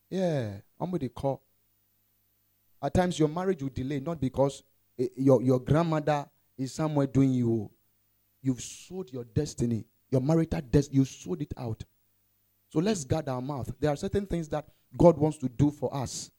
Yeah. 0.10 0.51
I'm 0.80 0.89
going 0.89 0.99
to 1.01 1.10
call. 1.10 1.43
At 2.82 2.93
times, 2.93 3.20
your 3.20 3.28
marriage 3.28 3.62
will 3.62 3.70
delay 3.70 3.99
not 3.99 4.22
because 4.22 4.64
eh, 4.97 5.07
your, 5.18 5.41
your 5.41 5.60
grandmother 5.60 6.26
is 6.57 6.74
somewhere 6.74 7.07
doing 7.07 7.32
you. 7.34 7.70
You've 8.41 8.62
sold 8.62 9.12
your 9.12 9.26
destiny, 9.26 9.86
your 10.10 10.22
marital 10.22 10.62
destiny, 10.62 10.99
you 10.99 11.05
sold 11.05 11.41
it 11.41 11.53
out. 11.57 11.84
So 12.70 12.80
let's 12.80 13.03
guard 13.03 13.28
our 13.28 13.41
mouth. 13.41 13.74
There 13.80 13.91
are 13.91 13.97
certain 13.97 14.26
things 14.26 14.47
that 14.49 14.66
God 14.97 15.18
wants 15.18 15.38
to 15.39 15.49
do 15.49 15.72
for 15.72 15.93
us. 15.93 16.32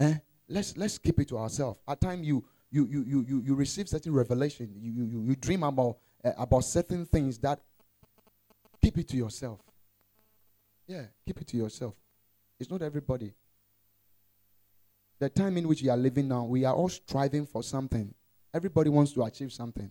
Eh? 0.00 0.14
Let's 0.48 0.76
let's 0.76 0.98
keep 0.98 1.20
it 1.20 1.28
to 1.28 1.38
ourselves. 1.38 1.78
At 1.86 2.00
times 2.00 2.26
you 2.26 2.44
you 2.70 2.86
you 2.86 3.24
you 3.28 3.42
you, 3.44 3.54
receive 3.54 3.88
certain 3.88 4.12
revelation. 4.12 4.72
You, 4.80 5.04
you 5.04 5.22
you 5.28 5.36
dream 5.36 5.62
about 5.62 5.98
uh, 6.24 6.32
about 6.38 6.64
certain 6.64 7.04
things 7.04 7.38
that 7.38 7.60
keep 8.82 8.98
it 8.98 9.06
to 9.08 9.16
yourself. 9.16 9.60
Yeah, 10.90 11.04
keep 11.24 11.40
it 11.40 11.46
to 11.46 11.56
yourself. 11.56 11.94
It's 12.58 12.68
not 12.68 12.82
everybody. 12.82 13.32
The 15.20 15.28
time 15.28 15.56
in 15.56 15.68
which 15.68 15.82
we 15.82 15.88
are 15.88 15.96
living 15.96 16.26
now, 16.26 16.42
we 16.42 16.64
are 16.64 16.74
all 16.74 16.88
striving 16.88 17.46
for 17.46 17.62
something. 17.62 18.12
Everybody 18.52 18.90
wants 18.90 19.12
to 19.12 19.22
achieve 19.22 19.52
something. 19.52 19.88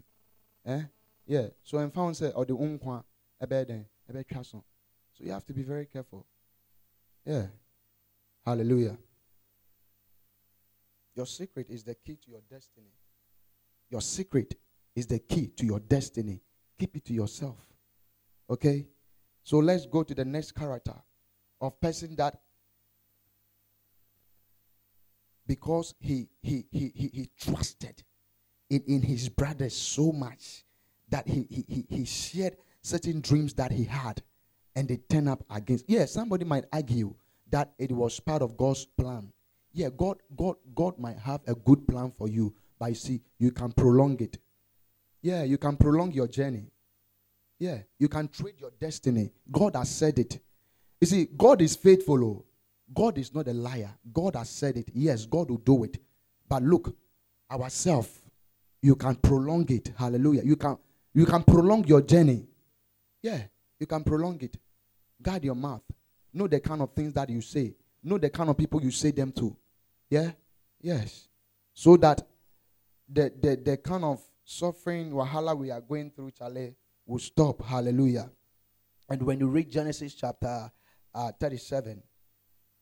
Eh? 0.66 0.82
Yeah. 1.26 1.47
So 1.64 1.78
in 1.78 1.89
found 1.91 2.18
say 2.18 2.32
or 2.36 2.43
the 2.43 2.52
unkwa 2.52 3.02
ebeden 3.41 3.86
ebe 4.10 4.26
So 4.50 4.64
you 5.20 5.32
have 5.32 5.45
to 5.45 5.54
be 5.54 5.64
very 5.64 5.86
careful. 5.86 6.26
Yeah. 7.26 7.45
Hallelujah. 8.45 8.97
Your 11.16 11.28
secret 11.28 11.68
is 11.70 11.86
the 11.86 11.95
key 11.95 12.18
to 12.26 12.30
your 12.30 12.41
destiny. 12.50 12.91
Your 13.89 14.02
secret 14.02 14.54
is 14.93 15.08
the 15.08 15.20
key 15.20 15.47
to 15.47 15.66
your 15.66 15.80
destiny. 15.80 16.41
Keep 16.78 16.97
it 16.97 17.06
to 17.06 17.14
yourself. 17.14 17.56
Okay? 18.50 18.86
So 19.50 19.58
let's 19.58 19.88
go 19.88 20.04
to 20.04 20.14
the 20.14 20.26
next 20.26 20.52
character 20.52 20.93
of 21.60 21.82
person 21.82 22.16
that 22.18 22.39
because 25.47 25.95
he 26.00 26.28
he 26.43 26.66
he 26.70 26.91
he, 26.93 27.10
he 27.12 27.30
trusted 27.41 28.04
in, 28.70 28.84
in 28.86 29.02
his 29.02 29.28
brothers 29.28 29.76
so 29.76 30.12
much 30.12 30.66
that 31.10 31.28
he, 31.28 31.47
he 31.50 31.84
he 31.89 32.06
shared 32.06 32.58
certain 32.84 33.22
dreams 33.22 33.56
that 33.56 33.72
he 33.72 33.86
had 33.86 34.22
and 34.76 34.88
they 34.88 34.97
turn 34.97 35.28
up 35.28 35.43
against. 35.50 35.86
Yeah, 35.89 36.06
somebody 36.06 36.45
might 36.45 36.66
argue 36.72 37.16
that 37.50 37.72
it 37.80 37.91
was 37.91 38.20
part 38.20 38.43
of 38.43 38.56
God's 38.56 38.86
plan. 38.86 39.34
Yeah, 39.74 39.89
God, 39.97 40.18
God, 40.38 40.58
God 40.76 41.00
might 41.00 41.18
have 41.18 41.41
a 41.47 41.56
good 41.56 41.88
plan 41.88 42.12
for 42.16 42.28
you, 42.28 42.54
but 42.78 42.89
you 42.89 42.95
see, 42.95 43.22
you 43.39 43.50
can 43.50 43.72
prolong 43.72 44.20
it. 44.20 44.38
Yeah, 45.24 45.41
you 45.41 45.58
can 45.58 45.76
prolong 45.76 46.12
your 46.12 46.28
journey. 46.28 46.70
Yeah, 47.60 47.80
you 47.99 48.07
can 48.07 48.30
trade 48.30 48.55
your 48.57 48.72
destiny. 48.80 49.32
God 49.51 49.76
has 49.76 49.89
said 49.89 50.18
it. 50.18 50.39
You 51.01 51.07
see, 51.07 51.28
God 51.38 51.62
is 51.62 51.76
faithful. 51.76 52.24
Oh. 52.24 52.45
God 52.93 53.18
is 53.18 53.34
not 53.34 53.47
a 53.47 53.53
liar. 53.53 53.91
God 54.12 54.36
has 54.36 54.49
said 54.49 54.78
it. 54.78 54.89
Yes, 54.93 55.26
God 55.26 55.49
will 55.49 55.57
do 55.57 55.84
it. 55.84 55.97
But 56.47 56.64
look, 56.64 56.95
ourselves, 57.51 58.10
you 58.82 58.95
can 58.95 59.16
prolong 59.16 59.66
it. 59.70 59.91
Hallelujah. 59.97 60.43
You 60.43 60.55
can 60.55 60.78
you 61.14 61.26
can 61.26 61.43
prolong 61.43 61.86
your 61.86 62.01
journey. 62.01 62.47
Yeah, 63.22 63.41
you 63.80 63.86
can 63.86 64.03
prolong 64.03 64.39
it. 64.41 64.57
Guard 65.22 65.43
your 65.43 65.55
mouth. 65.55 65.84
Know 66.34 66.47
the 66.47 66.60
kind 66.60 66.82
of 66.82 66.93
things 66.93 67.14
that 67.14 67.30
you 67.30 67.41
say. 67.41 67.76
Know 68.03 68.18
the 68.18 68.30
kind 68.30 68.49
of 68.49 68.57
people 68.57 68.82
you 68.82 68.91
say 68.91 69.12
them 69.12 69.32
to. 69.34 69.55
Yeah? 70.10 70.32
Yes. 70.82 71.28
So 71.74 71.97
that 71.97 72.26
the 73.07 73.32
the, 73.41 73.55
the 73.57 73.78
kind 73.78 74.05
of 74.05 74.22
suffering, 74.45 75.12
wahala 75.12 75.57
we 75.57 75.72
are 75.72 75.82
going 75.82 76.10
through, 76.12 76.32
Charlie, 76.32 76.76
will 77.10 77.20
stop. 77.20 77.66
Hallelujah. 77.66 78.30
And 79.10 79.24
when 79.24 79.39
you 79.39 79.47
read 79.47 79.72
Genesis 79.72 80.14
chapter 80.14 80.72
uh, 81.14 81.32
37, 81.39 82.01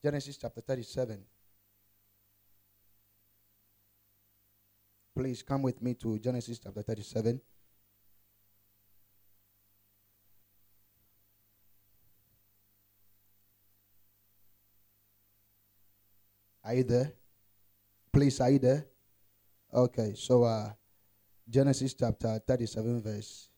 Genesis 0.03 0.37
chapter 0.37 0.59
37, 0.59 1.23
please 5.15 5.41
come 5.41 5.61
with 5.61 5.81
me 5.81 5.93
to 5.93 6.19
Genesis 6.19 6.59
chapter 6.59 6.81
37. 6.81 7.39
Are 16.65 16.73
you 16.73 16.83
there? 16.83 17.13
Please, 18.11 18.41
are 18.41 18.49
you 18.49 18.59
there? 18.59 18.85
Okay, 19.73 20.13
so 20.15 20.43
uh, 20.43 20.69
Genesis 21.49 21.93
chapter 21.93 22.41
37, 22.45 23.01
verse. 23.01 23.49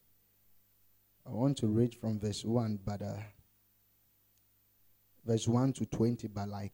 I 1.25 1.31
want 1.31 1.57
to 1.57 1.67
read 1.67 1.95
from 1.95 2.19
verse 2.19 2.43
1, 2.43 2.79
but 2.85 3.01
uh, 3.01 3.13
verse 5.25 5.47
1 5.47 5.73
to 5.73 5.85
20, 5.85 6.27
but 6.27 6.49
like 6.49 6.73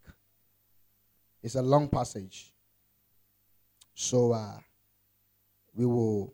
it's 1.44 1.56
a 1.56 1.62
long 1.62 1.90
passage. 1.90 2.54
So 3.94 4.32
uh, 4.32 4.58
we 5.76 5.86
will 5.86 6.34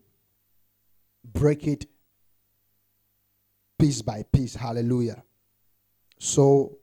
break 1.24 1.68
it 1.68 1.86
piece 3.78 4.02
by 4.02 4.24
piece. 4.32 4.56
Hallelujah. 4.56 5.24
So, 6.18 6.78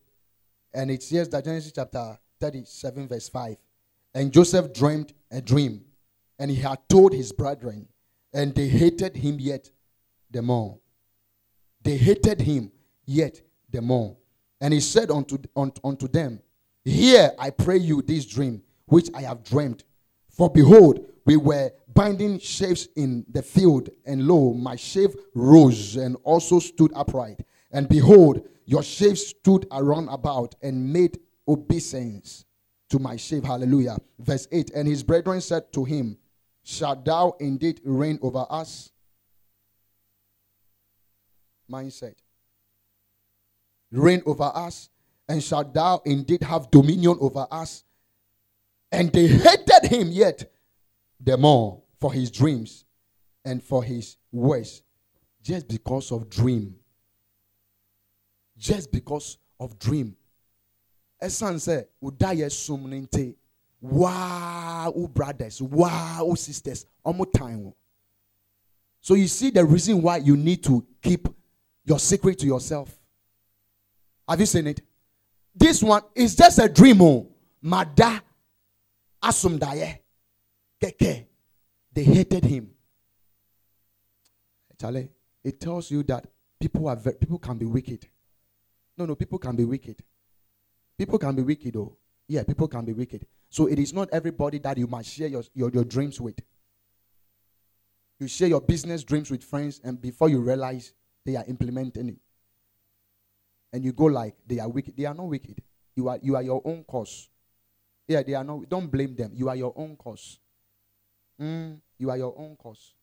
and 0.74 0.90
it 0.90 1.02
says 1.02 1.28
that 1.30 1.44
Genesis 1.44 1.72
chapter 1.74 2.18
37, 2.40 3.08
verse 3.08 3.28
5. 3.28 3.56
And 4.14 4.32
Joseph 4.32 4.72
dreamed 4.72 5.14
a 5.30 5.40
dream, 5.40 5.82
and 6.38 6.50
he 6.50 6.56
had 6.56 6.78
told 6.88 7.12
his 7.12 7.32
brethren, 7.32 7.88
and 8.32 8.54
they 8.54 8.68
hated 8.68 9.16
him 9.16 9.38
yet 9.38 9.70
the 10.30 10.42
more. 10.42 10.78
They 11.82 11.96
hated 11.96 12.40
him 12.40 12.72
yet 13.04 13.40
the 13.70 13.80
more. 13.80 14.16
And 14.60 14.74
he 14.74 14.80
said 14.80 15.10
unto, 15.10 15.38
unto, 15.54 15.80
unto 15.84 16.08
them, 16.08 16.40
Hear, 16.84 17.32
I 17.38 17.50
pray 17.50 17.78
you, 17.78 18.02
this 18.02 18.26
dream 18.26 18.62
which 18.86 19.08
I 19.14 19.22
have 19.22 19.44
dreamed. 19.44 19.84
For 20.30 20.50
behold, 20.50 21.04
we 21.24 21.36
were 21.36 21.70
binding 21.94 22.38
sheaves 22.38 22.88
in 22.96 23.26
the 23.30 23.42
field, 23.42 23.90
and 24.06 24.26
lo, 24.26 24.54
my 24.54 24.76
sheaf 24.76 25.10
rose 25.34 25.96
and 25.96 26.16
also 26.24 26.58
stood 26.58 26.92
upright. 26.94 27.40
And 27.70 27.88
behold, 27.88 28.48
your 28.64 28.82
sheaves 28.82 29.26
stood 29.26 29.66
around 29.70 30.08
about 30.08 30.54
and 30.62 30.92
made 30.92 31.18
obeisance 31.46 32.44
to 32.90 32.98
my 32.98 33.16
sheep. 33.16 33.44
Hallelujah. 33.44 33.98
Verse 34.18 34.48
8 34.50 34.70
And 34.74 34.88
his 34.88 35.02
brethren 35.02 35.40
said 35.40 35.72
to 35.72 35.84
him, 35.84 36.16
Shall 36.62 36.96
thou 36.96 37.34
indeed 37.40 37.80
reign 37.84 38.18
over 38.22 38.46
us? 38.50 38.90
Mindset. 41.70 42.14
Reign 43.90 44.22
over 44.26 44.50
us, 44.54 44.90
and 45.28 45.42
shall 45.42 45.64
thou 45.64 46.02
indeed 46.04 46.42
have 46.42 46.70
dominion 46.70 47.16
over 47.20 47.46
us? 47.50 47.84
And 48.92 49.12
they 49.12 49.26
hated 49.26 49.84
him 49.90 50.08
yet 50.10 50.50
the 51.20 51.36
more 51.36 51.82
for 52.00 52.12
his 52.12 52.30
dreams 52.30 52.84
and 53.44 53.62
for 53.62 53.82
his 53.82 54.16
words, 54.32 54.82
just 55.42 55.68
because 55.68 56.10
of 56.12 56.28
dream. 56.30 56.74
Just 58.56 58.90
because 58.90 59.38
of 59.60 59.78
dream 59.78 60.16
ɛsan 61.22 61.58
sɛ 61.58 61.84
woda 62.00 62.28
yɛ 62.34 62.50
sum 62.50 62.88
no 62.88 62.96
nti 62.96 63.34
waa 63.80 64.88
wo 64.90 65.04
oh 65.04 65.08
brothers 65.08 65.60
waa 65.60 66.22
wo 66.22 66.32
oh 66.32 66.34
sisters 66.34 66.86
ɔmo 67.04 67.30
time 67.32 67.72
so 69.00 69.14
you 69.14 69.26
see 69.28 69.50
the 69.50 69.64
reason 69.64 70.00
why 70.02 70.16
you 70.16 70.36
need 70.36 70.62
to 70.62 70.84
keep 71.02 71.28
your 71.88 71.98
secret 71.98 72.38
to 72.40 72.46
yourself. 72.46 72.96
Have 74.28 74.40
you 74.40 74.46
seen 74.46 74.66
it? 74.66 74.80
This 75.54 75.82
one 75.82 76.02
is 76.14 76.36
just 76.36 76.58
a 76.58 76.68
dream 76.68 77.00
o 77.02 77.28
mada 77.62 78.22
asomdaye 79.22 79.98
keke. 80.82 81.26
They 81.92 82.04
hated 82.04 82.44
him. 82.44 82.70
Charlie, 84.80 85.08
it 85.42 85.60
tells 85.60 85.90
you 85.90 86.04
that 86.04 86.26
people 86.60 86.88
are 86.88 86.94
very, 86.94 87.16
people 87.16 87.38
can 87.38 87.58
be 87.58 87.66
wicked. 87.66 88.06
No 88.96 89.06
no 89.06 89.14
people 89.16 89.38
can 89.38 89.56
be 89.56 89.64
wicked. 89.64 90.02
People 90.98 91.18
can 91.18 91.34
be 91.34 91.42
wicked, 91.42 91.74
though. 91.74 91.96
Yeah, 92.26 92.42
people 92.42 92.68
can 92.68 92.84
be 92.84 92.92
wicked. 92.92 93.24
So 93.48 93.66
it 93.66 93.78
is 93.78 93.92
not 93.92 94.08
everybody 94.12 94.58
that 94.58 94.76
you 94.76 94.86
must 94.86 95.08
share 95.10 95.28
your, 95.28 95.44
your, 95.54 95.70
your 95.70 95.84
dreams 95.84 96.20
with. 96.20 96.38
You 98.20 98.26
share 98.26 98.48
your 98.48 98.60
business 98.60 99.04
dreams 99.04 99.30
with 99.30 99.44
friends, 99.44 99.80
and 99.84 100.00
before 100.00 100.28
you 100.28 100.40
realize 100.40 100.92
they 101.28 101.36
are 101.36 101.44
implementing 101.46 102.08
it. 102.08 102.16
And 103.70 103.84
you 103.84 103.92
go 103.92 104.06
like 104.06 104.34
they 104.46 104.60
are 104.60 104.68
wicked. 104.68 104.96
They 104.96 105.04
are 105.04 105.12
not 105.12 105.26
wicked. 105.26 105.60
You 105.94 106.08
are 106.08 106.18
you 106.22 106.36
are 106.36 106.42
your 106.42 106.62
own 106.64 106.84
cause. 106.84 107.28
Yeah, 108.06 108.22
they 108.22 108.32
are 108.32 108.42
not. 108.44 108.66
Don't 108.66 108.90
blame 108.90 109.14
them. 109.14 109.32
You 109.34 109.50
are 109.50 109.56
your 109.56 109.74
own 109.76 109.94
cause. 109.96 110.38
Mm, 111.38 111.80
you 111.98 112.08
are 112.08 112.16
your 112.16 112.34
own 112.34 112.56
cause. 112.56 112.94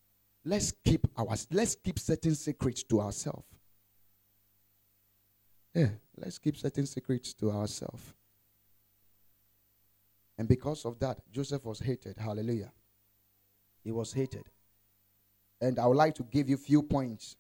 Let's 0.43 0.73
keep 0.83 1.05
our 1.15 1.35
let's 1.51 1.75
keep 1.75 1.99
certain 1.99 2.33
secrets 2.33 2.81
to 2.85 2.99
ourselves. 2.99 3.45
Yeah, 5.75 5.89
let's 6.17 6.39
keep 6.39 6.57
certain 6.57 6.87
secrets 6.87 7.31
to 7.35 7.51
ourselves. 7.51 8.11
And 10.35 10.47
because 10.47 10.83
of 10.83 10.97
that, 10.99 11.19
Joseph 11.31 11.63
was 11.63 11.77
hated. 11.77 12.17
Hallelujah. 12.17 12.71
He 13.83 13.91
was 13.91 14.13
hated. 14.13 14.45
And 15.61 15.77
I 15.77 15.85
would 15.85 15.97
like 15.97 16.15
to 16.15 16.23
give 16.23 16.49
you 16.49 16.55
a 16.55 16.57
few 16.57 16.81
points. 16.81 17.37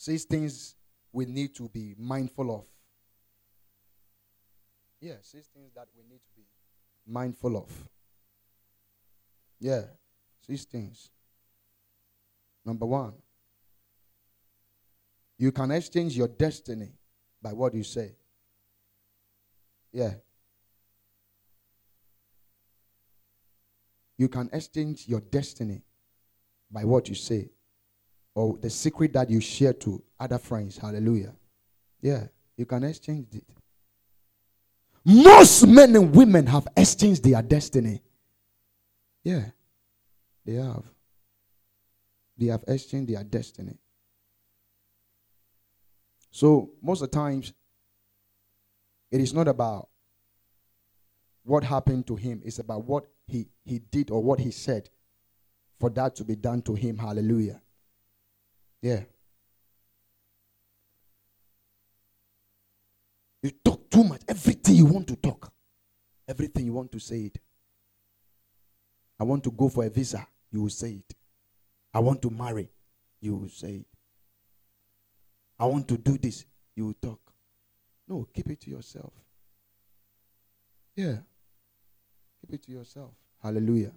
Six 0.00 0.24
things 0.24 0.76
we 1.12 1.26
need 1.26 1.54
to 1.56 1.68
be 1.68 1.94
mindful 1.98 2.50
of. 2.54 2.64
Yeah, 4.98 5.16
six 5.20 5.48
things 5.48 5.72
that 5.74 5.88
we 5.94 6.02
need 6.04 6.20
to 6.24 6.30
be 6.34 6.42
mindful 7.06 7.54
of. 7.58 7.70
Yeah, 9.58 9.82
six 10.40 10.64
things. 10.64 11.10
Number 12.64 12.86
one, 12.86 13.12
you 15.36 15.52
can 15.52 15.70
exchange 15.70 16.16
your 16.16 16.28
destiny 16.28 16.92
by 17.42 17.52
what 17.52 17.74
you 17.74 17.84
say. 17.84 18.14
Yeah. 19.92 20.14
You 24.16 24.30
can 24.30 24.48
exchange 24.50 25.06
your 25.06 25.20
destiny 25.20 25.82
by 26.70 26.86
what 26.86 27.06
you 27.10 27.14
say. 27.14 27.50
Or 28.34 28.58
the 28.58 28.70
secret 28.70 29.12
that 29.12 29.30
you 29.30 29.40
share 29.40 29.72
to 29.72 30.02
other 30.18 30.38
friends. 30.38 30.78
Hallelujah. 30.78 31.34
Yeah, 32.00 32.26
you 32.56 32.66
can 32.66 32.84
exchange 32.84 33.28
it. 33.34 33.44
Most 35.04 35.66
men 35.66 35.96
and 35.96 36.14
women 36.14 36.46
have 36.46 36.68
exchanged 36.76 37.24
their 37.24 37.42
destiny. 37.42 38.02
Yeah, 39.24 39.46
they 40.44 40.54
have. 40.54 40.84
They 42.36 42.46
have 42.46 42.64
exchanged 42.68 43.12
their 43.12 43.24
destiny. 43.24 43.78
So, 46.30 46.70
most 46.80 47.02
of 47.02 47.10
the 47.10 47.16
times, 47.16 47.52
it 49.10 49.20
is 49.20 49.34
not 49.34 49.48
about 49.48 49.88
what 51.44 51.64
happened 51.64 52.06
to 52.06 52.16
him, 52.16 52.40
it's 52.44 52.58
about 52.58 52.84
what 52.84 53.06
he, 53.26 53.48
he 53.64 53.78
did 53.78 54.10
or 54.10 54.22
what 54.22 54.38
he 54.38 54.50
said 54.50 54.88
for 55.78 55.90
that 55.90 56.14
to 56.16 56.24
be 56.24 56.36
done 56.36 56.62
to 56.62 56.74
him. 56.74 56.96
Hallelujah. 56.96 57.60
Yeah. 58.82 59.02
You 63.42 63.50
talk 63.64 63.90
too 63.90 64.04
much. 64.04 64.22
Everything 64.28 64.74
you 64.74 64.86
want 64.86 65.08
to 65.08 65.16
talk, 65.16 65.52
everything 66.28 66.66
you 66.66 66.72
want 66.72 66.92
to 66.92 66.98
say 66.98 67.22
it. 67.22 67.38
I 69.18 69.24
want 69.24 69.44
to 69.44 69.50
go 69.50 69.68
for 69.68 69.84
a 69.84 69.90
visa, 69.90 70.26
you 70.50 70.62
will 70.62 70.70
say 70.70 70.92
it. 70.92 71.14
I 71.92 71.98
want 72.00 72.22
to 72.22 72.30
marry, 72.30 72.70
you 73.20 73.36
will 73.36 73.48
say 73.48 73.76
it. 73.76 73.86
I 75.58 75.66
want 75.66 75.88
to 75.88 75.98
do 75.98 76.16
this, 76.16 76.44
you 76.74 76.86
will 76.86 76.94
talk. 76.94 77.20
No, 78.08 78.26
keep 78.32 78.48
it 78.50 78.60
to 78.62 78.70
yourself. 78.70 79.12
Yeah. 80.96 81.16
Keep 82.40 82.54
it 82.54 82.62
to 82.64 82.72
yourself. 82.72 83.12
Hallelujah. 83.42 83.92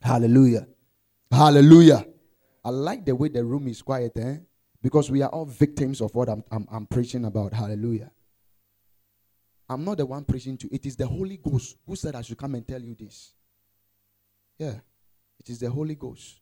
Hallelujah. 0.00 0.66
Hallelujah. 1.30 2.06
I 2.64 2.70
like 2.70 3.04
the 3.04 3.14
way 3.14 3.28
the 3.28 3.44
room 3.44 3.68
is 3.68 3.82
quiet, 3.82 4.16
eh? 4.16 4.36
Because 4.82 5.10
we 5.10 5.22
are 5.22 5.30
all 5.30 5.46
victims 5.46 6.00
of 6.00 6.14
what 6.14 6.28
I'm, 6.28 6.44
I'm, 6.50 6.66
I'm 6.70 6.86
preaching 6.86 7.24
about. 7.24 7.52
Hallelujah. 7.52 8.10
I'm 9.68 9.84
not 9.84 9.98
the 9.98 10.06
one 10.06 10.24
preaching 10.24 10.56
to. 10.58 10.66
You. 10.66 10.70
It 10.74 10.86
is 10.86 10.96
the 10.96 11.06
Holy 11.06 11.36
Ghost 11.36 11.76
who 11.86 11.96
said 11.96 12.14
I 12.14 12.22
should 12.22 12.38
come 12.38 12.54
and 12.54 12.66
tell 12.66 12.82
you 12.82 12.94
this. 12.94 13.32
Yeah. 14.58 14.74
It 15.38 15.48
is 15.48 15.58
the 15.58 15.70
Holy 15.70 15.94
Ghost. 15.94 16.40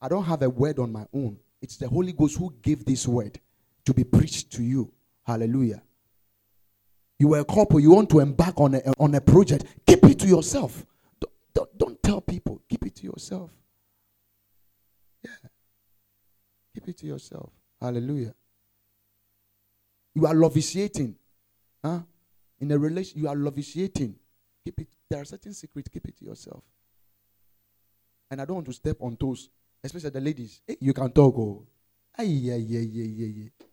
I 0.00 0.08
don't 0.08 0.24
have 0.24 0.42
a 0.42 0.50
word 0.50 0.78
on 0.78 0.92
my 0.92 1.06
own. 1.12 1.38
It's 1.60 1.76
the 1.76 1.88
Holy 1.88 2.12
Ghost 2.12 2.36
who 2.36 2.54
gave 2.62 2.84
this 2.84 3.08
word 3.08 3.40
to 3.84 3.94
be 3.94 4.04
preached 4.04 4.52
to 4.52 4.62
you. 4.62 4.92
Hallelujah. 5.24 5.82
You 7.18 7.32
are 7.34 7.40
a 7.40 7.44
couple, 7.44 7.80
you 7.80 7.90
want 7.90 8.10
to 8.10 8.20
embark 8.20 8.60
on 8.60 8.74
a, 8.74 8.82
on 8.98 9.14
a 9.14 9.20
project, 9.20 9.64
keep 9.86 10.04
it 10.04 10.18
to 10.18 10.26
yourself. 10.26 10.84
Don't, 11.18 11.32
don't, 11.54 11.78
don't 11.78 12.02
tell 12.02 12.20
people, 12.20 12.60
keep 12.68 12.84
it 12.84 12.94
to 12.96 13.04
yourself. 13.04 13.50
Yeah. 15.26 15.48
Keep 16.74 16.88
it 16.88 16.98
to 16.98 17.06
yourself. 17.06 17.50
Hallelujah. 17.80 18.34
You 20.14 20.26
are 20.26 20.34
loviciating. 20.34 21.14
Huh? 21.84 22.00
In 22.60 22.70
a 22.70 22.78
relation, 22.78 23.20
you 23.20 23.28
are 23.28 23.36
loviciating. 23.36 24.14
Keep 24.64 24.80
it. 24.80 24.88
There 25.08 25.20
are 25.20 25.24
certain 25.24 25.52
secrets, 25.52 25.88
keep 25.92 26.06
it 26.08 26.16
to 26.18 26.24
yourself. 26.24 26.62
And 28.30 28.40
I 28.40 28.44
don't 28.44 28.56
want 28.56 28.66
to 28.66 28.72
step 28.72 28.96
on 29.00 29.16
toes, 29.16 29.48
especially 29.84 30.10
the 30.10 30.20
ladies. 30.20 30.60
Hey, 30.66 30.76
you 30.80 30.92
can 30.92 31.10
talk, 31.12 31.34
oh. 31.38 31.66
Hey, 32.16 32.24
yeah, 32.24 32.56
yeah, 32.56 32.80
yeah, 32.80 33.04
yeah, 33.04 33.26
yeah. 33.26 33.66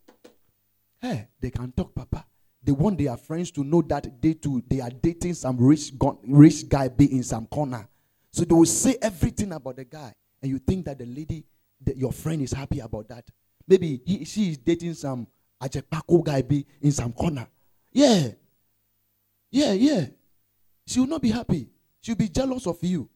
Hey, 1.00 1.28
they 1.40 1.50
can 1.50 1.72
talk, 1.72 1.94
Papa. 1.94 2.24
They 2.62 2.72
want 2.72 2.98
their 2.98 3.16
friends 3.16 3.50
to 3.52 3.64
know 3.64 3.82
that 3.82 4.22
they 4.22 4.34
too 4.34 4.62
they 4.66 4.80
are 4.80 4.90
dating 4.90 5.34
some 5.34 5.58
rich, 5.58 5.92
rich 6.26 6.66
guy 6.68 6.88
be 6.88 7.12
in 7.12 7.22
some 7.22 7.46
corner. 7.46 7.86
So 8.30 8.44
they 8.44 8.54
will 8.54 8.64
say 8.64 8.96
everything 9.02 9.52
about 9.52 9.76
the 9.76 9.84
guy, 9.84 10.14
and 10.44 10.52
you 10.52 10.58
think 10.58 10.84
that 10.84 10.98
the 10.98 11.06
lady, 11.06 11.42
your 11.96 12.12
friend 12.12 12.42
is 12.42 12.52
happy 12.52 12.80
about 12.80 13.08
that. 13.08 13.24
Maybe 13.66 14.02
he, 14.04 14.26
she 14.26 14.50
is 14.50 14.58
dating 14.58 14.92
some 14.92 15.26
Ajepako 15.62 16.22
guy 16.22 16.42
be 16.42 16.66
in 16.82 16.92
some 16.92 17.14
corner. 17.14 17.46
Yeah, 17.90 18.28
yeah, 19.50 19.72
yeah. 19.72 20.04
She 20.86 21.00
will 21.00 21.06
not 21.06 21.22
be 21.22 21.30
happy. 21.30 21.70
She'll 22.02 22.14
be 22.14 22.28
jealous 22.28 22.66
of 22.66 22.76
you. 22.82 23.08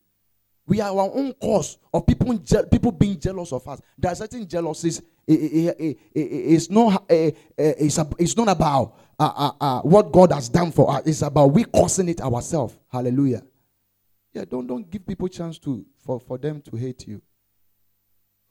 We 0.66 0.80
are 0.80 0.88
our 0.88 1.10
own 1.14 1.34
cause 1.34 1.76
of 1.92 2.06
people, 2.06 2.38
people 2.70 2.92
being 2.92 3.20
jealous 3.20 3.52
of 3.52 3.68
us. 3.68 3.82
There 3.98 4.10
are 4.10 4.14
certain 4.14 4.48
jealousies. 4.48 5.02
It, 5.26 5.32
it, 5.34 5.76
it, 5.78 5.98
it's, 6.14 6.70
not, 6.70 7.04
eh, 7.10 7.32
eh, 7.58 7.74
it's, 7.78 7.98
it's 8.18 8.38
not 8.38 8.48
about 8.48 8.96
uh, 9.18 9.32
uh, 9.36 9.52
uh, 9.60 9.80
what 9.82 10.10
God 10.10 10.32
has 10.32 10.48
done 10.48 10.72
for 10.72 10.90
us. 10.90 11.02
It's 11.04 11.20
about 11.20 11.48
we 11.48 11.64
causing 11.64 12.08
it 12.08 12.22
ourselves. 12.22 12.78
Hallelujah. 12.90 13.42
Yeah, 14.32 14.44
don't, 14.44 14.66
don't 14.66 14.88
give 14.90 15.06
people 15.06 15.28
chance 15.28 15.58
to 15.60 15.84
for, 16.04 16.20
for 16.20 16.38
them 16.38 16.60
to 16.62 16.76
hate 16.76 17.06
you. 17.08 17.22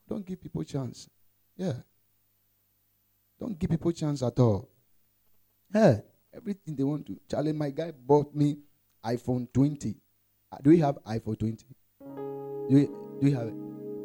Don't 0.08 0.26
give 0.26 0.42
people 0.42 0.64
chance. 0.64 1.10
Yeah. 1.56 1.74
Don't 3.40 3.58
give 3.58 3.70
people 3.70 3.92
chance 3.92 4.24
at 4.24 4.40
all. 4.40 4.70
Yeah. 5.74 6.00
Everything 6.36 6.76
they 6.76 6.84
want 6.84 7.06
to. 7.08 7.20
Charlie, 7.30 7.54
my 7.54 7.70
guy 7.70 7.92
bought 7.92 8.34
me 8.34 8.58
iPhone 9.06 9.52
20. 9.54 9.96
Uh, 10.52 10.58
do 10.64 10.70
we 10.70 10.80
have 10.80 10.98
iPhone 11.04 11.38
20? 11.38 11.66
Do 12.00 12.68
we, 12.70 12.86
do 12.86 13.20
we 13.22 13.32
have 13.32 13.48
it? 13.48 13.54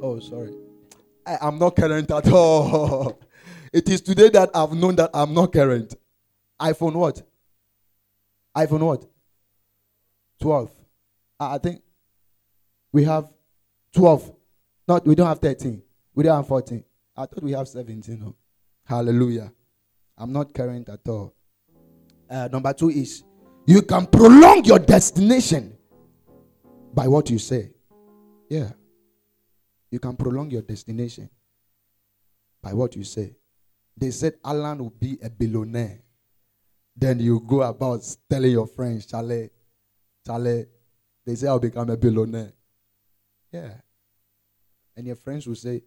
Oh, 0.02 0.18
sorry. 0.20 0.54
I, 1.26 1.38
I'm 1.40 1.58
not 1.58 1.76
current 1.76 2.10
at 2.10 2.28
all. 2.32 3.20
it 3.72 3.88
is 3.88 4.00
today 4.00 4.28
that 4.30 4.50
I've 4.54 4.72
known 4.72 4.96
that 4.96 5.10
I'm 5.14 5.32
not 5.34 5.52
current. 5.52 5.94
iPhone 6.60 6.94
what? 6.94 7.22
iPhone 8.56 8.80
what? 8.80 9.04
12. 10.40 10.70
I 11.50 11.58
think 11.58 11.82
we 12.92 13.04
have 13.04 13.28
12. 13.94 14.32
Not 14.88 15.06
we 15.06 15.14
don't 15.14 15.26
have 15.26 15.38
13. 15.38 15.82
We 16.14 16.24
don't 16.24 16.36
have 16.36 16.46
14. 16.48 16.84
I 17.16 17.26
thought 17.26 17.42
we 17.42 17.52
have 17.52 17.68
17. 17.68 18.18
No. 18.18 18.36
Hallelujah. 18.84 19.52
I'm 20.16 20.32
not 20.32 20.52
current 20.52 20.88
at 20.88 21.00
all. 21.08 21.34
Uh, 22.28 22.48
number 22.50 22.72
two 22.72 22.90
is 22.90 23.24
you 23.66 23.82
can 23.82 24.06
prolong 24.06 24.64
your 24.64 24.78
destination 24.78 25.76
by 26.94 27.08
what 27.08 27.30
you 27.30 27.38
say. 27.38 27.70
Yeah. 28.48 28.70
You 29.90 29.98
can 29.98 30.16
prolong 30.16 30.50
your 30.50 30.62
destination 30.62 31.28
by 32.62 32.72
what 32.72 32.96
you 32.96 33.04
say. 33.04 33.36
They 33.96 34.10
said 34.10 34.34
Alan 34.44 34.78
will 34.78 34.90
be 34.90 35.18
a 35.22 35.28
billionaire. 35.28 36.00
Then 36.96 37.20
you 37.20 37.40
go 37.40 37.62
about 37.62 38.00
telling 38.30 38.50
your 38.52 38.66
friends, 38.66 39.06
Charlie, 39.06 39.50
Charlie, 40.26 40.66
they 41.24 41.34
say 41.34 41.46
I'll 41.46 41.58
become 41.58 41.90
a 41.90 41.96
billionaire. 41.96 42.52
Yeah. 43.52 43.74
And 44.96 45.06
your 45.06 45.16
friends 45.16 45.46
will 45.46 45.54
say, 45.54 45.82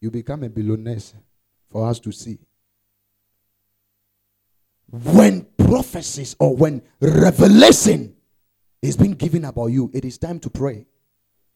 You 0.00 0.10
become 0.10 0.42
a 0.44 0.48
billionaire 0.48 0.98
for 1.68 1.88
us 1.88 2.00
to 2.00 2.12
see. 2.12 2.38
When 4.90 5.46
prophecies 5.56 6.36
or 6.38 6.54
when 6.54 6.82
revelation 7.00 8.14
is 8.82 8.96
being 8.96 9.12
given 9.12 9.44
about 9.44 9.66
you, 9.66 9.90
it 9.94 10.04
is 10.04 10.18
time 10.18 10.38
to 10.40 10.50
pray. 10.50 10.86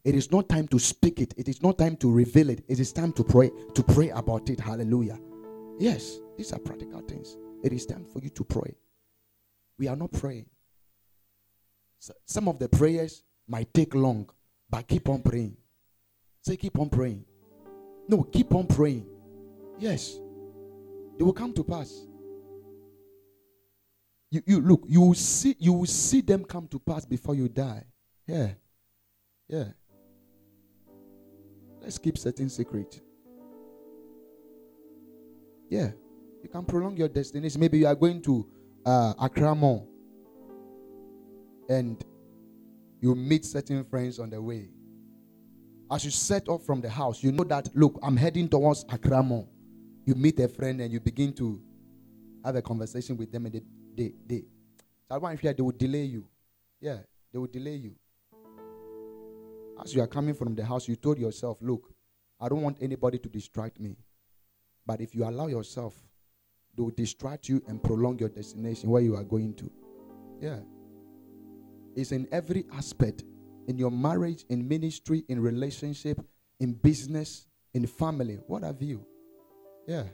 It 0.04 0.14
is 0.14 0.30
not 0.30 0.48
time 0.48 0.68
to 0.68 0.78
speak 0.78 1.20
it. 1.20 1.34
It 1.36 1.48
is 1.48 1.62
not 1.62 1.78
time 1.78 1.96
to 1.96 2.10
reveal 2.10 2.48
it. 2.50 2.64
It 2.68 2.78
is 2.78 2.92
time 2.92 3.12
to 3.14 3.24
pray, 3.24 3.50
to 3.74 3.82
pray 3.82 4.10
about 4.10 4.48
it. 4.48 4.60
Hallelujah. 4.60 5.18
Yes, 5.78 6.18
these 6.38 6.52
are 6.52 6.58
practical 6.60 7.00
things. 7.00 7.36
It 7.62 7.72
is 7.72 7.84
time 7.84 8.04
for 8.04 8.20
you 8.20 8.30
to 8.30 8.44
pray. 8.44 8.76
We 9.78 9.88
are 9.88 9.96
not 9.96 10.12
praying. 10.12 10.46
So 11.98 12.14
some 12.24 12.48
of 12.48 12.58
the 12.58 12.68
prayers 12.68 13.22
might 13.48 13.72
take 13.72 13.94
long, 13.94 14.28
but 14.68 14.86
keep 14.86 15.08
on 15.08 15.22
praying. 15.22 15.56
Say, 16.42 16.56
keep 16.56 16.78
on 16.78 16.88
praying. 16.88 17.24
No, 18.08 18.22
keep 18.22 18.54
on 18.54 18.66
praying. 18.66 19.06
Yes, 19.78 20.18
they 21.18 21.24
will 21.24 21.32
come 21.32 21.52
to 21.54 21.64
pass. 21.64 22.06
You, 24.30 24.42
you 24.46 24.60
look, 24.60 24.84
you 24.86 25.00
will 25.00 25.14
see, 25.14 25.56
you 25.58 25.72
will 25.72 25.86
see 25.86 26.20
them 26.20 26.44
come 26.44 26.68
to 26.68 26.78
pass 26.78 27.04
before 27.04 27.34
you 27.34 27.48
die. 27.48 27.84
Yeah, 28.26 28.50
yeah. 29.48 29.64
Let's 31.80 31.98
keep 31.98 32.18
certain 32.18 32.48
secret. 32.48 33.00
Yeah. 35.68 35.90
You 36.42 36.48
can 36.48 36.64
prolong 36.64 36.96
your 36.96 37.08
destinies. 37.08 37.58
Maybe 37.58 37.78
you 37.78 37.86
are 37.86 37.94
going 37.94 38.22
to 38.22 38.46
uh, 38.84 39.14
Accra 39.20 39.54
Mall 39.54 39.88
and 41.68 42.04
you 43.00 43.14
meet 43.14 43.44
certain 43.44 43.84
friends 43.84 44.18
on 44.18 44.30
the 44.30 44.40
way. 44.40 44.68
As 45.90 46.04
you 46.04 46.10
set 46.10 46.48
off 46.48 46.64
from 46.64 46.80
the 46.80 46.90
house, 46.90 47.22
you 47.22 47.32
know 47.32 47.44
that, 47.44 47.68
look, 47.74 47.98
I'm 48.02 48.16
heading 48.16 48.48
towards 48.48 48.84
Mall. 48.88 49.48
You 50.04 50.14
meet 50.14 50.38
a 50.40 50.48
friend 50.48 50.80
and 50.80 50.92
you 50.92 51.00
begin 51.00 51.32
to 51.34 51.60
have 52.44 52.56
a 52.56 52.62
conversation 52.62 53.16
with 53.16 53.30
them 53.30 53.46
and 53.46 53.54
they, 53.54 53.62
they, 53.96 54.12
they, 54.26 54.44
I 55.10 55.18
warn 55.18 55.34
you 55.34 55.48
that 55.48 55.56
they 55.56 55.62
will 55.62 55.72
delay 55.72 56.04
you. 56.04 56.26
Yeah, 56.80 56.98
they 57.32 57.38
will 57.38 57.46
delay 57.46 57.76
you. 57.76 57.94
As 59.82 59.94
you 59.94 60.02
are 60.02 60.06
coming 60.06 60.34
from 60.34 60.54
the 60.54 60.64
house, 60.64 60.88
you 60.88 60.96
told 60.96 61.18
yourself, 61.18 61.58
look, 61.60 61.92
I 62.40 62.48
don't 62.48 62.62
want 62.62 62.78
anybody 62.80 63.18
to 63.18 63.28
distract 63.28 63.78
me. 63.78 63.96
But 64.84 65.00
if 65.00 65.14
you 65.14 65.24
allow 65.24 65.46
yourself 65.48 65.94
they 66.76 66.82
will 66.82 66.90
distract 66.90 67.48
you 67.48 67.62
and 67.68 67.82
prolong 67.82 68.18
your 68.18 68.28
destination 68.28 68.90
where 68.90 69.02
you 69.02 69.16
are 69.16 69.24
going 69.24 69.54
to. 69.54 69.70
Yeah. 70.40 70.58
It's 71.96 72.12
in 72.12 72.28
every 72.30 72.66
aspect 72.72 73.24
in 73.66 73.78
your 73.78 73.90
marriage, 73.90 74.44
in 74.48 74.68
ministry, 74.68 75.24
in 75.28 75.40
relationship, 75.40 76.20
in 76.60 76.74
business, 76.74 77.46
in 77.74 77.86
family. 77.86 78.38
What 78.46 78.62
have 78.62 78.80
you? 78.80 79.04
Yeah. 79.88 80.04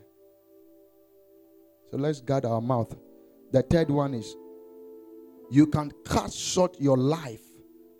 So 1.91 1.97
let's 1.97 2.21
guard 2.21 2.45
our 2.45 2.61
mouth. 2.61 2.95
The 3.51 3.61
third 3.61 3.89
one 3.89 4.13
is 4.13 4.35
you 5.51 5.67
can 5.67 5.91
cut 6.05 6.33
short 6.33 6.79
your 6.79 6.97
life 6.97 7.43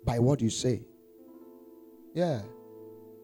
by 0.04 0.18
what 0.18 0.40
you 0.40 0.50
say. 0.50 0.86
Yeah. 2.14 2.40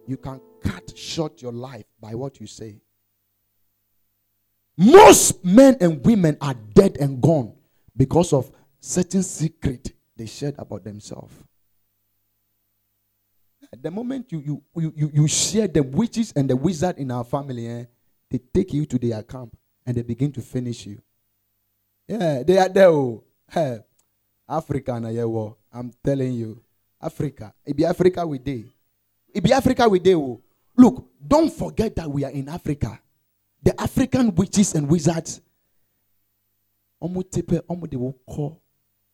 You 0.06 0.16
can 0.16 0.40
cut 0.62 0.96
short 0.96 1.42
your 1.42 1.52
life 1.52 1.86
by 2.00 2.14
what 2.14 2.40
you 2.40 2.46
say. 2.46 2.80
Most 4.76 5.44
men 5.44 5.76
and 5.80 6.04
women 6.04 6.36
are 6.40 6.54
dead 6.54 6.96
and 6.98 7.20
gone 7.20 7.54
because 7.96 8.32
of 8.32 8.50
certain 8.80 9.22
secret 9.22 9.92
they 10.20 10.26
shared 10.26 10.54
about 10.58 10.84
themselves. 10.84 11.32
At 13.72 13.82
the 13.82 13.90
moment 13.90 14.30
you, 14.30 14.62
you, 14.74 14.92
you, 14.96 15.10
you, 15.14 15.28
share 15.28 15.68
the 15.68 15.82
witches 15.82 16.32
and 16.36 16.50
the 16.50 16.56
wizard 16.56 16.98
in 16.98 17.10
our 17.10 17.24
family, 17.24 17.66
eh, 17.68 17.84
they 18.30 18.38
take 18.38 18.72
you 18.72 18.84
to 18.84 18.98
their 18.98 19.22
camp 19.22 19.56
and 19.86 19.96
they 19.96 20.02
begin 20.02 20.30
to 20.32 20.40
finish 20.42 20.86
you. 20.86 21.00
Yeah, 22.06 22.42
they 22.42 22.58
are 22.58 22.68
there. 22.68 22.88
Oh. 22.88 23.22
Hey, 23.50 23.78
Africa, 24.48 24.92
I'm 25.72 25.92
telling 26.04 26.34
you. 26.34 26.60
Africa. 27.00 27.54
It 27.64 27.76
be 27.76 27.84
Africa 27.84 28.26
we 28.26 28.38
day. 28.38 28.64
It 29.32 29.42
be 29.42 29.52
Africa 29.52 29.88
we 29.88 30.00
day. 30.00 30.14
Oh. 30.14 30.40
Look, 30.76 31.08
don't 31.26 31.52
forget 31.52 31.94
that 31.96 32.10
we 32.10 32.24
are 32.24 32.30
in 32.30 32.48
Africa. 32.48 33.00
The 33.62 33.80
African 33.80 34.34
witches 34.34 34.74
and 34.74 34.88
wizards, 34.88 35.40
they 37.00 37.96
will 37.96 38.16
call. 38.26 38.60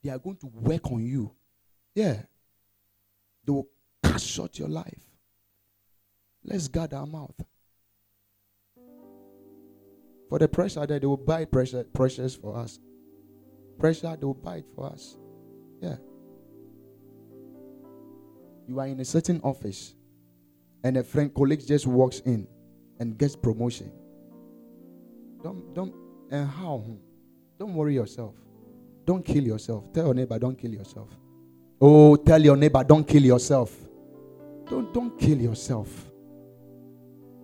They 0.07 0.13
are 0.13 0.21
going 0.21 0.37
to 0.37 0.47
work 0.47 0.93
on 0.93 1.05
you. 1.05 1.33
Yeah. 1.93 2.23
They 3.45 3.53
will 3.53 3.67
cut 4.01 4.21
short 4.21 4.57
your 4.57 4.69
life. 4.69 5.03
Let's 6.45 6.69
guard 6.69 6.95
our 6.95 7.07
mouth. 7.07 7.35
For 10.29 10.39
the 10.39 10.47
pressure 10.47 10.87
that 10.87 11.01
they 11.01 11.07
will 11.09 11.17
buy 11.17 11.45
pressure, 11.45 11.83
pressures 11.83 12.37
for 12.37 12.57
us. 12.57 12.79
Pressure, 13.81 14.17
they 14.17 14.25
will 14.25 14.35
buy 14.35 14.59
it 14.59 14.67
for 14.77 14.87
us. 14.87 15.17
Yeah. 15.83 15.97
You 18.69 18.79
are 18.79 18.87
in 18.87 19.01
a 19.01 19.05
certain 19.05 19.41
office, 19.41 19.97
and 20.85 20.99
a 20.99 21.03
friend, 21.03 21.35
colleague 21.35 21.67
just 21.67 21.89
walks 21.89 22.21
in 22.21 22.47
and 23.01 23.19
gets 23.19 23.35
promotion. 23.35 23.91
Don't, 25.43 25.75
don't, 25.75 25.93
and 26.31 26.49
how? 26.49 26.85
Don't 27.59 27.75
worry 27.75 27.95
yourself. 27.95 28.37
Don't 29.07 29.25
kill 29.25 29.45
yourself. 29.45 29.93
Tell 29.93 30.07
your 30.07 30.15
neighbor, 30.15 30.39
don't 30.39 30.59
kill 30.59 30.73
yourself. 30.73 31.09
Oh, 31.81 32.17
tell 32.17 32.43
your 32.43 32.57
neighbor, 32.57 32.83
don't 32.83 33.07
kill 33.07 33.23
yourself. 33.23 33.75
Don't, 34.69 34.93
don't 34.93 35.17
kill 35.19 35.41
yourself. 35.41 36.11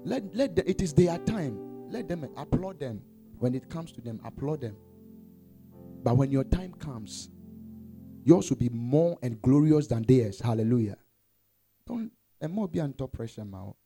Let, 0.05 0.35
let 0.35 0.57
the, 0.57 0.69
it 0.69 0.83
is 0.83 0.93
their 0.93 1.17
time. 1.19 1.89
Let 1.89 2.09
them 2.09 2.29
applaud 2.37 2.81
them. 2.81 3.01
When 3.39 3.55
it 3.55 3.71
comes 3.71 3.93
to 3.93 4.01
them, 4.01 4.21
applaud 4.25 4.61
them. 4.61 4.77
But 6.03 6.17
when 6.17 6.33
your 6.33 6.43
time 6.43 6.75
comes, 6.75 7.29
yours 8.25 8.51
will 8.51 8.57
be 8.57 8.69
more 8.69 9.17
and 9.23 9.41
glorious 9.41 9.87
than 9.87 10.03
theirs. 10.03 10.41
Hallelujah. 10.41 10.97
Don't 11.87 12.11
and 12.41 12.53
more 12.53 12.67
be 12.67 12.81
under 12.81 13.07
pressure 13.07 13.45
now. 13.45 13.77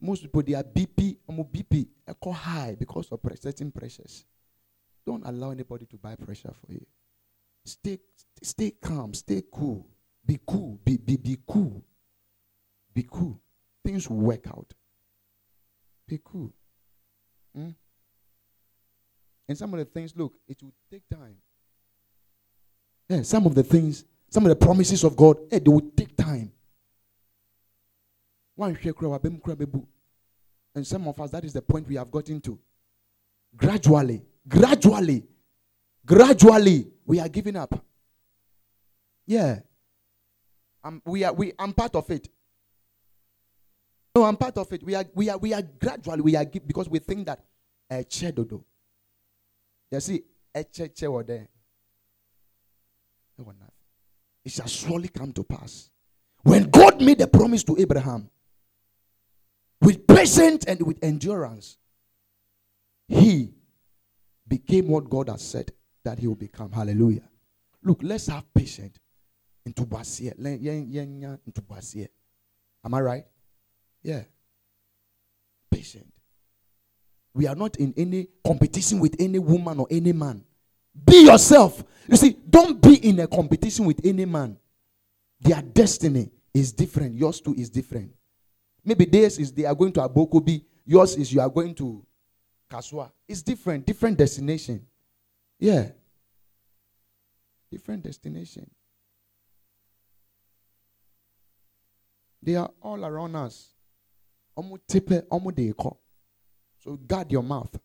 Most 0.00 0.22
people 0.22 0.42
they 0.42 0.54
are 0.54 0.64
BP, 0.64 1.18
um, 1.28 1.44
BP, 1.44 1.86
echo 2.08 2.32
high 2.32 2.74
because 2.78 3.08
of 3.12 3.20
certain 3.38 3.70
pressures. 3.70 4.24
Don't 5.06 5.24
allow 5.24 5.50
anybody 5.50 5.86
to 5.86 5.96
buy 5.96 6.16
pressure 6.16 6.52
for 6.52 6.72
you. 6.72 6.84
Stay, 7.64 7.98
stay 8.42 8.72
calm, 8.82 9.14
stay 9.14 9.42
cool, 9.52 9.86
be 10.24 10.38
cool, 10.46 10.78
be 10.84 10.96
be 10.96 11.16
be 11.16 11.38
cool, 11.46 11.84
be 12.92 13.06
cool. 13.10 13.40
Things 13.84 14.10
will 14.10 14.16
work 14.18 14.46
out. 14.48 14.74
Be 16.08 16.20
cool. 16.24 16.52
Hmm? 17.54 17.70
And 19.48 19.56
some 19.56 19.72
of 19.74 19.78
the 19.78 19.84
things, 19.84 20.12
look, 20.16 20.34
it 20.48 20.60
will 20.62 20.74
take 20.90 21.08
time. 21.08 21.36
Yeah, 23.08 23.22
some 23.22 23.46
of 23.46 23.54
the 23.54 23.62
things, 23.62 24.04
some 24.28 24.44
of 24.44 24.48
the 24.48 24.56
promises 24.56 25.04
of 25.04 25.16
God, 25.16 25.38
hey, 25.50 25.60
they 25.60 25.70
will 25.70 25.88
take 25.96 26.16
time. 26.16 26.50
And 28.58 28.76
some 30.86 31.06
of 31.06 31.20
us, 31.20 31.30
that 31.30 31.44
is 31.44 31.52
the 31.52 31.62
point 31.62 31.86
we 31.86 31.94
have 31.94 32.10
gotten 32.10 32.40
to. 32.40 32.58
Gradually, 33.56 34.22
gradually, 34.48 35.24
gradually, 36.04 36.88
we 37.04 37.20
are 37.20 37.28
giving 37.28 37.56
up. 37.56 37.84
Yeah. 39.26 39.60
I'm, 40.82 41.02
we 41.04 41.24
are, 41.24 41.32
we, 41.32 41.52
I'm 41.58 41.72
part 41.72 41.94
of 41.96 42.08
it. 42.10 42.28
No, 44.14 44.24
I'm 44.24 44.36
part 44.36 44.56
of 44.56 44.72
it. 44.72 44.82
We 44.82 44.94
are, 44.94 45.04
we 45.14 45.28
are, 45.28 45.36
we 45.36 45.52
are 45.52 45.62
gradually, 45.62 46.22
we 46.22 46.36
are 46.36 46.44
give, 46.44 46.66
because 46.66 46.88
we 46.88 47.00
think 47.00 47.26
that 47.26 47.44
eh, 47.90 47.98
a 47.98 48.04
chedodo. 48.04 48.64
You 49.90 50.00
see, 50.00 50.22
eh, 50.54 50.60
a 50.60 50.64
cheche 50.64 51.06
were 51.10 51.22
there. 51.22 51.48
It 54.44 54.52
shall 54.52 54.66
surely 54.68 55.08
come 55.08 55.32
to 55.32 55.44
pass. 55.44 55.90
When 56.42 56.70
God 56.70 57.02
made 57.02 57.20
a 57.20 57.26
promise 57.26 57.64
to 57.64 57.76
Abraham, 57.78 58.30
with 59.80 60.06
patience 60.06 60.64
and 60.64 60.80
with 60.82 60.98
endurance, 61.02 61.76
he 63.08 63.50
became 64.48 64.88
what 64.88 65.08
God 65.08 65.28
has 65.28 65.42
said 65.42 65.70
that 66.04 66.18
he 66.18 66.26
will 66.26 66.34
become. 66.34 66.72
Hallelujah. 66.72 67.28
Look, 67.82 68.00
let's 68.02 68.26
have 68.28 68.44
patience 68.54 68.98
into 69.64 69.84
Basia. 69.84 70.34
Am 72.84 72.94
I 72.94 73.00
right? 73.00 73.24
Yeah. 74.02 74.22
Patient. 75.70 76.12
We 77.34 77.46
are 77.46 77.54
not 77.54 77.76
in 77.76 77.92
any 77.96 78.28
competition 78.44 79.00
with 79.00 79.16
any 79.18 79.38
woman 79.38 79.80
or 79.80 79.86
any 79.90 80.12
man. 80.12 80.42
Be 81.04 81.26
yourself. 81.26 81.84
You 82.08 82.16
see, 82.16 82.36
don't 82.48 82.80
be 82.80 82.94
in 83.06 83.20
a 83.20 83.26
competition 83.26 83.84
with 83.84 84.00
any 84.04 84.24
man. 84.24 84.56
Their 85.40 85.60
destiny 85.60 86.30
is 86.54 86.72
different. 86.72 87.14
Yours 87.14 87.40
too 87.40 87.54
is 87.54 87.68
different. 87.68 88.12
Maybe 88.84 89.04
theirs 89.04 89.38
is 89.38 89.52
they 89.52 89.64
are 89.64 89.74
going 89.74 89.92
to 89.92 90.00
Abokobi. 90.00 90.64
Yours 90.86 91.16
is 91.16 91.32
you 91.32 91.40
are 91.40 91.50
going 91.50 91.74
to 91.74 92.02
Kasoa. 92.70 93.10
It's 93.28 93.42
different. 93.42 93.86
Different 93.86 94.18
destination. 94.18 94.86
Yeah. 95.58 95.88
Different 97.70 98.02
destination. 98.02 98.70
They 102.42 102.56
are 102.56 102.70
all 102.80 103.04
around 103.04 103.34
us. 103.36 103.72
So 106.84 106.96
guard 107.06 107.32
your 107.32 107.42
mouth. 107.42 107.76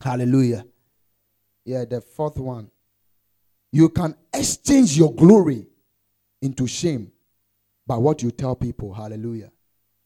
Hallelujah. 0.00 0.64
Yeah, 1.64 1.84
the 1.84 2.00
fourth 2.00 2.38
one. 2.38 2.70
You 3.72 3.88
can 3.88 4.14
exchange 4.32 4.96
your 4.96 5.12
glory 5.12 5.66
into 6.40 6.66
shame 6.66 7.10
by 7.86 7.96
what 7.96 8.22
you 8.22 8.30
tell 8.30 8.54
people. 8.54 8.94
Hallelujah. 8.94 9.50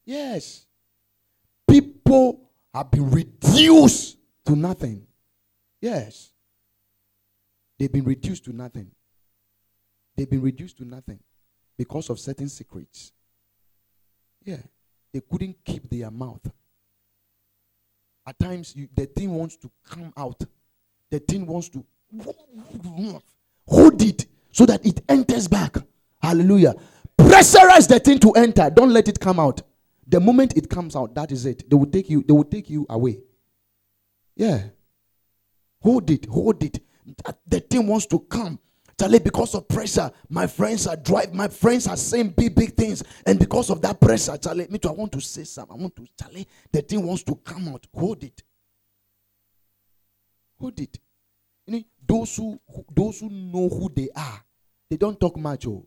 Yes. 0.05 0.65
People 1.69 2.50
have 2.75 2.91
been 2.91 3.11
reduced 3.11 4.19
to 4.47 4.57
nothing. 4.57 5.07
Yes. 5.81 6.31
They've 7.79 7.93
been 7.93 8.05
reduced 8.05 8.45
to 8.45 8.53
nothing. 8.53 8.91
They've 10.17 10.29
been 10.29 10.43
reduced 10.43 10.79
to 10.79 10.85
nothing 10.85 11.21
because 11.79 12.11
of 12.11 12.19
certain 12.19 12.49
secrets. 12.49 13.13
Yeah. 14.45 14.59
They 15.13 15.21
couldn't 15.21 15.57
keep 15.65 15.89
their 15.89 16.11
mouth. 16.11 16.47
At 18.27 18.39
times, 18.39 18.77
you, 18.77 18.89
the 18.95 19.07
thing 19.07 19.35
wants 19.35 19.57
to 19.57 19.71
come 19.85 20.13
out 20.17 20.45
the 21.11 21.19
thing 21.19 21.45
wants 21.47 21.69
to 21.71 21.85
hold 23.67 24.01
it 24.03 24.27
so 24.53 24.65
that 24.67 24.85
it 24.87 25.03
enters 25.09 25.49
back. 25.49 25.77
Hallelujah. 26.23 26.75
Pressurize 27.19 27.89
the 27.89 27.99
thing 27.99 28.19
to 28.21 28.31
enter. 28.33 28.71
Don't 28.71 28.91
let 28.91 29.09
it 29.09 29.19
come 29.19 29.41
out. 29.41 29.61
The 30.11 30.19
moment 30.19 30.57
it 30.57 30.69
comes 30.69 30.97
out, 30.97 31.15
that 31.15 31.31
is 31.31 31.47
it. 31.47 31.71
They 31.71 31.77
will 31.77 31.87
take 31.87 32.11
you, 32.11 32.25
they 32.27 32.33
will 32.33 32.45
take 32.45 32.69
you 32.69 32.85
away. 32.91 33.21
Yeah. 34.35 34.65
Hold 35.83 36.11
it, 36.11 36.27
hold 36.27 36.63
it. 36.65 36.81
The 37.47 37.61
thing 37.61 37.87
wants 37.87 38.07
to 38.07 38.19
come. 38.19 38.59
Charlie, 38.99 39.21
because 39.21 39.55
of 39.55 39.67
pressure, 39.67 40.11
my 40.29 40.47
friends 40.47 40.87
are 40.87 40.97
drive. 40.97 41.33
My 41.33 41.49
friends 41.49 41.87
are 41.87 41.97
saying 41.97 42.31
big, 42.31 42.55
big 42.55 42.77
things, 42.77 43.03
and 43.25 43.39
because 43.39 43.71
of 43.71 43.81
that 43.81 43.99
pressure, 43.99 44.37
Charlie, 44.37 44.67
me 44.69 44.79
too. 44.79 44.89
I 44.89 44.93
want 44.93 45.13
to 45.13 45.21
say 45.21 45.45
something. 45.45 45.79
I 45.79 45.81
want 45.81 45.97
to, 45.97 46.07
Charlie. 46.21 46.47
The 46.71 46.83
thing 46.83 47.07
wants 47.07 47.23
to 47.23 47.35
come 47.37 47.69
out. 47.69 47.87
Hold 47.95 48.25
it. 48.25 48.43
Hold 50.59 50.79
it. 50.81 50.99
You 51.67 51.73
know, 51.73 51.83
those 52.07 52.37
who, 52.37 52.61
those 52.95 53.21
who 53.21 53.31
know 53.31 53.69
who 53.69 53.91
they 53.95 54.11
are, 54.15 54.45
they 54.91 54.99
don't 54.99 55.19
talk 55.19 55.37
much. 55.39 55.67
Oh, 55.67 55.87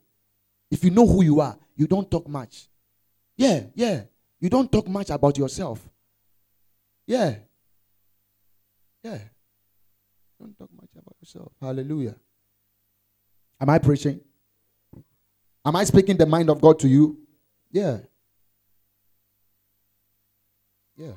if 0.72 0.84
you 0.84 0.90
know 0.90 1.06
who 1.06 1.24
you 1.24 1.40
are, 1.40 1.56
you 1.76 1.86
don't 1.86 2.10
talk 2.10 2.28
much. 2.28 2.68
Yeah, 3.38 3.66
yeah. 3.76 4.04
You 4.44 4.50
don't 4.50 4.70
talk 4.70 4.90
much 4.90 5.10
about 5.10 5.38
yourself. 5.38 5.80
Yeah. 7.08 7.36
Yeah. 9.02 9.20
Don't 10.38 10.60
talk 10.60 10.68
much 10.76 10.90
about 10.98 11.16
yourself. 11.22 11.54
Hallelujah. 11.62 12.16
Am 13.62 13.70
I 13.70 13.78
preaching? 13.78 14.20
Am 15.64 15.78
I 15.78 15.86
speaking 15.86 16.18
the 16.18 16.26
mind 16.26 16.50
of 16.50 16.60
God 16.60 16.78
to 16.80 16.90
you? 16.90 17.20
Yeah. 17.72 18.00
Yeah. 20.98 21.14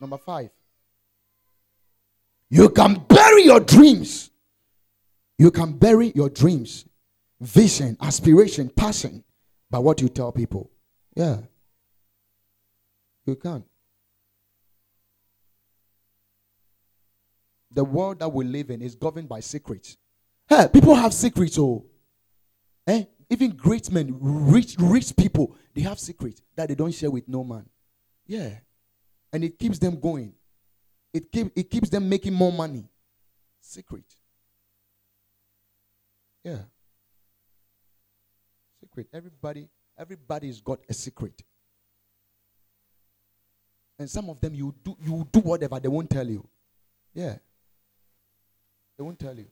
Number 0.00 0.16
five. 0.16 0.48
You 2.48 2.70
can 2.70 3.04
bury 3.06 3.44
your 3.44 3.60
dreams. 3.60 4.30
You 5.38 5.50
can 5.50 5.72
bury 5.74 6.10
your 6.14 6.30
dreams, 6.30 6.86
vision, 7.38 7.98
aspiration, 8.00 8.70
passion 8.70 9.22
by 9.70 9.78
what 9.78 10.00
you 10.00 10.08
tell 10.08 10.32
people. 10.32 10.70
Yeah. 11.14 11.40
You 13.26 13.34
can. 13.34 13.64
The 17.70 17.84
world 17.84 18.20
that 18.20 18.28
we 18.28 18.44
live 18.44 18.70
in 18.70 18.80
is 18.80 18.94
governed 18.94 19.28
by 19.28 19.40
secrets. 19.40 19.98
Hey, 20.48 20.68
people 20.72 20.94
have 20.94 21.12
secrets, 21.12 21.58
oh. 21.58 21.84
Eh? 22.86 23.04
Even 23.28 23.50
great 23.50 23.90
men, 23.90 24.16
rich, 24.20 24.76
rich 24.78 25.14
people, 25.16 25.56
they 25.74 25.80
have 25.82 25.98
secrets 25.98 26.40
that 26.54 26.68
they 26.68 26.76
don't 26.76 26.94
share 26.94 27.10
with 27.10 27.28
no 27.28 27.42
man. 27.42 27.68
Yeah. 28.26 28.50
And 29.32 29.42
it 29.42 29.58
keeps 29.58 29.80
them 29.80 29.98
going. 29.98 30.32
It, 31.12 31.32
keep, 31.32 31.50
it 31.56 31.68
keeps 31.68 31.88
them 31.88 32.08
making 32.08 32.32
more 32.32 32.52
money. 32.52 32.88
Secret. 33.60 34.04
Yeah. 36.44 36.58
Secret. 38.80 39.08
Everybody, 39.12 39.68
everybody's 39.98 40.60
got 40.60 40.78
a 40.88 40.94
secret. 40.94 41.42
And 43.98 44.10
some 44.10 44.28
of 44.28 44.40
them 44.40 44.54
you 44.54 44.74
do 44.84 44.96
you 45.02 45.26
do 45.32 45.40
whatever 45.40 45.80
they 45.80 45.88
won't 45.88 46.10
tell 46.10 46.28
you. 46.28 46.46
Yeah. 47.14 47.36
They 48.96 49.04
won't 49.04 49.18
tell 49.18 49.36
you. 49.36 49.46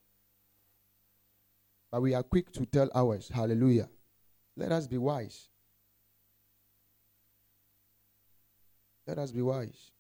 But 1.90 2.02
we 2.02 2.14
are 2.14 2.22
quick 2.22 2.52
to 2.52 2.66
tell 2.66 2.90
ours. 2.94 3.30
Hallelujah. 3.32 3.88
Let 4.56 4.72
us 4.72 4.86
be 4.86 4.98
wise. 4.98 5.48
Let 9.06 9.18
us 9.18 9.30
be 9.32 9.42
wise. 9.42 9.90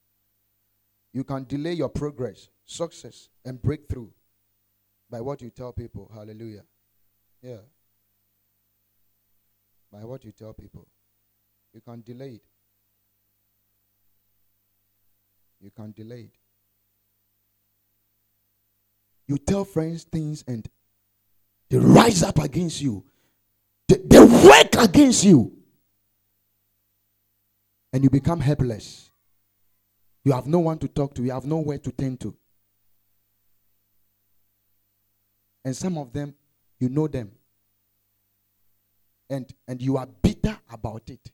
You 1.12 1.24
can 1.24 1.44
delay 1.44 1.74
your 1.74 1.88
progress, 1.88 2.48
success, 2.64 3.28
and 3.44 3.60
breakthrough 3.60 4.08
by 5.10 5.20
what 5.20 5.42
you 5.42 5.50
tell 5.50 5.72
people. 5.72 6.10
Hallelujah. 6.12 6.64
Yeah. 7.42 7.58
By 9.92 10.04
what 10.04 10.24
you 10.24 10.32
tell 10.32 10.52
people. 10.52 10.88
You 11.72 11.80
can 11.80 12.02
delay 12.02 12.30
it. 12.30 12.53
You 15.64 15.70
can 15.70 15.92
delay 15.92 16.20
it. 16.20 16.36
You 19.26 19.38
tell 19.38 19.64
friends 19.64 20.04
things 20.04 20.44
and 20.46 20.68
they 21.70 21.78
rise 21.78 22.22
up 22.22 22.38
against 22.38 22.82
you. 22.82 23.02
They, 23.88 23.96
they 24.04 24.20
work 24.20 24.74
against 24.78 25.24
you. 25.24 25.56
And 27.94 28.04
you 28.04 28.10
become 28.10 28.40
helpless. 28.40 29.10
You 30.22 30.32
have 30.32 30.46
no 30.46 30.58
one 30.58 30.76
to 30.80 30.88
talk 30.88 31.14
to, 31.14 31.22
you 31.22 31.30
have 31.30 31.46
nowhere 31.46 31.78
to 31.78 31.92
turn 31.92 32.18
to. 32.18 32.36
And 35.64 35.74
some 35.74 35.96
of 35.96 36.12
them, 36.12 36.34
you 36.78 36.90
know 36.90 37.08
them. 37.08 37.32
And, 39.30 39.50
and 39.66 39.80
you 39.80 39.96
are 39.96 40.06
bitter 40.20 40.58
about 40.70 41.08
it. 41.08 41.30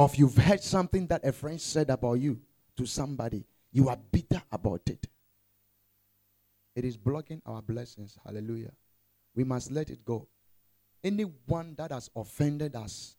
Of 0.00 0.16
you've 0.16 0.36
heard 0.36 0.64
something 0.64 1.06
that 1.06 1.24
a 1.24 1.30
friend 1.30 1.60
said 1.60 1.90
about 1.90 2.14
you 2.14 2.40
to 2.78 2.86
somebody, 2.86 3.44
you 3.72 3.88
are 3.88 3.98
bitter 4.10 4.42
about 4.50 4.82
it. 4.86 5.06
It 6.74 6.84
is 6.84 6.96
blocking 6.96 7.42
our 7.44 7.60
blessings. 7.60 8.18
Hallelujah. 8.24 8.72
We 9.34 9.44
must 9.44 9.70
let 9.70 9.90
it 9.90 10.04
go. 10.04 10.28
Anyone 11.04 11.74
that 11.76 11.92
has 11.92 12.08
offended 12.16 12.74
us, 12.76 13.16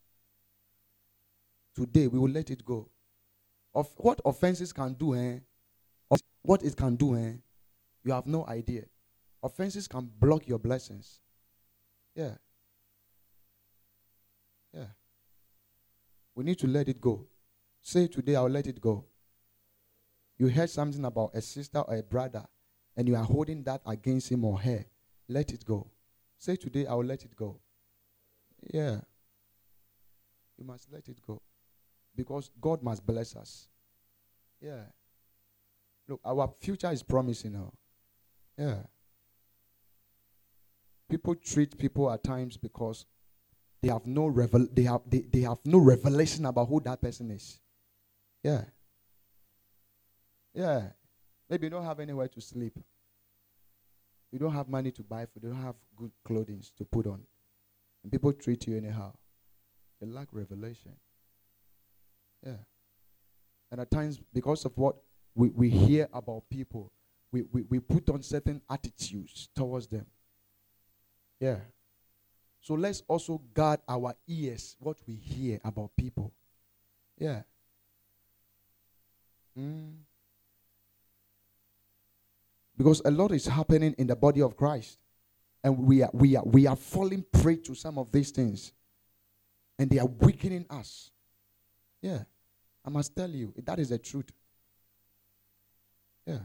today 1.75 2.07
we 2.07 2.17
will 2.17 2.29
let 2.29 2.49
it 2.49 2.65
go. 2.65 2.89
Of 3.75 3.87
what 3.97 4.19
offenses 4.25 4.73
can 4.73 4.93
do, 4.93 5.15
eh? 5.15 5.39
Of 6.09 6.21
what 6.41 6.63
it 6.63 6.75
can 6.75 6.95
do, 6.95 7.15
eh? 7.15 7.33
You 8.03 8.13
have 8.13 8.25
no 8.25 8.45
idea. 8.47 8.83
Offenses 9.43 9.87
can 9.87 10.09
block 10.19 10.47
your 10.47 10.59
blessings. 10.59 11.19
Yeah. 12.15 12.35
Yeah. 14.73 14.87
We 16.33 16.43
need 16.43 16.59
to 16.59 16.67
let 16.67 16.87
it 16.87 16.99
go. 16.99 17.27
Say 17.81 18.07
today, 18.07 18.35
I'll 18.35 18.49
let 18.49 18.67
it 18.67 18.81
go. 18.81 19.05
You 20.39 20.47
heard 20.47 20.69
something 20.69 21.03
about 21.03 21.31
a 21.33 21.41
sister 21.41 21.79
or 21.79 21.95
a 21.95 22.01
brother 22.01 22.45
and 22.95 23.07
you 23.07 23.15
are 23.15 23.23
holding 23.23 23.61
that 23.63 23.81
against 23.85 24.31
him 24.31 24.45
or 24.45 24.57
her, 24.59 24.85
let 25.27 25.51
it 25.51 25.65
go. 25.65 25.91
Say 26.37 26.55
today, 26.55 26.85
I 26.87 26.93
will 26.93 27.05
let 27.05 27.25
it 27.25 27.35
go. 27.35 27.59
Yeah. 28.73 29.01
You 30.57 30.65
must 30.65 30.87
let 30.91 31.07
it 31.09 31.19
go. 31.25 31.41
Because 32.15 32.49
God 32.59 32.81
must 32.81 33.05
bless 33.05 33.35
us. 33.35 33.67
Yeah. 34.61 34.83
Look, 36.07 36.21
our 36.25 36.47
future 36.59 36.91
is 36.91 37.03
promising 37.03 37.53
now. 37.53 37.73
Yeah. 38.57 38.77
People 41.09 41.35
treat 41.35 41.77
people 41.77 42.09
at 42.11 42.23
times 42.23 42.55
because 42.55 43.05
they 43.81 43.89
have 43.89 44.05
no 44.05 44.27
revel 44.27 44.67
they 44.71 44.83
have 44.83 45.01
they, 45.07 45.21
they 45.21 45.41
have 45.41 45.59
no 45.65 45.79
revelation 45.79 46.45
about 46.45 46.67
who 46.67 46.79
that 46.81 47.01
person 47.01 47.31
is. 47.31 47.59
Yeah. 48.43 48.63
Yeah. 50.53 50.89
Maybe 51.49 51.65
you 51.67 51.71
don't 51.71 51.85
have 51.85 51.99
anywhere 51.99 52.27
to 52.27 52.41
sleep. 52.41 52.77
You 54.31 54.39
don't 54.39 54.53
have 54.53 54.67
money 54.67 54.91
to 54.91 55.03
buy 55.03 55.25
food. 55.25 55.43
You 55.43 55.49
don't 55.49 55.63
have 55.63 55.75
good 55.95 56.11
clothing 56.23 56.63
to 56.77 56.85
put 56.85 57.07
on. 57.07 57.21
And 58.03 58.11
people 58.11 58.31
treat 58.33 58.67
you 58.67 58.77
anyhow. 58.77 59.13
They 59.99 60.07
lack 60.07 60.27
revelation. 60.31 60.93
Yeah. 62.45 62.57
And 63.71 63.81
at 63.81 63.91
times, 63.91 64.19
because 64.33 64.65
of 64.65 64.77
what 64.77 64.95
we, 65.35 65.49
we 65.49 65.69
hear 65.69 66.07
about 66.13 66.43
people, 66.49 66.91
we, 67.31 67.43
we, 67.51 67.63
we 67.63 67.79
put 67.79 68.09
on 68.09 68.21
certain 68.21 68.61
attitudes 68.69 69.49
towards 69.55 69.87
them. 69.87 70.05
Yeah. 71.39 71.57
So 72.61 72.73
let's 72.73 73.03
also 73.07 73.41
guard 73.53 73.79
our 73.87 74.15
ears, 74.27 74.75
what 74.79 74.97
we 75.07 75.15
hear 75.15 75.59
about 75.63 75.91
people. 75.97 76.33
Yeah. 77.17 77.43
Mm. 79.57 79.93
Because 82.79 83.01
a 83.03 83.11
lot 83.11 83.33
is 83.33 83.45
happening 83.45 83.93
in 83.97 84.07
the 84.07 84.15
body 84.15 84.41
of 84.41 84.55
Christ. 84.55 84.99
And 85.61 85.77
we 85.77 86.01
are, 86.01 86.09
we 86.13 86.37
are, 86.37 86.43
we 86.45 86.65
are 86.65 86.77
falling 86.77 87.25
prey 87.29 87.57
to 87.57 87.75
some 87.75 87.97
of 87.97 88.09
these 88.09 88.31
things. 88.31 88.71
And 89.77 89.89
they 89.89 89.99
are 89.99 90.05
weakening 90.05 90.65
us. 90.69 91.11
Yeah. 92.01 92.23
I 92.85 92.89
must 92.89 93.13
tell 93.13 93.29
you, 93.29 93.53
that 93.65 93.79
is 93.79 93.89
the 93.89 93.97
truth. 93.97 94.31
Yeah. 96.25 96.39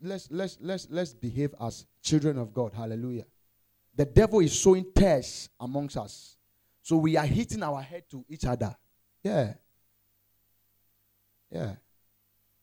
Let's 0.00 0.28
let's 0.32 0.58
let's 0.60 0.88
let's 0.90 1.14
behave 1.14 1.54
as 1.60 1.86
children 2.02 2.36
of 2.38 2.52
God. 2.52 2.72
Hallelujah. 2.74 3.24
The 3.94 4.04
devil 4.04 4.40
is 4.40 4.58
sowing 4.58 4.86
tares 4.92 5.48
amongst 5.60 5.96
us. 5.96 6.36
So 6.82 6.96
we 6.96 7.16
are 7.16 7.26
hitting 7.26 7.62
our 7.62 7.82
head 7.82 8.04
to 8.10 8.24
each 8.28 8.44
other. 8.44 8.74
Yeah. 9.22 9.54
Yeah. 11.52 11.74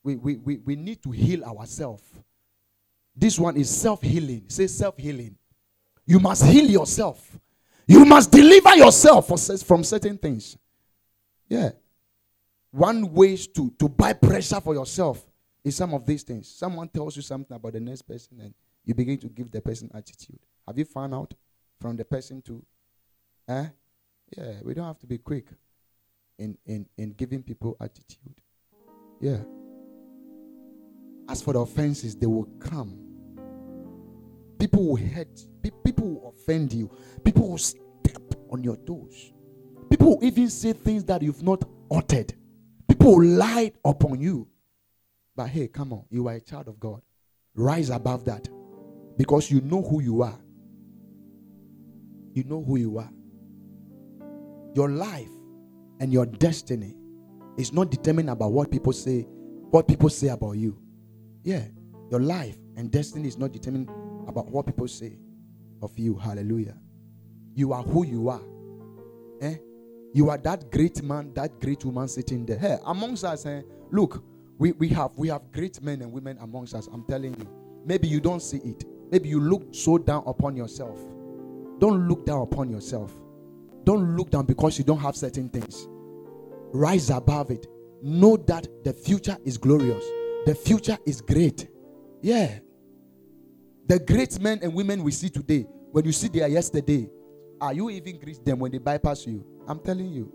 We, 0.05 0.17
we, 0.17 0.35
we, 0.37 0.57
we 0.57 0.75
need 0.75 1.01
to 1.01 1.09
heal 1.09 1.43
ourselves. 1.43 2.03
This 3.15 3.39
one 3.39 3.57
is 3.57 3.75
self 3.75 4.03
healing. 4.03 4.43
Say 4.47 4.67
self 4.67 4.95
healing. 4.97 5.35
You 6.05 6.19
must 6.19 6.45
heal 6.45 6.69
yourself. 6.69 7.39
You 7.87 8.05
must 8.05 8.31
deliver 8.31 8.75
yourself 8.75 9.27
from 9.65 9.83
certain 9.83 10.19
things. 10.19 10.57
Yeah. 11.49 11.71
One 12.69 13.11
way 13.13 13.35
to, 13.35 13.73
to 13.79 13.89
buy 13.89 14.13
pressure 14.13 14.61
for 14.61 14.75
yourself 14.75 15.25
is 15.63 15.75
some 15.75 15.95
of 15.95 16.05
these 16.05 16.21
things. 16.21 16.49
Someone 16.49 16.87
tells 16.87 17.15
you 17.15 17.23
something 17.23 17.55
about 17.55 17.73
the 17.73 17.79
next 17.79 18.03
person 18.03 18.39
and 18.41 18.53
you 18.83 18.93
begin 18.93 19.17
to 19.17 19.27
give 19.27 19.49
the 19.49 19.61
person 19.61 19.89
attitude. 19.95 20.37
Have 20.67 20.77
you 20.77 20.85
found 20.85 21.15
out 21.15 21.33
from 21.81 21.97
the 21.97 22.05
person 22.05 22.43
to 22.43 22.63
eh? 23.47 23.65
Yeah, 24.37 24.53
we 24.63 24.75
don't 24.75 24.85
have 24.85 24.99
to 24.99 25.07
be 25.07 25.17
quick 25.17 25.47
in, 26.37 26.57
in, 26.67 26.85
in 26.95 27.09
giving 27.13 27.41
people 27.41 27.75
attitude. 27.79 28.39
Yeah. 29.19 29.37
As 31.27 31.41
for 31.41 31.53
the 31.53 31.59
offenses, 31.59 32.15
they 32.15 32.27
will 32.27 32.47
come. 32.59 32.99
People 34.59 34.87
will 34.89 34.95
hurt. 34.97 35.45
People 35.83 36.07
will 36.07 36.29
offend 36.29 36.73
you. 36.73 36.89
People 37.23 37.49
will 37.49 37.57
step 37.57 38.21
on 38.51 38.63
your 38.63 38.77
toes. 38.77 39.33
People 39.89 40.17
will 40.17 40.23
even 40.23 40.49
say 40.49 40.73
things 40.73 41.03
that 41.05 41.21
you've 41.21 41.43
not 41.43 41.63
uttered. 41.91 42.33
People 42.87 43.17
will 43.17 43.25
lie 43.25 43.71
upon 43.83 44.19
you. 44.19 44.47
But 45.35 45.49
hey, 45.49 45.67
come 45.67 45.93
on. 45.93 46.05
You 46.09 46.27
are 46.27 46.35
a 46.35 46.41
child 46.41 46.67
of 46.67 46.79
God. 46.79 47.01
Rise 47.55 47.89
above 47.89 48.25
that. 48.25 48.47
Because 49.17 49.49
you 49.49 49.61
know 49.61 49.81
who 49.81 50.01
you 50.01 50.21
are. 50.21 50.39
You 52.33 52.43
know 52.43 52.63
who 52.63 52.77
you 52.77 52.97
are. 52.97 53.09
Your 54.75 54.89
life 54.89 55.29
and 55.99 56.11
your 56.11 56.25
destiny 56.25 56.95
is 57.57 57.71
not 57.71 57.89
determined 57.89 58.29
about 58.29 58.51
what 58.51 58.69
people 58.69 58.91
say, 58.91 59.21
what 59.71 59.87
people 59.87 60.09
say 60.09 60.27
about 60.27 60.53
you. 60.53 60.77
Yeah, 61.45 61.63
your 62.09 62.19
life 62.19 62.57
and 62.75 62.91
destiny 62.91 63.27
is 63.27 63.37
not 63.37 63.53
determined 63.53 63.89
about 64.27 64.47
what 64.47 64.65
people 64.65 64.87
say 64.87 65.17
of 65.81 65.97
you. 65.97 66.17
Hallelujah. 66.17 66.75
You 67.53 67.71
are 67.71 67.83
who 67.83 68.03
you 68.03 68.29
are. 68.29 68.41
Eh? 69.41 69.55
You 70.13 70.29
are 70.31 70.39
that 70.39 70.71
great 70.71 71.03
man, 71.03 71.33
that 71.35 71.59
great 71.59 71.85
woman 71.85 72.07
sitting 72.07 72.45
there. 72.47 72.57
Hey, 72.57 72.77
amongst 72.85 73.23
us, 73.23 73.45
eh, 73.45 73.61
Look, 73.91 74.23
we, 74.57 74.71
we 74.73 74.89
have 74.89 75.11
we 75.15 75.27
have 75.27 75.51
great 75.51 75.81
men 75.83 76.01
and 76.01 76.11
women 76.11 76.37
amongst 76.41 76.73
us. 76.73 76.87
I'm 76.91 77.05
telling 77.05 77.35
you. 77.39 77.47
Maybe 77.85 78.07
you 78.07 78.19
don't 78.19 78.41
see 78.41 78.57
it. 78.57 78.83
Maybe 79.11 79.29
you 79.29 79.39
look 79.39 79.67
so 79.71 79.99
down 79.99 80.23
upon 80.25 80.57
yourself. 80.57 80.97
Don't 81.79 82.07
look 82.07 82.25
down 82.25 82.41
upon 82.41 82.71
yourself. 82.71 83.13
Don't 83.83 84.17
look 84.17 84.31
down 84.31 84.47
because 84.47 84.79
you 84.79 84.83
don't 84.83 84.97
have 84.97 85.15
certain 85.15 85.49
things. 85.49 85.87
Rise 86.73 87.11
above 87.11 87.51
it. 87.51 87.67
Know 88.01 88.35
that 88.47 88.67
the 88.83 88.93
future 88.93 89.37
is 89.45 89.59
glorious. 89.59 90.03
The 90.45 90.53
future 90.53 90.97
is 91.05 91.21
great. 91.21 91.67
Yeah. 92.21 92.59
The 93.87 93.99
great 93.99 94.39
men 94.39 94.59
and 94.61 94.73
women 94.75 95.03
we 95.03 95.11
see 95.11 95.29
today, 95.29 95.65
when 95.91 96.05
you 96.05 96.11
see 96.11 96.27
their 96.27 96.47
yesterday, 96.47 97.09
are 97.59 97.73
you 97.73 97.89
even 97.89 98.19
greet 98.19 98.45
them 98.45 98.59
when 98.59 98.71
they 98.71 98.77
bypass 98.77 99.25
you? 99.25 99.43
I'm 99.67 99.79
telling 99.79 100.11
you. 100.11 100.31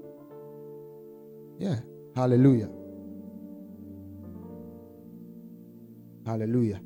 Yeah. 1.58 1.76
Hallelujah. 2.16 2.70
Hallelujah. 6.26 6.80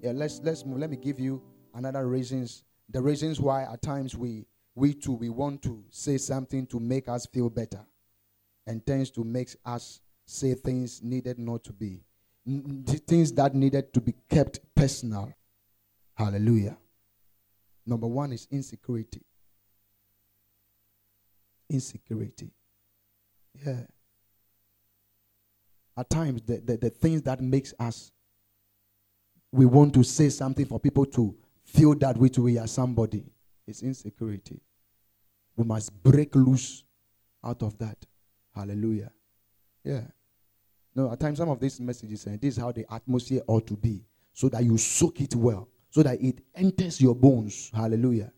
Yeah, 0.00 0.12
let's 0.14 0.40
let's 0.42 0.64
move. 0.64 0.78
Let 0.78 0.90
me 0.90 0.96
give 0.96 1.18
you 1.18 1.42
another 1.74 2.06
reasons. 2.06 2.64
The 2.90 3.00
reasons 3.00 3.40
why 3.40 3.64
at 3.64 3.82
times 3.82 4.16
we 4.16 4.46
we 4.74 4.94
too 4.94 5.12
we 5.12 5.28
want 5.28 5.62
to 5.62 5.84
say 5.90 6.18
something 6.18 6.66
to 6.68 6.78
make 6.78 7.08
us 7.08 7.26
feel 7.26 7.50
better 7.50 7.84
and 8.66 8.84
tends 8.86 9.10
to 9.12 9.24
make 9.24 9.54
us 9.64 10.00
say 10.24 10.54
things 10.54 11.02
needed 11.02 11.38
not 11.38 11.64
to 11.64 11.72
be 11.72 12.00
things 12.44 13.32
that 13.32 13.54
needed 13.54 13.92
to 13.94 14.00
be 14.00 14.14
kept 14.28 14.60
personal. 14.74 15.32
Hallelujah. 16.14 16.76
Number 17.86 18.06
one 18.06 18.32
is 18.32 18.46
insecurity. 18.50 19.22
Insecurity. 21.68 22.50
Yeah. 23.64 23.82
At 25.96 26.10
times 26.10 26.42
the, 26.42 26.58
the, 26.58 26.76
the 26.76 26.90
things 26.90 27.22
that 27.22 27.40
makes 27.40 27.74
us 27.78 28.12
we 29.52 29.66
want 29.66 29.92
to 29.92 30.02
say 30.02 30.30
something 30.30 30.64
for 30.64 30.80
people 30.80 31.04
to 31.04 31.34
feel 31.64 31.94
that 31.96 32.16
too 32.32 32.42
we 32.42 32.58
are 32.58 32.66
somebody 32.66 33.24
is 33.66 33.82
insecurity. 33.82 34.60
We 35.56 35.64
must 35.64 36.02
break 36.02 36.34
loose 36.34 36.84
out 37.44 37.62
of 37.62 37.76
that. 37.78 37.98
Hallelujah. 38.54 39.12
Yeah 39.84 40.02
no 40.94 41.10
at 41.12 41.20
times 41.20 41.38
some 41.38 41.48
of 41.48 41.60
these 41.60 41.80
messages 41.80 42.26
and 42.26 42.40
this 42.40 42.56
is 42.56 42.62
how 42.62 42.72
the 42.72 42.84
atmosphere 42.92 43.42
ought 43.46 43.66
to 43.66 43.74
be 43.74 44.04
so 44.32 44.48
that 44.48 44.64
you 44.64 44.76
soak 44.78 45.20
it 45.20 45.34
well 45.34 45.68
so 45.90 46.02
that 46.02 46.20
it 46.20 46.40
enters 46.54 47.00
your 47.00 47.14
bones 47.14 47.70
hallelujah 47.74 48.32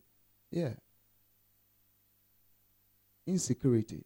yeah 0.51 0.71
insecurity 3.27 4.05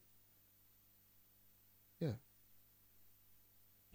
Yeah. 2.01 2.12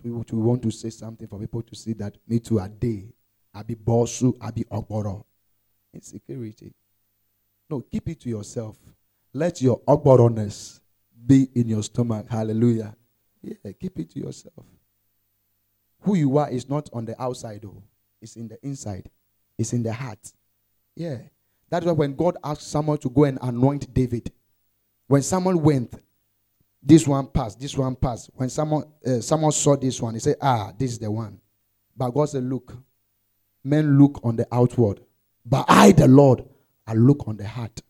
we, 0.04 0.12
we 0.12 0.42
want 0.42 0.62
to 0.64 0.72
say 0.72 0.90
something 0.90 1.28
for 1.28 1.40
people 1.40 1.62
to 1.62 1.76
see 1.76 1.94
that 1.94 2.18
me 2.28 2.40
too 2.40 2.60
a 2.60 2.68
day. 2.68 3.14
I 3.54 3.64
be 3.64 3.76
bossu, 3.76 4.36
I 4.42 4.52
be 4.52 4.64
ogboro. 4.66 5.24
Insecurity. 5.94 6.74
No, 7.70 7.82
keep 7.82 8.10
it 8.10 8.20
to 8.22 8.30
yourself. 8.30 8.78
Let 9.32 9.62
your 9.62 9.80
ogboroness 9.82 10.82
be 11.26 11.50
in 11.56 11.70
your 11.70 11.84
stomach. 11.84 12.28
Hallelujah. 12.30 12.96
Yeah, 13.44 13.72
keep 13.80 14.00
it 14.00 14.10
to 14.12 14.20
yourself. 14.20 14.66
Who 16.02 16.16
you 16.16 16.38
are 16.38 16.50
is 16.50 16.70
not 16.70 16.90
on 16.94 17.06
the 17.06 17.22
outside, 17.22 17.62
though. 17.62 17.84
It's 18.22 18.36
in 18.36 18.48
the 18.48 18.58
inside. 18.64 19.10
It's 19.58 19.74
in 19.74 19.84
the 19.84 19.94
heart. 19.94 20.32
Yeah. 20.96 21.18
That's 21.70 21.86
why 21.86 21.92
when 21.92 22.16
God 22.16 22.38
asked 22.44 22.70
someone 22.70 22.98
to 23.00 23.10
go 23.10 23.26
and 23.26 23.38
anoint 23.42 23.94
David, 23.94 24.32
when 25.08 25.22
someone 25.22 25.62
went 25.62 25.94
this 26.86 27.08
one 27.08 27.28
passed. 27.28 27.60
This 27.60 27.78
one 27.78 27.96
passed. 27.96 28.30
When 28.34 28.50
someone 28.50 28.84
uh, 29.06 29.22
someone 29.22 29.54
saw 29.54 29.78
this 29.78 30.02
one, 30.02 30.16
he 30.16 30.20
said, 30.20 30.36
"Ah, 30.42 30.74
this 30.78 30.92
is 30.92 31.00
the 31.00 31.10
one." 31.10 31.40
But 31.96 32.12
God 32.12 32.26
said, 32.30 32.44
"Look, 32.44 32.74
men 33.64 33.98
look 33.98 34.20
on 34.24 34.36
the 34.36 34.46
outward, 34.52 35.00
but 35.46 35.66
I, 35.70 35.94
the 35.94 36.08
Lord, 36.08 36.44
I 36.86 36.94
look 36.94 37.28
on 37.28 37.38
the 37.38 37.48
heart." 37.48 37.82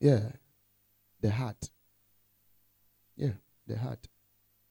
Yeah, 0.00 0.20
the 1.20 1.30
heart. 1.30 1.68
Yeah, 3.16 3.32
the 3.66 3.76
heart. 3.76 4.08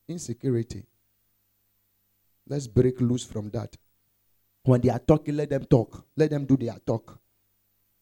Insecurity. 0.07 0.83
Let's 2.47 2.67
break 2.67 3.01
loose 3.01 3.25
from 3.25 3.49
that. 3.49 3.75
When 4.63 4.81
they 4.81 4.89
are 4.89 4.99
talking, 4.99 5.35
let 5.35 5.49
them 5.49 5.65
talk. 5.65 6.05
Let 6.15 6.29
them 6.29 6.45
do 6.45 6.57
their 6.57 6.77
talk. 6.85 7.19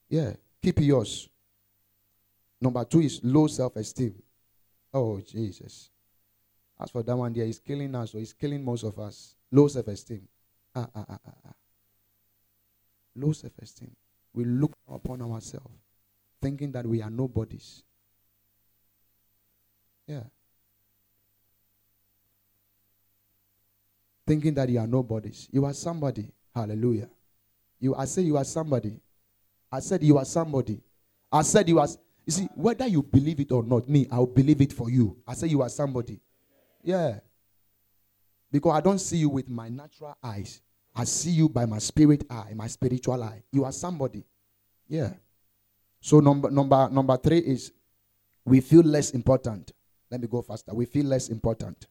Yeah, 0.10 0.34
keep 0.62 0.80
yours. 0.82 1.30
Number 2.62 2.84
two 2.86 3.02
is 3.02 3.20
low 3.24 3.48
self 3.48 3.76
esteem. 3.76 4.16
Oh, 4.94 5.20
Jesus. 5.22 5.90
As 6.80 6.92
for 6.92 7.04
that 7.04 7.16
one 7.16 7.34
there, 7.34 7.46
he's 7.46 7.60
killing 7.60 7.94
us, 7.96 8.14
or 8.14 8.20
he's 8.20 8.34
killing 8.34 8.64
most 8.64 8.84
of 8.84 8.98
us. 9.00 9.36
Low 9.52 9.68
self 9.68 9.88
esteem. 9.88 10.28
Ah, 10.76 10.88
ah, 10.96 11.06
ah, 11.10 11.20
ah, 11.28 11.32
ah. 11.48 11.54
Low 13.16 13.32
self 13.32 13.54
esteem. 13.62 13.96
We 14.34 14.46
look 14.46 14.74
upon 14.92 15.22
ourselves, 15.22 15.74
thinking 16.42 16.72
that 16.74 16.86
we 16.86 17.02
are 17.02 17.10
nobodies. 17.10 17.84
Yeah. 20.08 20.24
Thinking 24.28 24.54
that 24.56 24.70
you 24.70 24.80
are 24.80 24.88
nobodies. 24.88 25.48
You 25.52 25.66
are 25.66 25.74
somebody. 25.74 26.32
Hallelujah. 26.54 27.10
You 27.80 27.96
I 27.96 28.06
said 28.06 28.26
you 28.26 28.38
are 28.38 28.44
somebody. 28.44 29.00
I 29.72 29.80
said 29.80 30.04
you 30.04 30.18
are 30.18 30.26
somebody. 30.26 30.82
I 31.32 31.42
said 31.42 31.68
you 31.68 31.80
are 31.80 31.88
you 32.26 32.32
see, 32.32 32.50
whether 32.56 32.88
you 32.88 33.04
believe 33.04 33.40
it 33.40 33.52
or 33.52 33.64
not, 33.64 33.88
me, 33.88 34.08
I'll 34.12 34.26
believe 34.26 34.62
it 34.62 34.74
for 34.74 34.90
you. 34.90 35.18
I 35.28 35.36
say 35.36 35.48
you 35.48 35.62
are 35.62 35.70
somebody. 35.70 36.20
Yeah. 36.84 37.20
Because 38.52 38.74
I 38.74 38.82
don't 38.82 39.00
see 39.00 39.18
you 39.18 39.30
with 39.30 39.50
my 39.50 39.70
natural 39.70 40.18
eyes. 40.24 40.62
I 40.96 41.04
see 41.04 41.32
you 41.32 41.50
by 41.50 41.66
my 41.66 41.78
spirit 41.78 42.24
eye, 42.30 42.54
my 42.56 42.68
spiritual 42.68 43.22
eye. 43.22 43.44
You 43.52 43.66
are 43.66 43.72
somebody. 43.72 44.24
Yeah. 44.88 45.14
So 46.00 46.20
number 46.20 46.50
number 46.50 46.90
number 46.90 47.18
three 47.18 47.40
is 47.40 47.72
we 48.46 48.62
feel 48.62 48.84
less 48.84 49.12
important. 49.12 49.74
Let 50.10 50.22
me 50.22 50.28
go 50.28 50.42
faster. 50.42 50.74
We 50.74 50.86
feel 50.86 51.06
less 51.06 51.30
important. 51.30 51.88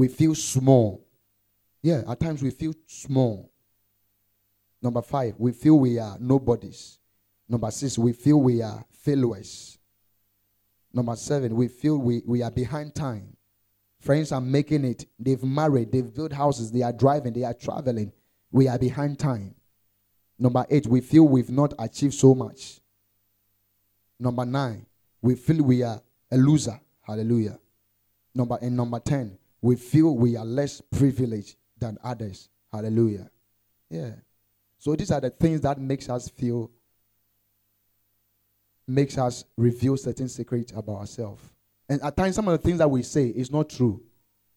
We 0.00 0.08
feel 0.08 0.34
small. 0.34 1.06
Yeah, 1.82 2.04
at 2.08 2.20
times 2.20 2.42
we 2.42 2.48
feel 2.48 2.72
small. 2.86 3.52
Number 4.80 5.02
five, 5.02 5.34
we 5.36 5.52
feel 5.52 5.78
we 5.78 5.98
are 5.98 6.16
nobodies. 6.18 6.98
Number 7.46 7.70
six, 7.70 7.98
we 7.98 8.14
feel 8.14 8.40
we 8.40 8.62
are 8.62 8.82
failures. 8.90 9.76
Number 10.90 11.14
seven, 11.16 11.54
we 11.54 11.68
feel 11.68 11.98
we, 11.98 12.22
we 12.24 12.42
are 12.42 12.50
behind 12.50 12.94
time. 12.94 13.36
Friends 13.98 14.32
are 14.32 14.40
making 14.40 14.86
it. 14.86 15.04
They've 15.18 15.44
married, 15.44 15.92
they've 15.92 16.14
built 16.14 16.32
houses, 16.32 16.72
they 16.72 16.80
are 16.80 16.94
driving, 16.94 17.34
they 17.34 17.44
are 17.44 17.52
traveling. 17.52 18.10
We 18.50 18.68
are 18.68 18.78
behind 18.78 19.18
time. 19.18 19.54
Number 20.38 20.64
eight, 20.70 20.86
we 20.86 21.02
feel 21.02 21.28
we've 21.28 21.50
not 21.50 21.74
achieved 21.78 22.14
so 22.14 22.34
much. 22.34 22.80
Number 24.18 24.46
nine, 24.46 24.86
we 25.20 25.34
feel 25.34 25.62
we 25.62 25.82
are 25.82 26.00
a 26.32 26.38
loser. 26.38 26.80
Hallelujah. 27.02 27.58
Number 28.34 28.58
and 28.62 28.74
number 28.74 28.98
10, 28.98 29.36
we 29.62 29.76
feel 29.76 30.16
we 30.16 30.36
are 30.36 30.44
less 30.44 30.80
privileged 30.80 31.56
than 31.78 31.98
others. 32.02 32.48
Hallelujah. 32.72 33.30
Yeah. 33.88 34.12
So 34.78 34.94
these 34.94 35.10
are 35.10 35.20
the 35.20 35.30
things 35.30 35.60
that 35.62 35.78
makes 35.78 36.08
us 36.08 36.28
feel 36.28 36.70
makes 38.86 39.18
us 39.18 39.44
reveal 39.56 39.96
certain 39.96 40.28
secrets 40.28 40.72
about 40.74 40.96
ourselves. 40.96 41.42
And 41.88 42.02
at 42.02 42.16
times, 42.16 42.36
some 42.36 42.48
of 42.48 42.52
the 42.60 42.66
things 42.66 42.78
that 42.78 42.90
we 42.90 43.02
say 43.02 43.26
is 43.26 43.50
not 43.50 43.68
true. 43.68 44.02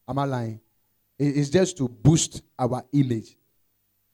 Am 0.07 0.19
I 0.19 0.25
lying? 0.25 0.59
It's 1.19 1.49
just 1.49 1.77
to 1.77 1.87
boost 1.87 2.41
our 2.57 2.83
image. 2.93 3.37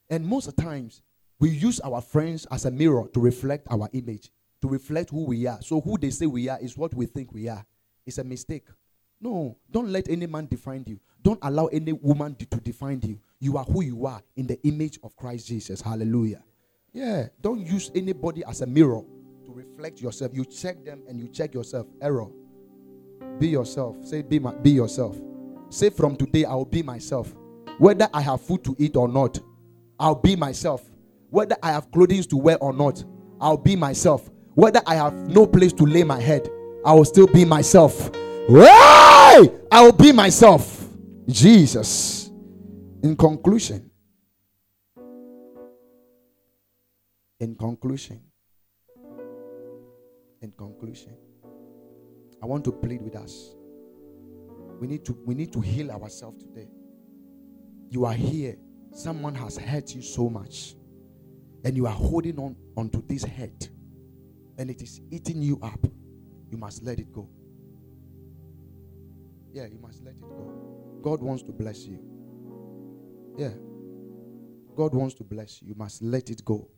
And 0.10 0.26
most 0.26 0.48
of 0.48 0.56
the 0.56 0.62
times, 0.62 1.02
we 1.40 1.50
use 1.50 1.80
our 1.80 2.02
friends 2.02 2.46
as 2.52 2.66
a 2.66 2.72
mirror 2.72 3.08
to 3.14 3.20
reflect 3.20 3.68
our 3.70 3.90
image, 3.94 4.32
to 4.62 4.68
reflect 4.68 5.10
who 5.10 5.24
we 5.24 5.48
are. 5.48 5.62
So, 5.62 5.80
who 5.80 5.98
they 5.98 6.10
say 6.10 6.26
we 6.26 6.50
are 6.50 6.60
is 6.60 6.78
what 6.78 6.94
we 6.94 7.06
think 7.06 7.32
we 7.34 7.48
are. 7.48 7.66
It's 8.06 8.18
a 8.18 8.24
mistake. 8.24 8.66
No, 9.22 9.58
don't 9.70 9.90
let 9.90 10.10
any 10.10 10.28
man 10.28 10.48
define 10.48 10.84
you. 10.88 11.00
Don't 11.22 11.40
allow 11.42 11.68
any 11.68 11.92
woman 11.92 12.36
to 12.36 12.46
define 12.46 13.02
you. 13.04 13.20
You 13.40 13.58
are 13.58 13.66
who 13.66 13.84
you 13.84 14.06
are 14.06 14.22
in 14.38 14.48
the 14.48 14.60
image 14.66 15.00
of 15.04 15.16
Christ 15.16 15.48
Jesus. 15.48 15.82
Hallelujah. 15.82 16.42
Yeah, 16.94 17.28
don't 17.42 17.60
use 17.60 17.92
anybody 17.94 18.44
as 18.46 18.62
a 18.62 18.66
mirror 18.66 19.02
to 19.46 19.52
reflect 19.52 20.02
yourself. 20.02 20.32
You 20.34 20.46
check 20.46 20.84
them 20.86 21.04
and 21.08 21.20
you 21.20 21.28
check 21.28 21.54
yourself. 21.54 21.88
Error. 22.02 22.28
Be 23.40 23.48
yourself. 23.48 23.98
Say, 24.06 24.22
be, 24.22 24.40
my, 24.40 24.54
be 24.56 24.72
yourself. 24.72 25.20
Say, 25.70 25.90
from 25.90 26.16
today, 26.16 26.46
I'll 26.46 26.66
be 26.66 26.82
myself. 26.82 27.36
Whether 27.78 28.08
I 28.14 28.22
have 28.22 28.42
food 28.42 28.64
to 28.64 28.76
eat 28.80 28.96
or 28.96 29.08
not, 29.08 29.40
I'll 30.00 30.16
be 30.16 30.36
myself. 30.36 30.90
Whether 31.30 31.58
I 31.62 31.72
have 31.72 31.92
clothing 31.92 32.24
to 32.24 32.38
wear 32.38 32.58
or 32.58 32.74
not, 32.74 33.04
I'll 33.40 33.58
be 33.58 33.76
myself. 33.76 34.30
Whether 34.56 34.82
I 34.88 34.96
have 34.96 35.14
no 35.14 35.46
place 35.46 35.74
to 35.74 35.84
lay 35.86 36.04
my 36.04 36.20
head, 36.20 36.50
I 36.86 36.94
will 36.94 37.06
still 37.06 37.28
be 37.28 37.46
myself. 37.46 38.10
Hey! 38.48 38.99
I 39.72 39.84
will 39.84 39.92
be 39.92 40.12
myself. 40.12 40.88
Jesus. 41.28 42.32
In 43.02 43.16
conclusion, 43.16 43.90
in 47.40 47.56
conclusion, 47.56 48.20
in 50.42 50.52
conclusion, 50.52 51.16
I 52.42 52.46
want 52.46 52.66
to 52.66 52.74
plead 52.74 53.02
with 53.02 53.16
us. 53.16 53.56
We 54.82 54.88
need 54.88 55.06
to 55.06 55.18
we 55.26 55.34
need 55.36 55.54
to 55.54 55.62
heal 55.62 55.92
ourselves 55.92 56.44
today. 56.44 56.68
You 57.90 58.06
are 58.06 58.14
here. 58.14 58.58
Someone 58.92 59.36
has 59.36 59.58
hurt 59.58 59.96
you 59.96 60.02
so 60.02 60.30
much. 60.30 60.76
And 61.64 61.78
you 61.78 61.86
are 61.86 61.94
holding 61.94 62.38
on 62.40 62.56
onto 62.76 63.06
this 63.08 63.24
hurt. 63.24 63.70
And 64.58 64.70
it 64.70 64.82
is 64.82 65.00
eating 65.12 65.42
you 65.42 65.60
up. 65.62 65.86
You 66.50 66.58
must 66.58 66.84
let 66.84 67.00
it 67.00 67.14
go. 67.14 67.30
Yeah, 69.52 69.66
you 69.66 69.80
must 69.82 70.04
let 70.04 70.16
it 70.16 70.22
go. 70.22 71.00
God 71.02 71.22
wants 71.22 71.44
to 71.44 71.52
bless 71.52 71.86
you. 71.86 72.00
Yeah. 73.38 73.54
God 74.76 74.94
wants 74.94 75.16
to 75.16 75.24
bless 75.24 75.62
you. 75.62 75.70
You 75.70 75.76
must 75.76 76.02
let 76.02 76.30
it 76.30 76.46
go. 76.46 76.70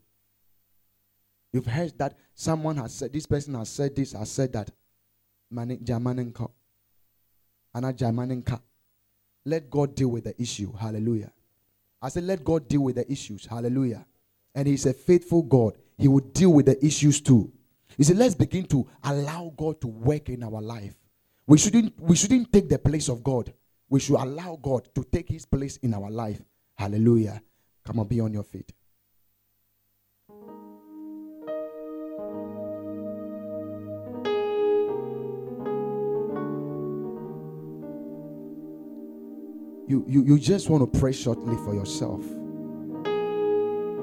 You've 1.53 1.65
heard 1.65 1.97
that 1.97 2.17
someone 2.33 2.77
has 2.77 2.93
said, 2.93 3.11
this 3.11 3.25
person 3.25 3.55
has 3.55 3.69
said 3.69 3.95
this, 3.95 4.13
has 4.13 4.31
said 4.31 4.53
that. 4.53 4.71
Let 9.43 9.69
God 9.69 9.95
deal 9.95 10.09
with 10.09 10.23
the 10.23 10.41
issue. 10.41 10.71
Hallelujah. 10.73 11.31
I 12.01 12.09
said, 12.09 12.23
let 12.23 12.43
God 12.43 12.67
deal 12.67 12.81
with 12.81 12.95
the 12.95 13.11
issues. 13.11 13.45
Hallelujah. 13.45 14.05
And 14.55 14.67
He's 14.67 14.85
a 14.85 14.93
faithful 14.93 15.43
God. 15.43 15.77
He 15.97 16.07
will 16.07 16.21
deal 16.21 16.53
with 16.53 16.67
the 16.67 16.83
issues 16.85 17.19
too. 17.19 17.51
He 17.97 18.03
said, 18.03 18.17
let's 18.17 18.35
begin 18.35 18.65
to 18.67 18.87
allow 19.03 19.51
God 19.57 19.81
to 19.81 19.87
work 19.87 20.29
in 20.29 20.43
our 20.43 20.61
life. 20.61 20.95
We 21.51 21.57
shouldn't, 21.57 21.99
we 21.99 22.15
shouldn't 22.15 22.53
take 22.53 22.69
the 22.69 22.79
place 22.79 23.09
of 23.09 23.25
God. 23.25 23.53
We 23.89 23.99
should 23.99 24.15
allow 24.15 24.57
God 24.61 24.87
to 24.95 25.03
take 25.03 25.27
his 25.27 25.45
place 25.45 25.75
in 25.83 25.93
our 25.93 26.09
life. 26.09 26.41
Hallelujah. 26.77 27.41
Come 27.83 27.99
on, 27.99 28.07
be 28.07 28.21
on 28.21 28.31
your 28.31 28.43
feet. 28.43 28.71
You, 39.89 40.05
you, 40.07 40.23
you 40.23 40.39
just 40.39 40.69
want 40.69 40.93
to 40.93 40.99
pray 41.01 41.11
shortly 41.11 41.57
for 41.65 41.75
yourself. 41.75 42.23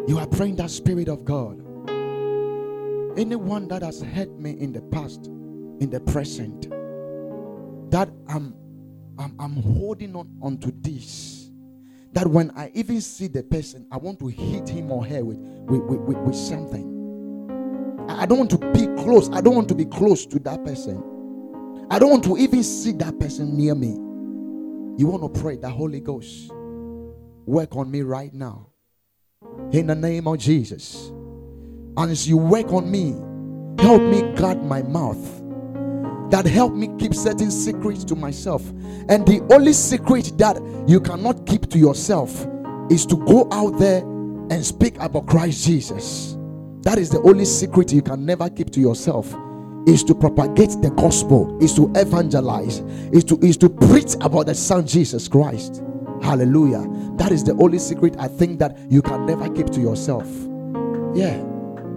You 0.06 0.18
are 0.18 0.26
praying 0.26 0.56
that 0.56 0.68
Spirit 0.68 1.08
of 1.08 1.24
God. 1.24 1.62
Anyone 3.18 3.68
that 3.68 3.80
has 3.80 4.02
hurt 4.02 4.38
me 4.38 4.50
in 4.50 4.74
the 4.74 4.82
past, 4.82 5.28
in 5.80 5.88
the 5.88 6.00
present, 6.00 6.74
that 7.90 8.10
I'm 8.28 8.54
I'm, 9.18 9.34
I'm 9.38 9.56
holding 9.56 10.14
on 10.14 10.28
onto 10.40 10.70
this. 10.80 11.50
That 12.12 12.26
when 12.26 12.50
I 12.52 12.70
even 12.74 13.00
see 13.00 13.26
the 13.26 13.42
person, 13.42 13.86
I 13.90 13.98
want 13.98 14.18
to 14.20 14.28
hit 14.28 14.68
him 14.68 14.90
or 14.90 15.04
her 15.04 15.24
with, 15.24 15.36
with, 15.38 15.82
with, 15.82 16.00
with, 16.00 16.18
with 16.18 16.36
something. 16.36 16.96
I 18.08 18.24
don't 18.26 18.38
want 18.38 18.50
to 18.50 18.58
be 18.58 18.86
close. 19.02 19.28
I 19.30 19.40
don't 19.40 19.54
want 19.54 19.68
to 19.68 19.74
be 19.74 19.84
close 19.84 20.24
to 20.26 20.38
that 20.40 20.64
person. 20.64 21.02
I 21.90 21.98
don't 21.98 22.10
want 22.10 22.24
to 22.24 22.38
even 22.38 22.62
see 22.62 22.92
that 22.92 23.18
person 23.18 23.56
near 23.56 23.74
me. 23.74 23.88
You 24.98 25.06
want 25.06 25.34
to 25.34 25.40
pray 25.40 25.56
the 25.56 25.68
Holy 25.68 26.00
Ghost. 26.00 26.50
Work 27.46 27.76
on 27.76 27.90
me 27.90 28.02
right 28.02 28.32
now. 28.32 28.68
In 29.72 29.86
the 29.86 29.94
name 29.94 30.26
of 30.26 30.38
Jesus. 30.38 31.08
And 31.96 32.10
as 32.10 32.28
you 32.28 32.36
work 32.36 32.72
on 32.72 32.90
me, 32.90 33.12
help 33.82 34.02
me 34.02 34.34
guard 34.34 34.62
my 34.62 34.82
mouth 34.82 35.18
that 36.30 36.46
help 36.46 36.74
me 36.74 36.88
keep 36.98 37.14
certain 37.14 37.50
secrets 37.50 38.04
to 38.04 38.14
myself. 38.14 38.68
And 39.08 39.26
the 39.26 39.46
only 39.50 39.72
secret 39.72 40.32
that 40.38 40.60
you 40.86 41.00
cannot 41.00 41.46
keep 41.46 41.68
to 41.70 41.78
yourself 41.78 42.46
is 42.90 43.06
to 43.06 43.16
go 43.16 43.48
out 43.52 43.78
there 43.78 44.00
and 44.50 44.64
speak 44.64 44.98
about 45.00 45.26
Christ 45.26 45.64
Jesus. 45.66 46.36
That 46.82 46.98
is 46.98 47.10
the 47.10 47.20
only 47.22 47.44
secret 47.44 47.92
you 47.92 48.02
can 48.02 48.24
never 48.24 48.48
keep 48.48 48.70
to 48.70 48.80
yourself 48.80 49.34
is 49.86 50.04
to 50.04 50.14
propagate 50.14 50.70
the 50.82 50.90
gospel, 50.96 51.56
is 51.62 51.74
to 51.74 51.90
evangelize, 51.96 52.80
is 53.12 53.24
to 53.24 53.38
is 53.40 53.56
to 53.58 53.68
preach 53.68 54.14
about 54.20 54.46
the 54.46 54.54
Son 54.54 54.86
Jesus 54.86 55.28
Christ. 55.28 55.82
Hallelujah. 56.22 56.84
That 57.16 57.32
is 57.32 57.42
the 57.42 57.52
only 57.54 57.78
secret 57.78 58.16
I 58.18 58.28
think 58.28 58.58
that 58.58 58.76
you 58.90 59.02
can 59.02 59.24
never 59.26 59.48
keep 59.48 59.70
to 59.70 59.80
yourself. 59.80 60.26
Yeah. 61.14 61.42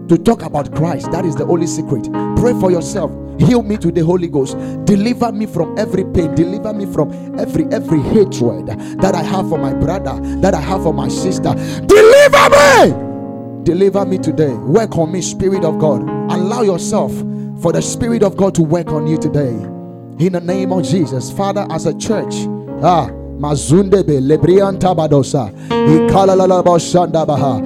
To 0.07 0.17
talk 0.17 0.43
about 0.43 0.73
Christ, 0.75 1.11
that 1.11 1.25
is 1.25 1.35
the 1.35 1.45
only 1.45 1.67
secret. 1.67 2.03
Pray 2.37 2.53
for 2.59 2.71
yourself 2.71 3.11
heal 3.45 3.63
me 3.63 3.77
to 3.77 3.91
the 3.91 4.01
holy 4.03 4.27
ghost. 4.27 4.57
Deliver 4.85 5.31
me 5.31 5.45
from 5.45 5.77
every 5.77 6.03
pain. 6.03 6.33
Deliver 6.35 6.73
me 6.73 6.85
from 6.85 7.11
every 7.39 7.65
every 7.71 7.99
hatred 7.99 8.67
that 9.01 9.15
i 9.15 9.23
have 9.23 9.47
for 9.49 9.57
my 9.57 9.73
brother 9.73 10.19
that 10.41 10.53
i 10.53 10.59
have 10.59 10.83
for 10.83 10.93
my 10.93 11.07
sister. 11.07 11.53
Deliver 11.85 12.49
me! 12.49 13.63
Deliver 13.63 14.05
me 14.05 14.17
today. 14.17 14.53
Work 14.53 14.97
on 14.97 15.11
me 15.11 15.21
spirit 15.21 15.63
of 15.63 15.79
god. 15.79 16.01
Allow 16.31 16.63
yourself 16.63 17.11
for 17.61 17.71
the 17.71 17.81
spirit 17.81 18.23
of 18.23 18.35
god 18.35 18.55
to 18.55 18.63
work 18.63 18.87
on 18.87 19.07
you 19.07 19.17
today. 19.17 19.53
In 20.25 20.33
the 20.33 20.41
name 20.41 20.71
of 20.71 20.83
jesus. 20.83 21.31
Father 21.31 21.65
as 21.69 21.85
a 21.85 21.97
church 21.97 22.33
ah 22.83 23.09
mazundebe 23.41 24.21
lebrianta 24.21 24.95
badosa. 24.95 25.49
La 26.47 26.63
bashanda 26.63 27.25
baha 27.25 27.61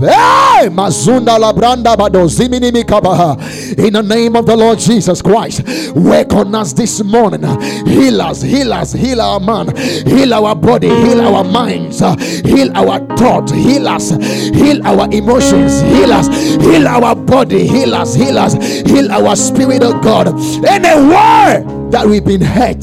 Hey, 0.00 0.68
mazunda 0.68 1.38
la 1.38 1.52
branda 1.52 1.96
badozimini 1.96 2.72
mikabaha. 2.72 3.36
In 3.78 3.92
the 3.92 4.02
name 4.02 4.36
of 4.36 4.46
the 4.46 4.56
Lord 4.56 4.78
Jesus 4.78 5.22
Christ 5.22 5.62
work 5.94 6.32
on 6.32 6.54
us 6.54 6.72
this 6.72 7.02
morning. 7.02 7.42
Heal 7.86 8.20
us 8.20 8.42
heal 8.42 8.72
us 8.72 8.92
heal 8.92 9.20
our 9.20 9.38
man. 9.40 9.74
Heal 9.76 10.34
our 10.34 10.54
body 10.54 10.88
heal 10.88 11.20
our 11.20 11.44
minds. 11.44 12.00
Heal 12.44 12.76
our 12.76 12.98
thought 13.16 13.50
heal 13.50 13.86
us. 13.88 14.10
Heal 14.10 14.84
our 14.86 15.08
emotions 15.12 15.80
heal 15.82 16.12
us. 16.12 16.28
Heal 16.62 16.88
our 16.88 17.14
body 17.14 17.66
heal 17.66 17.94
us 17.94 18.14
heal 18.14 18.38
us. 18.38 18.54
Heal 18.54 19.10
our 19.12 19.36
spirit 19.36 19.82
of 19.82 20.02
God. 20.02 20.28
Anywhere 20.66 21.64
that 21.90 22.06
we've 22.06 22.24
been 22.24 22.40
hurt 22.40 22.82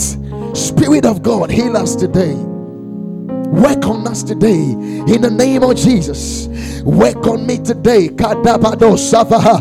Spirit 0.60 1.05
of 1.05 1.24
God, 1.24 1.49
heal 1.49 1.78
us 1.78 1.95
today. 1.95 2.36
Work 2.36 3.88
on 3.88 4.05
us 4.07 4.22
today 4.24 4.62
in 4.62 5.22
the 5.22 5.30
name 5.32 5.64
of 5.64 5.76
Jesus. 5.76 6.47
Work 6.84 7.26
on 7.28 7.47
me 7.47 7.57
today. 7.57 8.10
Kadabado 8.10 8.95
sabaha, 8.97 9.60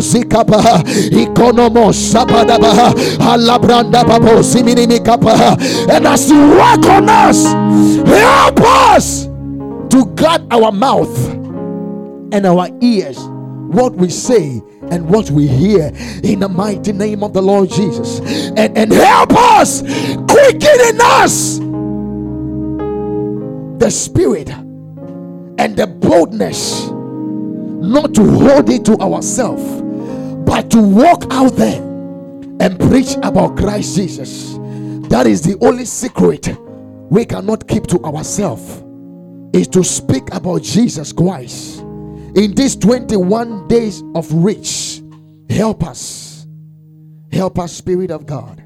zikabaha, 0.00 0.82
ikonomo 1.10 1.92
sabadabaha. 1.92 2.94
And 5.90 6.06
as 6.06 6.30
you 6.30 6.50
work 6.50 6.86
on 6.86 7.08
us, 7.08 7.44
help 8.08 8.60
us 8.60 9.24
to 9.90 10.06
guard 10.14 10.42
our 10.52 10.72
mouth 10.72 11.34
and 12.32 12.46
our 12.46 12.68
ears, 12.80 13.18
what 13.18 13.94
we 13.94 14.08
say 14.08 14.62
and 14.90 15.08
what 15.08 15.30
we 15.30 15.46
hear 15.46 15.92
in 16.22 16.40
the 16.40 16.48
mighty 16.48 16.92
name 16.92 17.22
of 17.22 17.32
the 17.32 17.42
Lord 17.42 17.70
Jesus. 17.70 18.20
And, 18.56 18.76
and 18.76 18.92
help 18.92 19.32
us, 19.32 19.82
quicken 19.82 20.80
in 20.88 20.98
us 21.00 21.58
the 23.78 23.90
spirit 23.90 24.50
and 24.50 25.76
the 25.76 25.86
boldness 25.86 26.90
not 26.90 28.12
to 28.14 28.22
hold 28.22 28.68
it 28.68 28.84
to 28.84 28.96
ourselves, 28.98 29.82
but 30.44 30.70
to 30.70 30.80
walk 30.80 31.24
out 31.30 31.52
there 31.52 31.80
and 32.60 32.78
preach 32.78 33.14
about 33.22 33.56
Christ 33.56 33.96
Jesus. 33.96 34.54
That 35.08 35.26
is 35.26 35.42
the 35.42 35.56
only 35.60 35.84
secret 35.84 36.48
we 37.08 37.24
cannot 37.24 37.66
keep 37.68 37.86
to 37.86 38.02
ourselves 38.04 38.84
is 39.52 39.68
to 39.68 39.82
speak 39.82 40.34
about 40.34 40.62
Jesus 40.62 41.12
Christ 41.12 41.77
in 42.38 42.54
these 42.54 42.76
21 42.76 43.66
days 43.66 44.04
of 44.14 44.32
rich. 44.32 45.02
Help 45.50 45.82
us. 45.82 46.46
Help 47.32 47.58
us, 47.58 47.72
Spirit 47.72 48.12
of 48.12 48.26
God. 48.26 48.62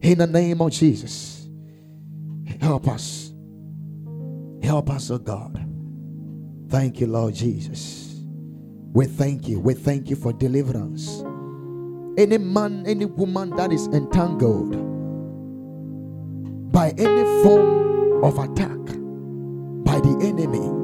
In 0.00 0.18
the 0.18 0.28
name 0.28 0.60
of 0.60 0.70
Jesus. 0.70 1.48
Help 2.60 2.86
us. 2.86 3.32
Help 4.62 4.90
us, 4.90 5.10
oh 5.10 5.18
God. 5.18 5.68
Thank 6.68 7.00
you, 7.00 7.08
Lord 7.08 7.34
Jesus. 7.34 8.22
We 8.92 9.06
thank 9.06 9.48
you. 9.48 9.58
We 9.58 9.74
thank 9.74 10.08
you 10.08 10.14
for 10.14 10.32
deliverance. 10.32 11.24
Any 12.16 12.38
man, 12.38 12.84
any 12.86 13.06
woman 13.06 13.50
that 13.56 13.72
is 13.72 13.88
entangled 13.88 14.72
by 16.70 16.90
any 16.90 17.42
form 17.42 18.22
of 18.22 18.38
attack 18.38 18.78
by 19.84 19.98
the 19.98 20.16
enemy 20.22 20.83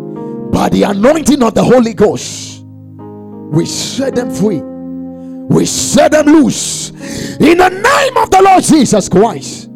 by 0.61 0.68
the 0.68 0.82
anointing 0.82 1.42
of 1.42 1.54
the 1.54 1.64
Holy 1.64 1.94
Ghost, 1.94 2.66
we 2.66 3.64
set 3.64 4.14
them 4.14 4.30
free. 4.30 4.61
We 4.61 5.64
set 5.64 6.12
them 6.12 6.26
loose. 6.26 6.90
In 7.40 7.56
the 7.56 7.70
name 7.70 8.16
of 8.18 8.30
the 8.30 8.42
Lord 8.42 8.62
Jesus 8.62 9.08
Christ, 9.08 9.70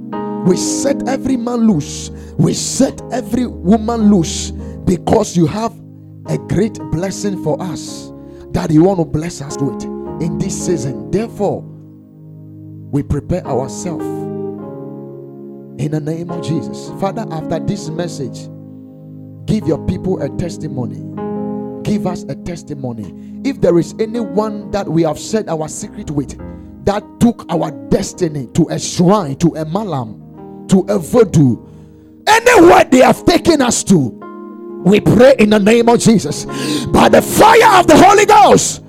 we 0.46 0.58
set 0.58 1.08
every 1.08 1.38
man 1.38 1.66
loose. 1.66 2.10
We 2.36 2.52
set 2.52 3.00
every 3.10 3.46
woman 3.46 4.10
loose 4.10 4.50
because 4.50 5.34
you 5.38 5.46
have 5.46 5.72
a 6.26 6.36
great 6.36 6.74
blessing 6.92 7.42
for 7.42 7.58
us 7.62 8.12
that 8.50 8.70
you 8.70 8.84
want 8.84 8.98
to 8.98 9.06
bless 9.06 9.40
us 9.40 9.56
with 9.56 9.84
in 10.20 10.36
this 10.36 10.66
season. 10.66 11.10
Therefore, 11.10 11.62
we 11.62 13.02
prepare 13.02 13.46
ourselves 13.46 14.04
in 15.82 15.92
the 15.92 16.00
name 16.00 16.30
of 16.30 16.44
Jesus. 16.44 16.90
Father, 17.00 17.24
after 17.30 17.58
this 17.58 17.88
message, 17.88 18.50
Give 19.46 19.66
your 19.66 19.84
people 19.86 20.22
a 20.22 20.28
testimony. 20.36 21.02
Give 21.82 22.06
us 22.06 22.24
a 22.24 22.34
testimony. 22.34 23.12
If 23.44 23.60
there 23.60 23.78
is 23.78 23.94
anyone 23.98 24.70
that 24.70 24.88
we 24.88 25.02
have 25.02 25.18
said 25.18 25.48
our 25.48 25.68
secret 25.68 26.10
with, 26.10 26.38
that 26.84 27.02
took 27.20 27.44
our 27.50 27.70
destiny 27.88 28.48
to 28.54 28.68
a 28.70 28.78
shrine, 28.78 29.36
to 29.36 29.54
a 29.56 29.64
malam, 29.64 30.66
to 30.68 30.80
a 30.88 30.98
voodoo, 30.98 31.56
anywhere 32.26 32.84
they 32.84 32.98
have 32.98 33.24
taken 33.24 33.60
us 33.60 33.84
to, 33.84 34.20
we 34.84 35.00
pray 35.00 35.34
in 35.38 35.50
the 35.50 35.58
name 35.58 35.88
of 35.88 35.98
Jesus. 35.98 36.44
By 36.86 37.08
the 37.08 37.22
fire 37.22 37.80
of 37.80 37.86
the 37.86 37.96
Holy 37.96 38.26
Ghost, 38.26 38.82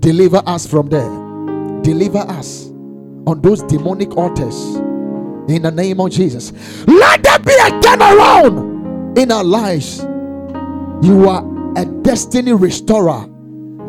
deliver 0.00 0.42
us 0.46 0.66
from 0.66 0.88
there. 0.88 1.08
Deliver 1.82 2.18
us 2.18 2.66
on 3.26 3.40
those 3.42 3.62
demonic 3.62 4.16
altars 4.16 4.76
in 5.48 5.62
the 5.62 5.70
name 5.70 6.00
of 6.00 6.10
Jesus. 6.10 6.52
Let 6.86 7.22
there 7.22 7.38
be 7.38 7.52
a 7.52 7.70
turnaround 7.80 8.67
in 9.18 9.32
our 9.32 9.44
lives. 9.44 10.00
You 11.02 11.28
are 11.28 11.44
a 11.76 11.84
destiny 11.84 12.52
restorer. 12.52 13.26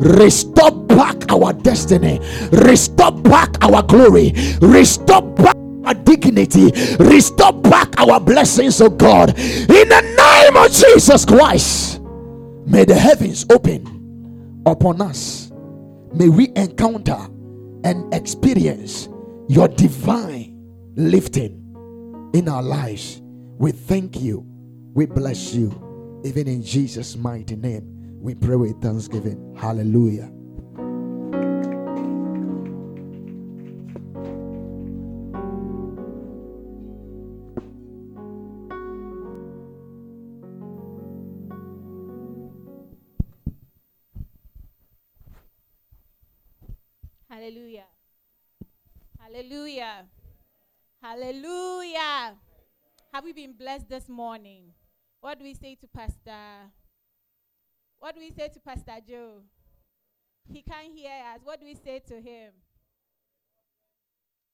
Restore 0.00 0.72
back 0.86 1.30
our 1.30 1.52
destiny, 1.52 2.20
restore 2.50 3.12
back 3.12 3.62
our 3.62 3.82
glory, 3.82 4.32
restore 4.60 5.20
back 5.20 5.56
our 5.84 5.94
dignity, 5.94 6.72
restore 6.98 7.52
back 7.52 8.00
our 8.00 8.18
blessings, 8.18 8.80
oh 8.80 8.88
God, 8.88 9.30
in 9.38 9.88
the 9.88 10.00
name 10.16 10.56
of 10.56 10.72
Jesus 10.72 11.26
Christ. 11.26 12.00
May 12.66 12.84
the 12.84 12.94
heavens 12.94 13.44
open 13.50 14.62
upon 14.64 15.02
us. 15.02 15.52
May 16.14 16.28
we 16.28 16.50
encounter 16.56 17.18
and 17.84 18.12
experience 18.14 19.08
your 19.48 19.68
divine 19.68 20.56
lifting 20.96 22.30
in 22.32 22.48
our 22.48 22.62
lives. 22.62 23.20
We 23.58 23.72
thank 23.72 24.20
you. 24.20 24.49
We 25.00 25.06
bless 25.06 25.54
you. 25.54 26.20
Even 26.26 26.46
in 26.46 26.62
Jesus' 26.62 27.16
mighty 27.16 27.56
name, 27.56 28.18
we 28.20 28.34
pray 28.34 28.56
with 28.56 28.82
thanksgiving. 28.82 29.56
Hallelujah. 29.56 30.30
Hallelujah. 47.30 47.86
Hallelujah. 49.18 50.04
Hallelujah. 51.02 52.36
Have 53.14 53.24
we 53.24 53.32
been 53.32 53.54
blessed 53.54 53.88
this 53.88 54.06
morning? 54.06 54.69
What 55.20 55.38
do 55.38 55.44
we 55.44 55.54
say 55.54 55.74
to 55.76 55.86
Pastor? 55.86 56.72
What 57.98 58.14
do 58.14 58.20
we 58.20 58.30
say 58.30 58.48
to 58.48 58.60
Pastor 58.60 58.96
Joe? 59.06 59.42
He 60.50 60.62
can't 60.62 60.92
hear 60.94 61.12
us. 61.34 61.40
What 61.44 61.60
do 61.60 61.66
we 61.66 61.74
say 61.74 62.00
to 62.08 62.14
him? 62.14 62.52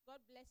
God 0.06 0.18
bless 0.28 0.46